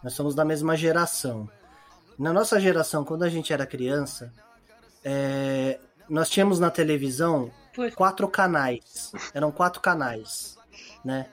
[0.03, 1.49] Nós somos da mesma geração.
[2.19, 4.33] Na nossa geração, quando a gente era criança,
[5.01, 5.79] é,
[6.09, 7.49] nós tínhamos na televisão
[7.95, 9.13] quatro canais.
[9.33, 10.57] Eram quatro canais.
[11.05, 11.27] né?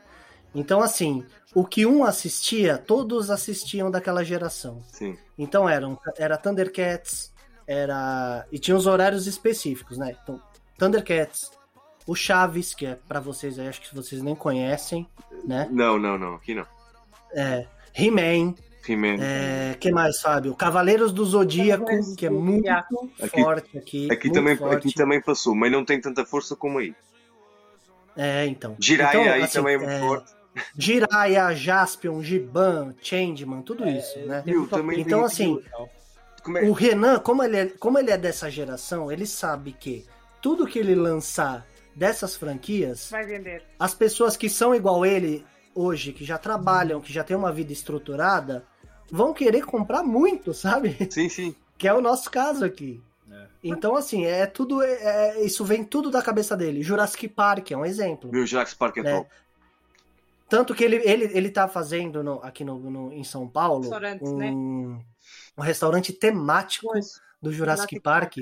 [0.55, 4.83] Então, assim, o que um assistia, todos assistiam daquela geração.
[4.93, 5.17] Sim.
[5.37, 7.33] Então eram, era Thundercats,
[7.67, 8.47] era.
[8.53, 10.17] E tinha os horários específicos, né?
[10.23, 10.41] Então,
[10.79, 11.51] Thundercats,
[12.07, 15.09] o Chaves, que é pra vocês aí, acho que vocês nem conhecem,
[15.45, 15.69] né?
[15.71, 16.35] Não, não, não.
[16.35, 16.67] Aqui não.
[17.33, 18.55] É, He-Man,
[18.89, 19.17] He-Man.
[19.21, 20.55] é, que mais, Fábio?
[20.55, 21.85] Cavaleiros do Zodíaco,
[22.17, 22.69] que é muito.
[22.69, 24.09] Aqui- forte aqui.
[24.11, 24.89] Aqui também, forte.
[24.89, 26.95] aqui também passou, mas não tem tanta força como aí.
[28.17, 28.77] É, então.
[28.81, 30.33] Jiraiya Então, aí assim, também é muito é, forte.
[30.77, 34.43] Jiraiya, Jaspion, Giban, Changeman, tudo isso, né?
[34.45, 35.63] Viu, também Então, assim,
[36.43, 40.07] Como é- o Renan, como ele, é, como ele é dessa geração, ele sabe que
[40.41, 43.63] tudo que ele lançar dessas franquias, Vai vender.
[43.79, 45.45] as pessoas que são igual ele
[45.75, 48.65] hoje, que já trabalham, que já têm uma vida estruturada,
[49.11, 50.97] vão querer comprar muito, sabe?
[51.11, 51.55] Sim, sim.
[51.77, 53.01] Que é o nosso caso aqui.
[53.31, 53.47] É.
[53.63, 54.83] Então, assim, é tudo.
[54.83, 56.83] é- é- isso vem tudo da cabeça dele.
[56.83, 58.31] Jurassic Park é um exemplo.
[58.33, 59.17] Meu Jurassic Park é né?
[59.19, 59.31] top.
[60.51, 64.25] Tanto que ele, ele, ele tá fazendo no- aqui no, no- em São Paulo Restaurante,
[64.25, 64.51] um, né?
[65.57, 67.21] um restaurante temático Pois.
[67.41, 68.37] do Jurassic, Jurassic Park,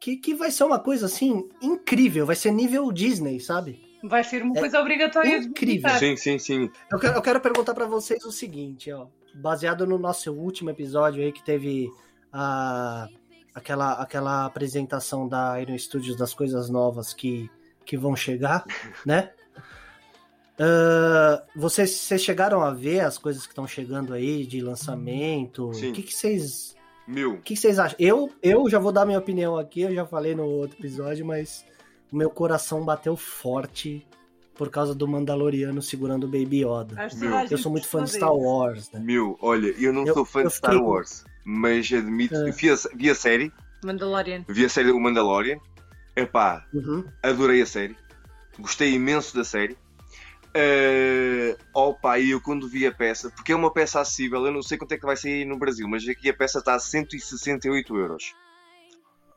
[0.00, 3.80] que, que vai ser uma coisa assim incrível, vai ser nível Disney, sabe?
[4.02, 5.90] Vai ser uma É coisa obrigatória incrível.
[5.96, 6.70] Sim, sim, sim.
[6.90, 11.22] Eu quero, eu quero perguntar pra vocês o seguinte, ó, baseado no nosso último episódio
[11.22, 11.88] aí que teve
[12.32, 13.06] a
[13.54, 17.48] aquela aquela apresentação da Iron Studios das coisas novas que
[17.84, 18.64] que vão chegar,
[19.06, 19.30] né?
[20.58, 25.72] Ah, vocês, vocês chegaram a ver as coisas que estão chegando aí de lançamento?
[25.74, 25.90] Sim.
[25.90, 26.74] O que, que vocês
[27.06, 27.96] Meu, o que que vocês acham?
[27.98, 31.64] Eu, eu já vou dar minha opinião aqui, eu já falei no outro episódio, mas
[32.12, 34.06] o meu coração bateu forte
[34.54, 37.08] por causa do Mandaloriano segurando o Baby Yoda.
[37.50, 38.32] Eu sou muito fã de Star.
[38.32, 39.00] Wars, né?
[39.00, 42.50] meu, olha, eu não Eu- sou fã de Star fiquei- Wars, mas admito, É.
[42.50, 43.50] vi, a, vi a série,
[43.84, 44.44] Mandalorian.
[44.46, 45.58] vi a série do Mandalorian,
[46.14, 47.02] epá, Uhum.
[47.22, 47.96] adorei a série,
[48.58, 49.76] gostei imenso da série.
[50.54, 54.62] Uh, opa, e eu quando vi a peça, porque é uma peça acessível, eu não
[54.62, 57.96] sei quanto é que vai sair no Brasil, mas aqui a peça está a 168
[57.96, 58.34] euros.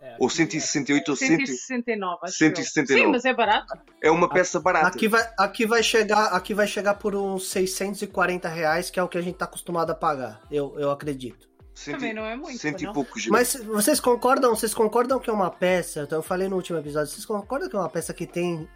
[0.02, 1.28] É, Ou 168 ou 100.
[1.28, 2.94] 169, acho 169.
[2.94, 3.06] eu.
[3.06, 3.78] Sim, mas é barato.
[4.04, 4.88] É uma peça barata.
[4.88, 9.08] Aqui vai, aqui vai chegar, aqui vai chegar por uns 640 reais, que é o
[9.08, 10.42] que a gente tá acostumado a pagar.
[10.52, 11.50] Eu, eu acredito.
[11.74, 14.56] Cento, Também não é muito, Cento e poucos Mas vocês concordam?
[14.56, 16.04] Vocês concordam que é uma peça?
[16.04, 17.12] então Eu falei no último episódio.
[17.12, 18.70] Vocês concordam que é uma peça que tem?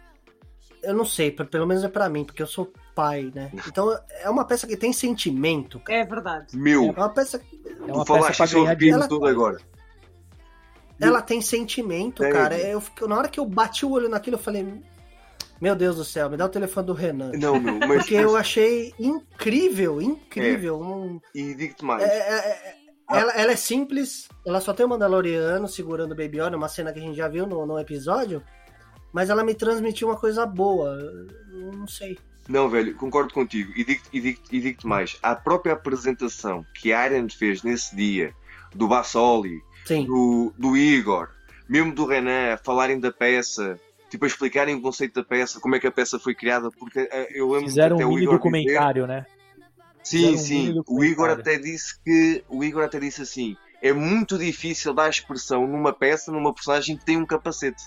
[0.82, 3.50] Eu não sei, pelo menos é pra mim, porque eu sou pai, né?
[3.68, 5.78] Então é uma peça que tem sentimento.
[5.80, 5.98] cara.
[6.00, 6.56] É verdade.
[6.56, 9.08] Meu, É uma peça que É uma tu peça falaste isso, eu dinheiro.
[9.08, 9.58] tudo agora.
[11.00, 12.32] ela tem sentimento, Tem.
[12.32, 12.58] cara.
[12.58, 14.66] Eu, fico- na hora que eu bati o olho naquilo, eu falei:
[15.60, 17.32] Meu Deus do céu, me dá o telefone do Renan.
[17.34, 20.80] Não, meu, mas Porque eu achei incrível, incrível.
[20.80, 22.02] Um- e digo-te mais.
[22.02, 22.74] é- é- é-
[23.12, 26.92] ela, ela é simples, ela só tem o Mandaloriano segurando o Baby Yoda, uma cena
[26.92, 28.42] que a gente já viu no, no episódio,
[29.12, 30.90] mas ela me transmitiu uma coisa boa.
[31.52, 32.18] Eu Não sei.
[32.48, 33.72] Não, velho, concordo contigo.
[33.76, 35.16] E digo-te digo digo mais.
[35.22, 38.34] A própria apresentação que a Aaron fez nesse dia,
[38.74, 40.04] do Bassoli, Sim.
[40.04, 41.28] do, do Igor,
[41.68, 43.78] mesmo do Renan, a falarem da peça,
[44.10, 47.00] tipo, a explicarem o conceito da peça, como é que a peça foi criada, porque
[47.00, 49.26] eh, eu lembro Fizeram que até um o Igor documentário, né?
[50.02, 50.66] Sim, Fizeram um sim.
[50.68, 52.42] mini O Igor até disse que.
[52.48, 57.04] O Igor até disse assim: é muito difícil dar expressão numa peça, numa personagem que
[57.04, 57.82] tem um capacete.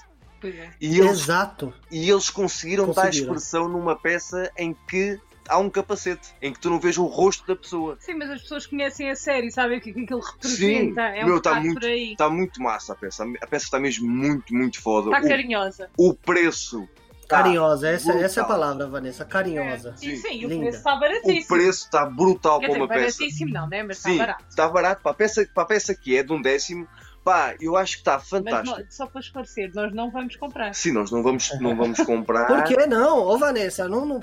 [0.48, 0.70] É.
[0.82, 1.74] E eles, Exato.
[1.92, 3.26] e eles conseguiram, dar Conseguiram.
[3.34, 7.46] expressão numa peça em que há um capacete, em que tu não vês o rosto
[7.46, 7.98] da pessoa.
[8.00, 11.02] Sim, mas as pessoas conhecem a série, sabem o que aquilo representa.
[11.02, 12.12] é um meu, tá bocado muito- por aí.
[12.14, 13.26] Está muito massa a peça.
[13.42, 15.10] A peça está mesmo muito, muito foda.
[15.16, 15.90] Está carinhosa.
[15.98, 16.88] O, o preço.
[17.28, 19.26] tá Carinhosa, essa, essa é a palavra, Vanessa.
[19.26, 19.90] Carinhosa.
[19.92, 19.98] É.
[19.98, 21.48] Sim, sim, e o preço está O baratíssimo.
[21.48, 23.18] preço está brutal Quer para dizer, uma peça.
[23.18, 23.84] baratíssimo não, né?
[23.84, 24.46] Mas Sim, está barato.
[24.50, 25.02] está barato.
[25.02, 26.88] Para a, peça, para a peça que é de um décimo,
[27.24, 28.78] pá, eu acho que está Mas fantástico.
[28.80, 30.74] não- só para esclarecer, nós não vamos comprar.
[30.76, 32.46] Sim, nós não vamos, não vamos comprar.
[32.48, 33.20] Por que não?
[33.20, 34.22] Ô, Vanessa, não, não,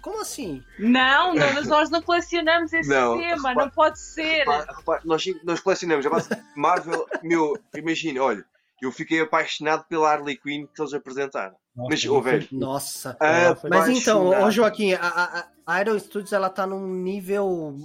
[0.00, 0.62] como assim?
[0.78, 4.38] Não, não, mas nós não colecionamos esse Não, tema, repara- não pode ser.
[4.38, 6.06] Repara- repara, nós, nós colecionamos.
[6.06, 8.44] a base- Marvel, meu, imagina, olha,
[8.80, 11.54] eu fiquei apaixonado pela Harley Quinn que eles apresentaram.
[11.76, 13.16] Nossa, Mas, fui- velho, Nossa.
[13.20, 17.76] Ah, Mas então, ô Joaquim, a, a, a Iron Studios ela tá num nível.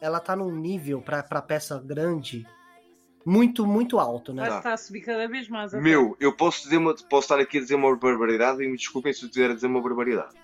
[0.00, 2.46] Ela tá num nível pra peça grande
[3.24, 4.48] muito, muito alto, né?
[4.48, 5.72] Vai estar a subir cada vez mais.
[5.74, 5.82] até.
[5.82, 9.12] Meu, eu posso, dizer uma, posso estar aqui a dizer uma barbaridade e me desculpem
[9.12, 10.34] se eu estiver a dizer uma barbaridade.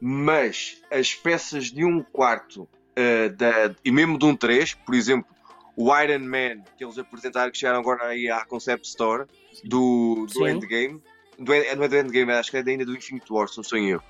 [0.00, 5.28] Mas as peças de um quarto eh, da, e mesmo de um 3, por exemplo,
[5.76, 9.26] o Iron Man que eles apresentaram, que chegaram agora aí à Concept Store
[9.64, 10.48] do, do Sim.
[10.50, 11.02] Endgame,
[11.38, 13.64] do, End- não é do Endgame, acho que é ainda do Infinite War, se não
[13.64, 14.04] sou em erro.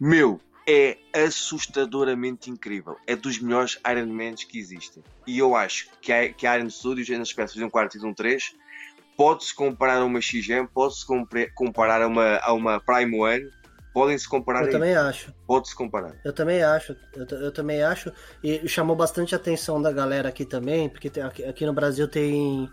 [0.00, 2.96] Meu, é assustadoramente incrível.
[3.06, 5.02] É dos melhores Iron Mans que existem.
[5.26, 8.00] E eu acho que a, que a Iron Studios, nas peças de um quarto e
[8.00, 8.54] de um 3,
[9.16, 11.06] pode-se comparar a uma XM, pode-se
[11.54, 13.50] comparar a uma, a uma Prime One,
[13.96, 14.72] Podem-se comparar Eu aí.
[14.72, 15.32] também acho.
[15.46, 16.14] Pode-se comparar.
[16.22, 18.12] Eu também acho, eu, eu também acho,
[18.44, 22.06] e chamou bastante a atenção da galera aqui também, porque tem- aqui, aqui no Brasil
[22.06, 22.68] tem,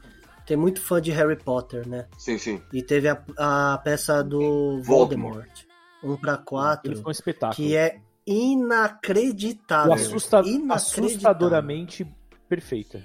[0.46, 2.08] tem muito fã de Harry Potter, né?
[2.18, 2.62] Sim, sim.
[2.74, 4.86] E teve a, a peça do Voldemort.
[5.36, 5.62] Voldemort,
[6.04, 7.56] 1 para 4, Ele foi um espetáculo.
[7.56, 9.94] que é inacreditável.
[9.94, 10.76] Assusta- Inacreditável.
[10.76, 12.08] assustadoramente
[12.48, 13.04] perfeita.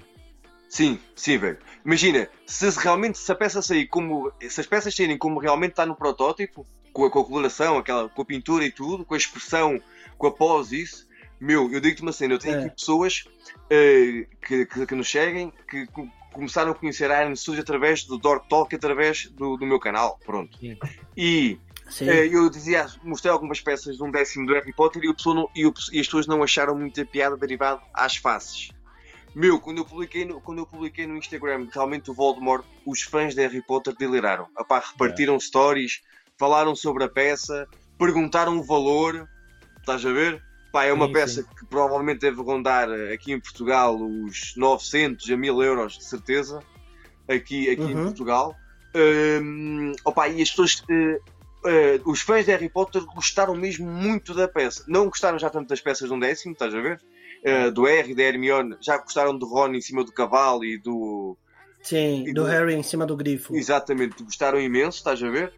[0.67, 1.57] Sim, sim, velho.
[1.83, 4.31] Imagina, se realmente se a peça sair como.
[4.47, 8.07] Se as peças saírem como realmente está no protótipo, com a, com a coloração, aquela,
[8.07, 9.81] com a pintura e tudo, com a expressão,
[10.17, 11.07] com a pose e isso,
[11.39, 12.65] meu, eu digo-te uma cena, eu tenho É.
[12.65, 13.23] aqui pessoas
[13.69, 18.03] eh, que, que, que nos seguem que co- começaram a conhecer a Iron Studios através
[18.03, 20.55] do Dork Talk, através do, do meu canal, pronto.
[20.59, 20.77] Sim.
[21.17, 21.57] E
[21.89, 22.09] Sim.
[22.09, 25.65] eh, eu dizia, mostrei algumas peças de um décimo do Harry Potter e, não- e
[25.65, 28.69] o- e as pessoas não acharam muita piada derivada às faces.
[29.35, 33.35] Meu, quando eu publiquei no, quando eu publiquei no Instagram realmente o Voldemort, os fãs
[33.35, 34.47] de Harry Potter deliraram.
[34.55, 36.01] Apá, repartiram stories,
[36.37, 37.67] falaram sobre a peça,
[37.97, 39.29] perguntaram o valor.
[39.79, 40.41] Estás a ver?
[40.71, 41.47] Pá, é uma Sim, peça sim.
[41.57, 46.59] que provavelmente deve rondar eh, aqui em Portugal os 900 a 1000 euros, de certeza.
[47.27, 48.03] Aqui, aqui em Uhum.
[48.05, 48.55] Portugal.
[48.95, 50.83] Hum, opa, e as pessoas.
[50.89, 51.19] eh,
[51.65, 54.83] eh, os fãs de Harry Potter gostaram mesmo muito da peça.
[54.87, 57.01] Não gostaram já tanto das peças de um décimo, estás a ver?
[57.43, 61.37] Eh, do Harry, da Hermione, já gostaram do Ron em cima do cavalo e do.
[61.81, 63.55] Sim, e do do- Harry em cima do grifo.
[63.55, 65.53] Exatamente, gostaram imenso, estás a ver?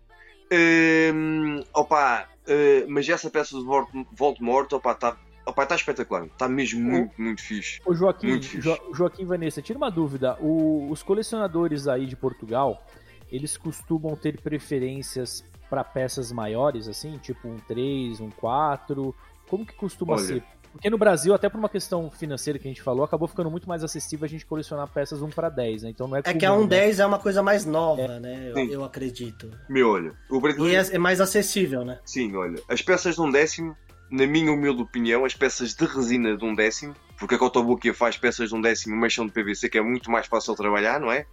[0.54, 3.66] Hum, opa, eh, mas essa peça do
[4.12, 6.26] Voldemort, opa, está opa, tá espetacular.
[6.26, 7.80] Está mesmo muito, muito fixe.
[7.86, 8.62] Ô Joaquim, Muito fixe.
[8.62, 10.38] Jo- Joaquim Vanessa, tira uma dúvida.
[10.40, 12.86] O- os colecionadores aí de Portugal,
[13.32, 19.16] eles costumam ter preferências para peças maiores, assim, tipo um 3, um 4?
[19.50, 20.22] Como que costuma Olha.
[20.24, 20.44] ser?
[20.74, 23.68] Porque no Brasil, até por uma questão financeira que a gente falou, acabou ficando muito
[23.68, 25.90] mais acessível a gente colecionar peças 1 para 10, né?
[25.90, 26.70] Então não é É que a comum, um né?
[26.82, 28.52] 10 é uma coisa mais nova, né?
[28.54, 29.50] Eu, eu acredito.
[29.70, 30.92] Meu, olha, o E brasileiro.
[30.92, 32.00] é, é mais acessível, né?
[32.06, 33.76] Sim, olha, as peças de um décimo,
[34.10, 38.18] na minha humilde opinião, as peças de resina de um décimo, porque a Cotobuquia faz
[38.18, 41.12] peças de um décimo, mas são de PVC, que é muito mais fácil trabalhar, não
[41.12, 41.26] é?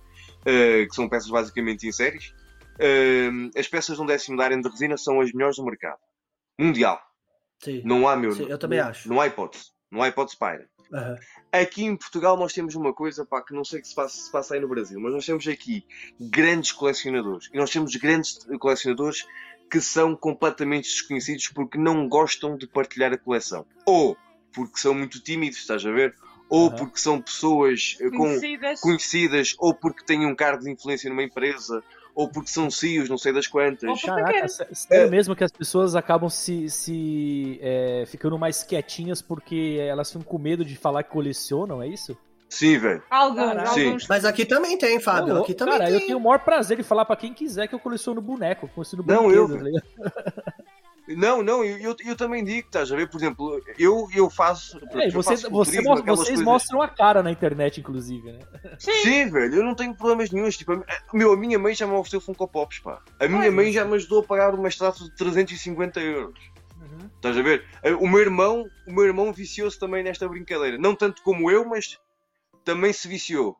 [0.47, 2.32] Eh, que são peças basicamente em séries.
[2.79, 5.99] Eh, as peças de um décimo da área de resina são as melhores do mercado.
[6.59, 7.01] Mundial.
[7.63, 7.83] Sim.
[7.85, 8.33] Não há, meu.
[8.33, 9.09] Sim, eu também não, acho.
[9.09, 9.71] Não há hipótese.
[9.91, 10.69] Não há hipótese para.
[10.93, 11.17] Aham.
[11.53, 14.31] Aqui em Portugal nós temos uma coisa pá, que não sei que se passa, se
[14.31, 15.85] passa aí no Brasil, mas nós temos aqui
[16.21, 17.51] grandes colecionadores.
[17.53, 19.27] E nós temos grandes colecionadores
[19.71, 23.67] que são completamente desconhecidos porque não gostam de partilhar a coleção.
[23.85, 24.17] Ou
[24.53, 26.15] porque são muito tímidos, estás a ver?
[26.49, 26.77] Ou Aham.
[26.77, 28.81] porque são pessoas eh, com, Conhecidas.
[28.81, 31.85] conhecidas, ou porque têm um cargo de influência numa empresa,
[32.19, 34.03] ou porque são CEOs, não sei das quantas.
[34.03, 34.45] Caraca,
[34.90, 35.07] É.
[35.07, 40.36] mesmo que as pessoas acabam se, se é, ficando mais quietinhas porque elas ficam com
[40.36, 42.19] medo de falar que colecionam, é isso?
[42.49, 43.01] Sim, velho.
[43.09, 44.09] Alguns.
[44.09, 45.39] Mas aqui também tem, Fábio.
[45.39, 45.95] Aqui também cara, tem.
[45.95, 49.05] eu tenho o maior prazer de falar pra quem quiser que eu coleciono boneco, coleciono
[49.07, 49.55] Não, eu, tá?
[51.17, 53.09] Não, não, eu, eu, eu também digo, estás a ver?
[53.09, 54.79] Por exemplo, eu, eu faço.
[54.93, 58.39] É, eu você, faço você mostra- vocês coisas- mostram a cara na internet, inclusive, né?
[58.79, 58.93] Sim.
[59.03, 60.57] Sim, velho, eu não tenho problemas nenhums.
[60.57, 63.01] Tipo, a- meu, a minha mãe já me ofereceu Funko Pops, pá.
[63.19, 63.51] A minha Olha.
[63.53, 66.39] mãe já me ajudou a pagar uma estátua de 350 euros.
[66.81, 67.11] Uhum.
[67.17, 67.65] Estás a ver?
[68.01, 70.79] O meu irmão, o meu irmão viciou-se também nesta brincadeira.
[70.79, 71.99] Não tanto como eu, mas
[72.65, 73.57] também se viciou.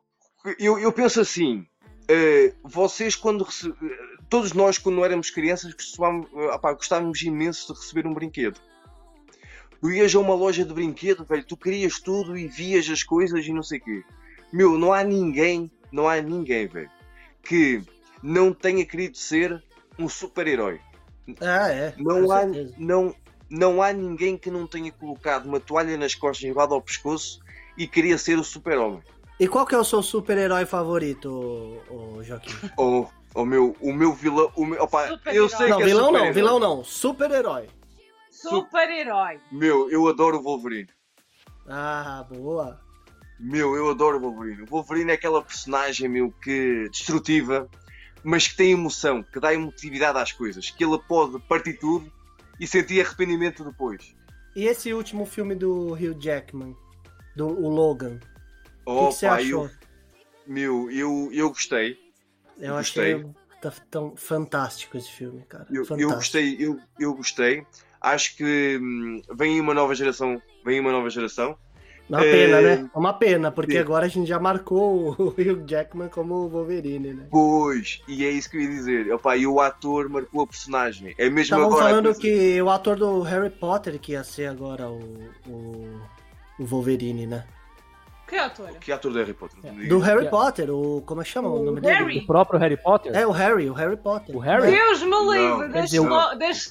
[0.57, 1.65] Eu, eu penso assim,
[2.63, 8.07] vocês quando rece- eh, todos nós quando éramos crianças costumávamos, eh, gostávamos imenso de receber
[8.07, 8.59] um brinquedo.
[9.79, 13.45] Tu ias a uma loja de brinquedo, velho, tu querias tudo e vias as coisas
[13.45, 14.03] e não sei o quê.
[14.51, 16.89] Meu, não há ninguém, não há ninguém, velho,
[17.43, 17.81] que
[18.21, 19.63] não tenha querido ser
[19.97, 20.81] um super-herói.
[21.39, 21.93] Ah, é.
[21.97, 22.73] Não há, certeza.
[22.77, 23.15] não,
[23.49, 27.39] não há ninguém que não tenha colocado uma toalha nas costas enrolada ao pescoço
[27.77, 29.01] e queria ser o super-homem.
[29.39, 32.51] E qual que é o seu super-herói favorito, ô Joaquim?
[32.77, 34.51] Ou o meu, o meu vilão.
[34.55, 35.45] O meu, opa, Super-herói.
[35.45, 36.33] eu sei Não, que é vilão não, super-herói.
[36.33, 36.83] vilão não.
[36.83, 37.67] Super-herói.
[38.31, 39.39] Super-herói.
[39.51, 40.89] Meu, eu adoro o Wolverine.
[41.67, 42.79] Ah, boa.
[43.39, 44.63] Meu, eu adoro o Wolverine.
[44.63, 47.69] O Wolverine é aquela personagem, meu, que destrutiva,
[48.23, 52.11] mas que tem emoção, que dá emotividade às coisas, que ele pode partir tudo
[52.59, 54.13] e sentir arrependimento depois.
[54.55, 56.75] E esse último filme do Hugh Jackman,
[57.35, 58.19] do o Logan,
[58.85, 59.65] o que, Opa, que você achou?
[59.65, 59.71] eu,
[60.47, 61.97] meu, eu, eu gostei.
[62.57, 63.13] Eu gostei.
[63.13, 63.25] achei
[63.61, 65.67] tá- tão fantástico esse filme, cara.
[65.71, 67.65] Eu, eu gostei, eu, eu gostei.
[68.01, 70.41] Acho que hum, vem uma nova geração.
[70.65, 71.57] Vem uma nova geração.
[72.09, 72.89] Uma É, pena, né?
[72.93, 73.77] Uma pena, porque sim.
[73.77, 77.29] agora a gente já marcou o Hugh Jackman como o Wolverine, né?
[77.31, 79.11] Pois, e é isso que eu ia dizer.
[79.13, 81.13] Opa, e o ator marcou a personagem.
[81.17, 81.89] É mesmo Estavam agora.
[81.89, 86.09] falando que o ator do Harry Potter que ia ser agora o, o,
[86.59, 87.47] o Wolverine, né?
[88.29, 88.69] Que ator?
[88.79, 89.59] Que ator do Harry Potter?
[89.87, 90.29] Do Harry É.
[90.29, 91.01] Potter, o.
[91.05, 92.05] Como é que chama o, O nome Harry.
[92.05, 92.19] dele?
[92.19, 93.15] O próprio Harry Potter?
[93.15, 94.35] É, o Harry, o Harry Potter.
[94.35, 94.71] O Harry?
[94.71, 95.99] Deus me livre, deixe dizer,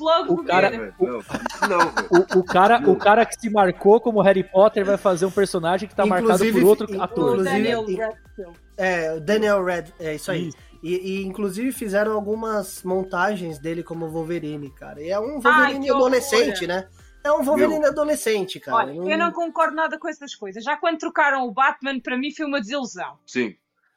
[0.01, 0.95] logo, o cara- ver.
[0.99, 2.37] Não.
[2.37, 5.89] O, o cara, o cara que se marcou como Harry Potter vai fazer um personagem
[5.89, 7.25] que tá marcado Inclusive, por outro ator.
[7.25, 8.61] O Inclusive- Daniel Radcliffe.
[8.77, 10.49] É, o Daniel Red, é isso aí.
[10.49, 10.57] Isso.
[10.81, 15.03] E, e, inclusive fizeram algumas montagens dele como Wolverine, cara.
[15.03, 16.03] E é um Ai, Wolverine horror.
[16.07, 16.87] adolescente, né?
[17.29, 18.77] É um Wolverine adolescente, cara.
[18.79, 20.65] Olha, eu não concordo nada com essas coisas.
[20.65, 23.19] Já quando trocaram o Batman, para mim foi uma desilusão.
[23.27, 23.55] Sim,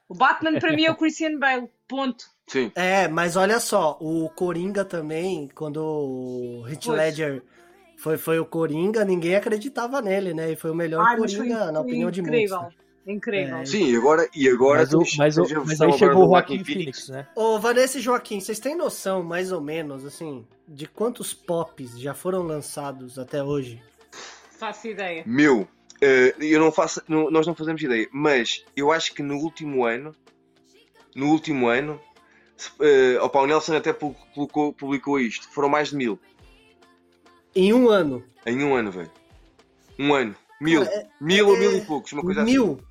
[0.07, 1.69] O Batman para mim é o Christian Bale.
[1.87, 2.25] Ponto.
[2.47, 2.71] sim.
[2.75, 6.97] É, mas olha só, o Coringa também, quando o Heath Pois.
[6.97, 7.43] Ledger
[7.97, 10.51] foi, foi o Coringa, ninguém acreditava nele, né?
[10.51, 12.61] E foi o melhor Ai, Coringa, na opinião de incrível.
[12.61, 12.80] muitos.
[13.07, 13.57] Incrível.
[13.57, 13.65] É.
[13.65, 16.63] Sim, e agora, e agora Mas, o, mas, o- mas aí chegou o do Joaquin
[16.63, 17.27] Phoenix, né?
[17.35, 22.13] Ô, Vanessa e Joaquim, vocês têm noção, mais ou menos, assim, de quantos pops já
[22.13, 23.81] foram lançados até hoje?
[24.59, 25.23] Faço ideia.
[25.25, 25.67] Meu,
[25.99, 29.83] eh, eu não faço, não- nós não fazemos ideia, mas eu acho que no último
[29.83, 30.15] ano,
[31.15, 31.99] no último ano,
[32.79, 36.19] uh, opa, o Nelson até pu- publicou, publicou isto, foram mais de mil,
[37.55, 38.23] Em um ano.
[38.45, 39.11] em um ano, velho.
[39.97, 40.35] Um ano.
[40.59, 40.83] Mil.
[40.83, 42.73] É- mil ou é- mil e poucos, uma coisa Mil.
[42.73, 42.90] assim.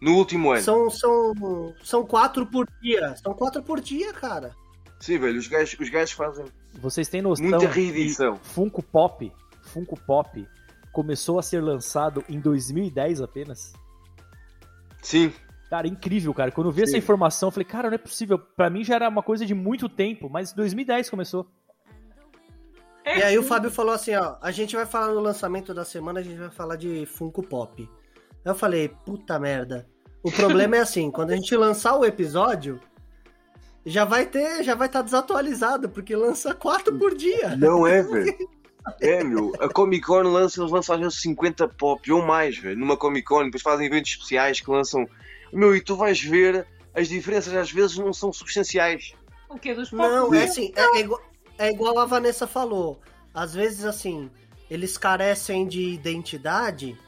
[0.00, 0.62] No último ano.
[0.62, 3.14] São, são, são quatro por dia.
[3.16, 4.54] São quatro por dia, cara.
[4.98, 6.44] Sim, velho, os gajos, os gajos fazem
[6.74, 8.36] Vocês têm noção muita que reedição.
[8.36, 9.32] Funko Pop,
[9.62, 10.46] Funko Pop
[10.92, 13.72] começou a ser lançado em 2010 apenas?
[15.02, 15.32] Sim,
[15.70, 16.50] Cara, incrível, cara.
[16.50, 16.98] Quando eu vi essa Sim.
[16.98, 18.36] informação, eu falei, cara, não é possível.
[18.36, 21.46] Pra mim já era uma coisa de muito tempo, mas 2010 começou.
[23.04, 25.84] É, E aí o Fábio falou assim, ó, a gente vai falar no lançamento da
[25.84, 27.88] semana, a gente vai falar de Funko Pop.
[28.44, 29.86] Eu falei, puta merda.
[30.22, 32.80] O problema é assim, quando a gente lançar o episódio,
[33.84, 37.56] já vai ter, já vai estar desatualizado, porque lança quatro por dia.
[37.56, 38.36] não é, velho.
[39.00, 42.78] É, meu, a Comic Con lança, eles lançam às vezes 50 pop ou mais, velho,
[42.78, 45.06] numa Comic Con, depois fazem eventos especiais que lançam.
[45.52, 49.12] Meu, e tu vais ver, as diferenças às vezes não são substanciais.
[49.48, 50.38] O que dos Não, povos?
[50.38, 51.20] é assim, é, é igual,
[51.58, 53.00] é igual a Vanessa falou.
[53.34, 54.30] Às vezes, assim,
[54.70, 56.98] eles carecem de identidade,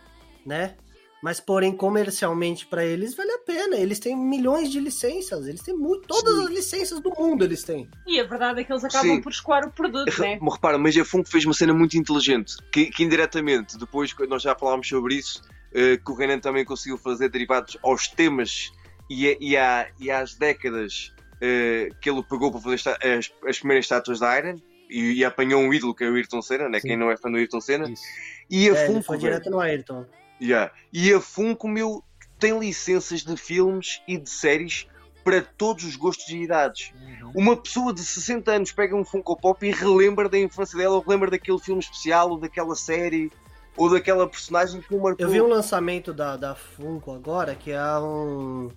[0.44, 0.76] né?
[1.22, 3.76] Mas, porém, comercialmente para eles vale a pena.
[3.76, 5.46] Eles têm milhões de licenças.
[5.46, 6.44] Eles têm muito, todas Sim.
[6.44, 7.88] as licenças do mundo eles têm.
[8.06, 9.20] E a verdade é que eles acabam Sim.
[9.22, 10.38] por escoar o produto, né?
[10.42, 14.26] Me repara, mas a Funko fez uma cena muito inteligente, que, que indiretamente, depois que
[14.26, 15.42] nós já falámos sobre isso,
[15.72, 18.72] eh, que o Renan também conseguiu fazer derivados aos temas
[19.08, 23.32] e, a- e, à- e às décadas eh, que ele pegou para fazer esta- as,
[23.48, 24.56] as primeiras estátuas da Iron
[24.90, 26.80] e, e apanhou um ídolo que é o Ayrton Senna, né?
[26.80, 26.88] Sim.
[26.88, 28.02] quem não é fã do Ayrton Senna, Isso.
[28.50, 30.04] e a É, ele Funko, foi direto no Ayrton.
[30.42, 30.72] Yeah.
[30.92, 32.02] E a Funko, meu,
[32.38, 34.86] tem licenças de filmes e de séries
[35.22, 36.92] para todos os gostos e idades.
[37.00, 37.32] Uhum.
[37.36, 41.00] Uma pessoa de 60 anos pega um Funko Pop e relembra da infância dela, ou
[41.00, 43.30] relembra daquele filme especial, ou daquela série,
[43.76, 45.24] ou daquela personagem que o marcou.
[45.24, 48.68] Eu vi um lançamento da, da Funko agora, que é um,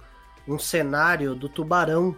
[0.47, 2.15] um cenário do tubarão.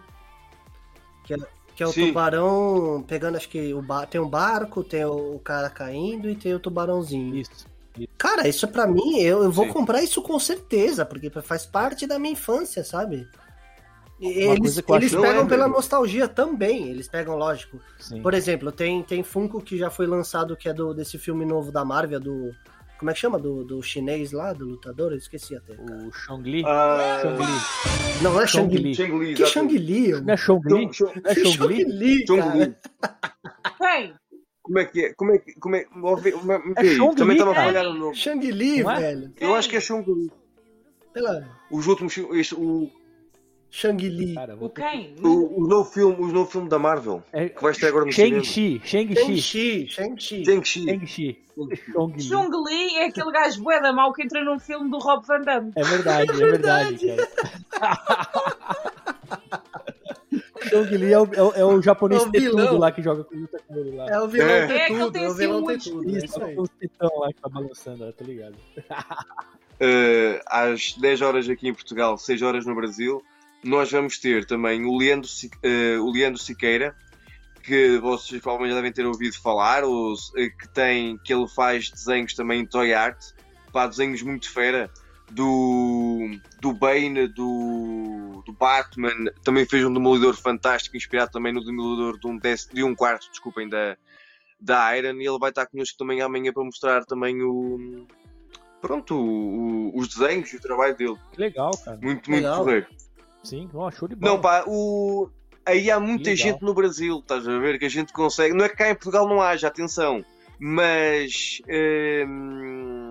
[1.24, 1.38] Que é,
[1.74, 2.08] que é o Sim.
[2.08, 6.36] tubarão pegando, acho que o ba- tem um barco, tem o, o cara caindo e
[6.36, 7.36] tem o tubarãozinho.
[7.36, 7.66] Isso.
[8.18, 9.74] Cara, isso pra mim, eu, eu vou Sim.
[9.74, 13.28] comprar isso com certeza, porque faz parte da minha infância, sabe?
[14.20, 17.80] E Uma Eles, eles pegam é, pela nostalgia também, eles pegam, lógico.
[18.00, 18.22] Sim.
[18.22, 21.72] Por exemplo, tem, tem Funko que já foi lançado, que é do, desse filme novo
[21.72, 22.52] da Marvel, do.
[22.98, 23.38] Como é que chama?
[23.38, 25.12] Do, do chinês lá, do lutador?
[25.12, 25.74] Eu esqueci até.
[25.74, 26.64] O Shang-Li.
[26.66, 28.24] Ah, Shang-Li.
[28.24, 28.96] Não, não é Shang-Li.
[28.96, 29.46] Shang-Li, Que.
[29.46, 30.12] Shang-Li?
[30.22, 30.94] Não é Shang-Li?
[30.94, 31.78] Shang- Não é Shang-Li?
[31.86, 32.52] Shang-Li, cara.
[32.52, 32.76] Shang-Li.
[34.68, 35.14] Como é que é?
[35.14, 35.54] Como é que.
[35.54, 36.34] Como é, me É vê
[36.76, 37.68] aí, Shang-Li, Também estava a cara.
[37.68, 38.16] falhar o nome.
[38.16, 38.84] Shang-Li, é?
[38.84, 39.34] velho.
[39.40, 40.30] Eu acho que é Shang-Li.
[41.14, 41.48] Pela...
[41.72, 42.18] Os últimos.
[42.18, 42.92] Este, o,
[43.72, 44.36] Shang-Li.
[44.60, 45.16] O quem?
[45.24, 47.24] o, o novo filme, o novo filme da Marvel.
[47.32, 48.44] É Que vai estar agora no cinema.
[48.44, 48.82] Shang-Chi.
[48.84, 49.16] Shang-Chi.
[49.16, 50.46] Shang-Chi, Shang-Chi.
[50.46, 50.86] Shang-Chi.
[50.86, 52.20] Shang-Chi.
[52.20, 52.98] Shang-Li.
[52.98, 55.72] É aquele gajo bué da mau que entra num filme do Rob Van Damme.
[55.76, 57.08] É verdade, é verdade,
[60.70, 60.84] cara.
[60.86, 63.36] Shang-Li é, o- é o- é o japonês É o tetudo lá que joga com
[63.36, 64.08] luta com ele lá.
[64.10, 64.68] É o vilão É.
[64.68, 66.16] ter É, é o vilão ter muitos- tudo.
[66.16, 66.56] É Isso, aí.
[66.58, 68.56] os tetão lá que tá balançando, ó, tô ligado.
[69.80, 73.24] Eh, às 10 horas aqui em Portugal, 6 horas no Brasil,
[73.64, 75.30] nós vamos ter também o Leandro,
[75.62, 76.96] eh, o Leandro Siqueira,
[77.62, 81.92] que vocês provavelmente já devem ter ouvido falar, ou, eh, que, tem, que ele faz
[81.92, 83.24] desenhos também em Toy Art,
[83.72, 84.90] pá, desenhos muito fera,
[85.32, 86.30] do,
[86.62, 89.12] do Bane, do, do Batman,
[89.44, 93.30] também fez um Demolidor fantástico, inspirado também no Demolidor de um, décimo- de um quarto,
[93.30, 93.98] desculpem, da,
[94.60, 98.08] da Iron, e ele vai estar connosco também amanhã para mostrar também o,
[98.82, 101.18] pronto, o- o- os desenhos e o trabalho dele.
[101.32, 101.98] Que legal, cara.
[102.02, 102.58] Muito, muito Legal.
[102.64, 102.88] porreiro.
[103.44, 104.34] Sim, ó, show de bola.
[104.34, 105.30] Não, pá, o...
[105.66, 108.54] aí há muita gente no Brasil, estás a ver, que a gente consegue.
[108.54, 110.26] Não é que cá em Portugal não haja, atenção,
[110.60, 111.62] mas
[112.28, 113.07] hum,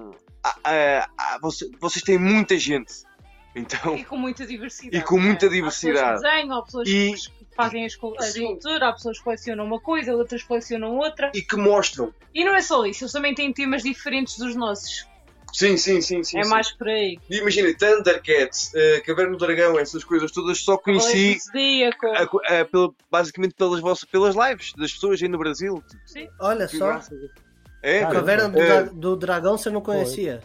[0.47, 2.93] ah, ah, ah, você- vocês têm muita gente.
[3.55, 4.97] Então, E com muita diversidade.
[4.97, 5.52] E com muita né?
[5.52, 5.98] diversidade.
[5.98, 9.24] Há pessoas que desenham, há pessoas E- que fazem a a escultura, há pessoas que
[9.24, 11.31] colecionam uma coisa, outras colecionam outra.
[11.35, 12.12] e que mostram.
[12.35, 15.06] E não é só isso, eles também têm temas diferentes dos nossos.
[15.55, 16.39] Sim, sim, sim, sim.
[16.39, 16.51] é sim.
[16.51, 17.18] mais por aí.
[17.31, 21.39] E Imagina, Thundercats, uh, Caverna do Dragão, essas coisas todas só conheci
[21.82, 25.82] a co- a- pelo- basicamente pelas, vossas, pelas lives das pessoas aí no Brasil.
[26.05, 26.28] Sim.
[26.40, 27.14] Olha Que só, graça.
[27.88, 28.00] É.
[28.06, 28.82] Caverna do, É.
[28.84, 30.42] Do Dragão você não conhecia?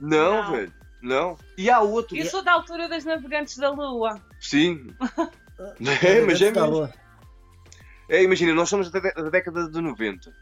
[0.00, 0.52] Não, Não.
[0.52, 0.72] velho.
[1.02, 1.36] Não.
[1.58, 2.16] E há outro.
[2.16, 4.20] Eu sou da altura das navegantes da Lua.
[4.40, 4.86] Sim.
[6.02, 6.88] É, mas é mesmo.
[8.08, 10.34] É, imagina, nós somos da, dé- da década de 90.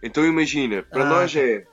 [0.00, 1.08] Então imagina, para Ah.
[1.08, 1.64] nós é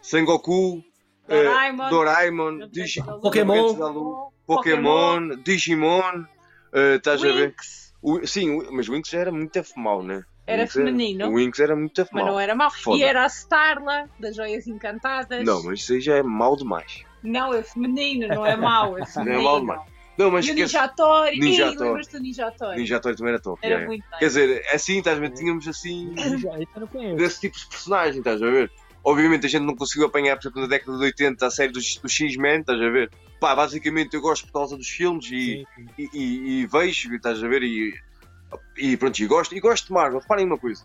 [0.00, 0.82] Sengoku,
[1.28, 1.88] eh, Doraemon.
[1.90, 3.20] Doraemon, Navegantes Digi- da Lua.
[3.20, 3.54] Pokémon.
[3.54, 6.24] Navegantes da Lua, Pokémon, Digimon,
[6.72, 7.48] eh, estás a ver?
[7.50, 7.94] Winx.
[8.02, 10.24] O- sim, mas o Winx já era muito mal, né?
[10.46, 11.28] Era Winx feminino.
[11.28, 12.26] O Winx era muito Mas mal.
[12.32, 12.70] não era mau.
[12.94, 15.44] E era a Starla, das Joias Encantadas.
[15.44, 17.02] Não, mas isso aí já é mal demais.
[17.22, 19.40] Não, é feminino, não é mau, é Não feminino.
[19.40, 19.80] é mal demais.
[20.16, 20.54] Não, mas E o.
[20.54, 21.38] Ninjatori.
[21.38, 21.88] Ninja Ih, Tori.
[21.88, 22.78] lembras-te do Ninjatori?
[22.78, 23.58] Ninja Tori também era top.
[23.62, 23.86] Era é.
[23.86, 25.30] muito Quer dizer, assim, estás a ver?
[25.32, 26.14] Tínhamos assim.
[26.74, 28.70] Não desse tipo de personagem, estás a ver?
[29.04, 31.96] Obviamente a gente não conseguiu apanhar, por exemplo, na década de 80 a série dos,
[31.96, 33.10] dos X-Men, estás a ver?
[33.38, 35.86] Pá, basicamente eu gosto por causa dos filmes e, Sim, sim.
[35.96, 37.62] e, e- e vejo, estás a ver?
[37.62, 37.94] E,
[38.76, 40.20] e pronto, e gosto, e gosto de Marvel.
[40.20, 40.82] Reparem uma coisa,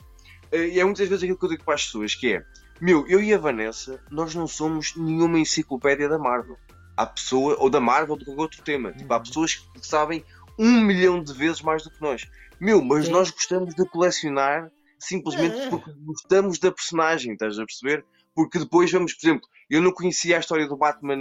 [0.51, 2.43] eh, e é muitas vezes aquilo que eu digo para as pessoas, que é,
[2.79, 6.57] meu, eu e a Vanessa, nós não somos nenhuma enciclopédia da Marvel.
[6.97, 8.91] Há pessoa, ou da Marvel, ou de qualquer outro tema.
[8.91, 9.23] Tipo, há Uhum.
[9.23, 10.23] pessoas que sabem
[10.59, 12.23] um milhão de vezes mais do que nós.
[12.59, 13.11] Meu, mas Sim.
[13.11, 14.69] nós gostamos de colecionar
[14.99, 15.69] simplesmente É.
[15.69, 18.05] porque gostamos da personagem, estás a perceber?
[18.35, 21.19] Porque depois vamos, por exemplo, eu não conhecia a história do Batman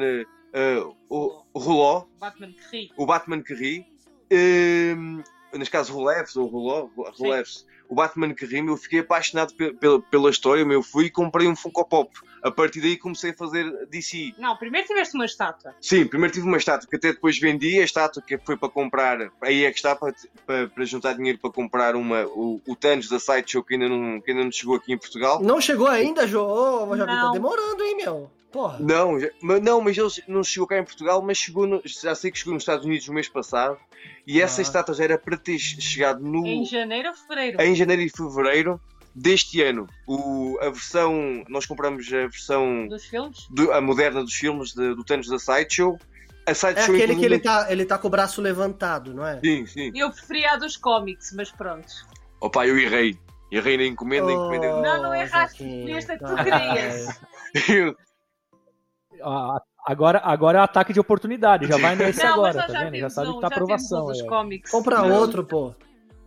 [0.52, 2.90] eh, o, o Roló, Batman que ri.
[2.96, 3.86] o Batman que ri,
[4.30, 5.22] ehm,
[5.52, 10.00] neste caso Roleves ou Roló, Roleves, o Batman que ri, eu fiquei apaixonado pe- pela,
[10.00, 12.10] pela história, meu, fui e comprei um Funko Pop.
[12.42, 14.32] A partir daí comecei a fazer DC.
[14.38, 15.74] Não, primeiro tiveste uma estátua.
[15.80, 19.30] Sim, primeiro tive uma estátua que até depois vendi, a estátua que foi para comprar,
[19.42, 20.14] aí é que está para,
[20.46, 24.20] para, para juntar dinheiro para comprar uma, o, o Thanos da Sideshow que ainda, não,
[24.20, 25.42] que ainda não chegou aqui em Portugal.
[25.42, 26.42] Não chegou ainda, Jô?
[26.46, 27.32] Ô, Jovem, tá Não.
[27.32, 28.30] demorando, hein, meu?
[28.52, 28.78] Porra.
[28.80, 32.14] Não, já- mas, não, mas ele não chegou cá em Portugal, mas chegou no- já
[32.14, 33.78] sei que chegou nos Estados Unidos no mês passado
[34.26, 34.62] e essa Ah.
[34.62, 37.62] estátua já era para ter chegado no, Em janeiro ou fevereiro?
[37.62, 38.80] em janeiro e fevereiro
[39.14, 39.86] deste ano.
[40.06, 43.46] O, a versão, nós compramos a versão Dos filmes?
[43.50, 45.98] do- a moderna dos filmes de- do Thanos da Sideshow.
[46.46, 49.24] A É Sideshow aquele que ele inclusive- tá, ele tá com o braço levantado, não
[49.26, 49.38] é?
[49.40, 49.92] Sim, sim.
[49.94, 51.86] Eu preferia a dos cómics, mas pronto.
[52.40, 53.16] Opa, eu errei.
[53.52, 54.74] Errei na encomenda, a encomenda.
[54.76, 56.44] Oh, Não, não erraste, Joaquim, escolheste a que tu vai.
[56.44, 57.20] querias.
[59.86, 61.66] Agora, agora é o ataque de oportunidade.
[61.66, 62.96] Já vai nesse não, agora, tá já vendo?
[62.96, 64.06] Já sabe que tá aprovação.
[64.28, 64.70] cómics.
[64.70, 65.12] Compra Não.
[65.20, 65.74] outro, pô.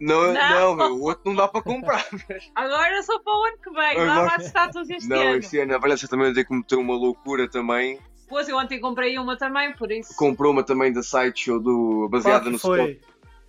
[0.02, 0.50] Não, Não.
[0.50, 2.04] não, meu, o outro não dá para comprar.
[2.56, 3.98] Agora só para o ano que vem.
[4.06, 5.38] Lá Agora- mais estátuas este Não, ano.
[5.38, 8.00] este ano a Valência também tem que meter uma loucura também.
[8.28, 10.14] Pois eu ontem comprei uma também, por isso.
[10.18, 12.76] Comprou uma também da Sideshow do, baseada no Scott.
[12.78, 13.02] foi?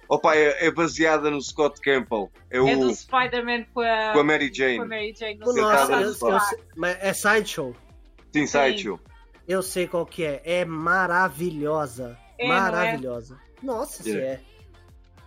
[0.07, 2.31] Opa, é, é baseada no Scott Campbell.
[2.51, 4.79] É, o, É do Spider-Man com a, com a Mary com a Jane.
[4.81, 5.39] Mary Jane.
[5.39, 7.75] Nossa, mas é Sideshow.
[8.33, 9.01] Sim, Sideshow.
[9.47, 10.41] Eu sei qual que é.
[10.45, 12.17] É maravilhosa.
[12.39, 12.49] É, é?
[12.49, 13.39] maravilhosa.
[13.63, 14.41] Nossa, se é.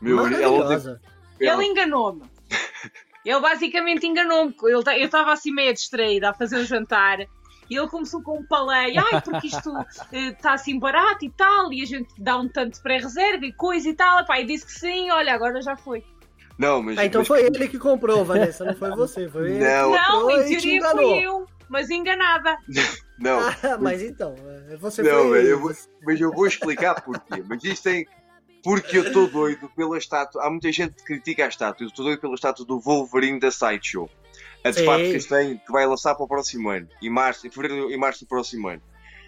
[0.01, 1.01] Meu, Maravilhosa.
[1.39, 2.23] Ele ela, enganou-me.
[3.25, 4.55] Ele basicamente enganou-me.
[4.63, 7.19] Ele ta- Eu estava assim meio distraída a fazer o jantar.
[7.69, 9.73] E ele começou com um paleio, ai, porque isto
[10.13, 13.89] está assim barato e tal, e a gente dá um tanto de pré-reserva e coisa
[13.89, 14.19] e tal.
[14.19, 16.01] Epá, e disse que sim, olha, agora já foi.
[16.57, 16.97] não, mas.
[16.97, 19.27] Ah, então mas- foi ele que comprou, Vanessa, não foi você.
[19.27, 19.91] Foi ele Não.
[19.91, 21.09] que Não, em te teoria enganou.
[21.09, 22.57] fui eu, mas enganada.
[23.17, 24.35] Não, Ah, mas então,
[24.69, 25.31] é, você não, foi...
[25.39, 25.73] velho, eu vou-
[26.03, 27.43] mas eu vou explicar porquê.
[27.47, 28.05] Mas isto tem.
[28.63, 30.43] Porque eu estou doido pela estátua.
[30.43, 31.85] Há muita gente que critica a estátua.
[31.85, 34.09] Eu estou doido pela estátua do Wolverine da Sideshow.
[34.63, 34.85] A de Sim.
[34.85, 36.87] Pato Castanho, que vai lançar para o próximo ano.
[37.01, 38.81] Em março, em fevereiro e março do próximo ano.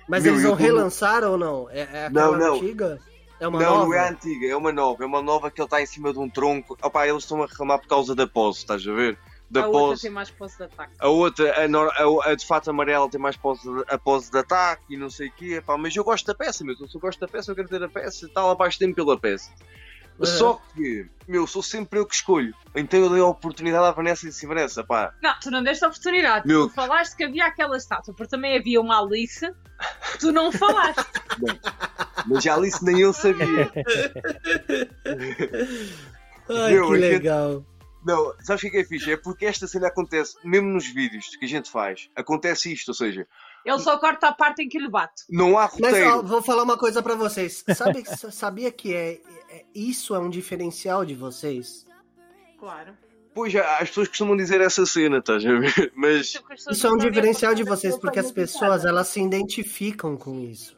[0.07, 1.69] Mas Meu, eles vão relançar ou não?
[1.69, 2.55] É, é aquela Não, não.
[2.55, 2.99] antiga?
[3.39, 3.85] É uma não, nova?
[3.85, 5.03] não é a antiga, é uma nova.
[5.03, 6.77] É uma nova que ele está em cima de um tronco.
[6.81, 9.17] Opa, eles estão a reclamar por causa da pose, estás a ver?
[9.51, 10.01] Da a outra pose.
[10.03, 10.93] tem mais posse de ataque.
[10.99, 14.37] A outra, a, a- a de fato amarela, tem mais pose de, a pose de
[14.37, 15.53] ataque e não sei o quê.
[15.55, 16.75] Epá, mas eu gosto da peça, meu.
[16.75, 19.49] Se eu gosto da peça, eu quero ter a peça e tal, apaixonei-me pela peça.
[20.19, 20.25] Uhum.
[20.25, 22.53] Só que, meu, sou sempre eu que escolho.
[22.75, 25.83] Então eu dei a oportunidade à Vanessa e disse: Vanessa, pá, Não, tu não deste
[25.85, 26.45] a oportunidade.
[26.45, 29.49] Meu- Tu falaste que havia aquela estátua, porque também havia uma Alice.
[30.19, 31.05] Tu não falaste.
[32.27, 33.71] mas já Alice nem eu sabia.
[36.49, 37.63] Ai, Meu, que a gente- legal.
[38.05, 39.11] Não, sabes o que é que é fixe?
[39.11, 42.93] É porque esta cena acontece, mesmo nos vídeos que a gente faz, acontece isto, ou
[42.93, 43.27] seja,
[43.65, 45.23] Ele só corta a parte em que lhe bate.
[45.29, 46.09] não há Mas roteiro.
[46.19, 47.63] ó, vou falar uma coisa pra vocês.
[47.75, 49.19] Sabe, sabia que é,
[49.49, 51.85] é- isso é um diferencial de vocês?
[52.57, 52.93] Claro.
[53.33, 55.21] Pois, as pessoas costumam dizer essa cena,
[55.59, 55.91] ver?
[55.95, 60.75] Mas, Isso é um diferencial de vocês, porque as pessoas elas se identificam com isso.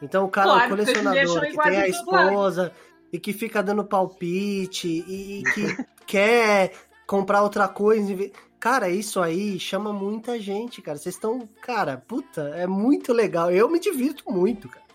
[0.00, 2.72] Então o cara, Claro, o colecionador que tem a esposa
[3.12, 5.76] e que fica dando palpite e, que
[6.06, 6.72] quer
[7.06, 8.30] comprar outra coisa.
[8.58, 10.96] Cara, isso aí chama muita gente, cara.
[10.96, 13.50] Vocês estão, cara, puta, é muito legal.
[13.50, 14.86] Eu me divirto muito, cara.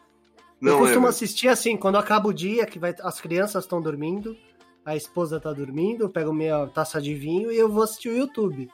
[0.61, 0.79] eu não é.
[0.79, 1.09] costumo velho.
[1.09, 4.35] assistir assim, quando acaba o dia, que vai, as crianças estão dormindo,
[4.83, 8.17] a esposa tá dormindo, eu pego minha taça de vinho e eu vou assistir o
[8.17, 8.69] YouTube.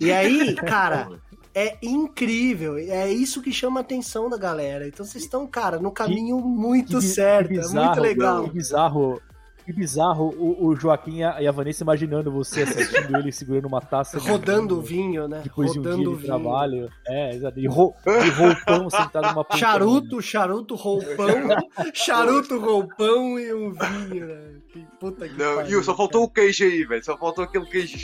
[0.00, 1.20] E aí, cara,
[1.54, 2.76] é incrível.
[2.76, 4.86] É isso que chama a atenção da galera.
[4.88, 7.48] Então vocês estão, cara, no caminho muito bi- certo.
[7.48, 8.44] que é muito legal.
[8.44, 9.20] Que bizarro.
[9.66, 14.20] Que bizarro o, o Joaquim e a Vanessa imaginando você assistindo ele segurando uma taça.
[14.20, 15.40] de Rodando o vinho né?
[15.42, 16.26] Depois de um Rodando dia o de vinho.
[16.26, 16.90] trabalho.
[17.08, 17.58] É, exato.
[17.58, 19.58] E, ro, e roupão sentado numa poltrona.
[19.58, 21.48] Charuto, charuto, roupão,
[21.94, 24.42] charuto, roupão e um vinho, né?
[24.70, 27.02] Que puta que Não, pariu, e só faltou o queijo aí, velho.
[27.02, 27.96] Só faltou aquele queijo.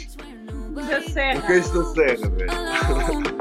[0.74, 1.46] Da O Serra.
[1.46, 3.30] queijo da serra, velho.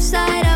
[0.00, 0.49] side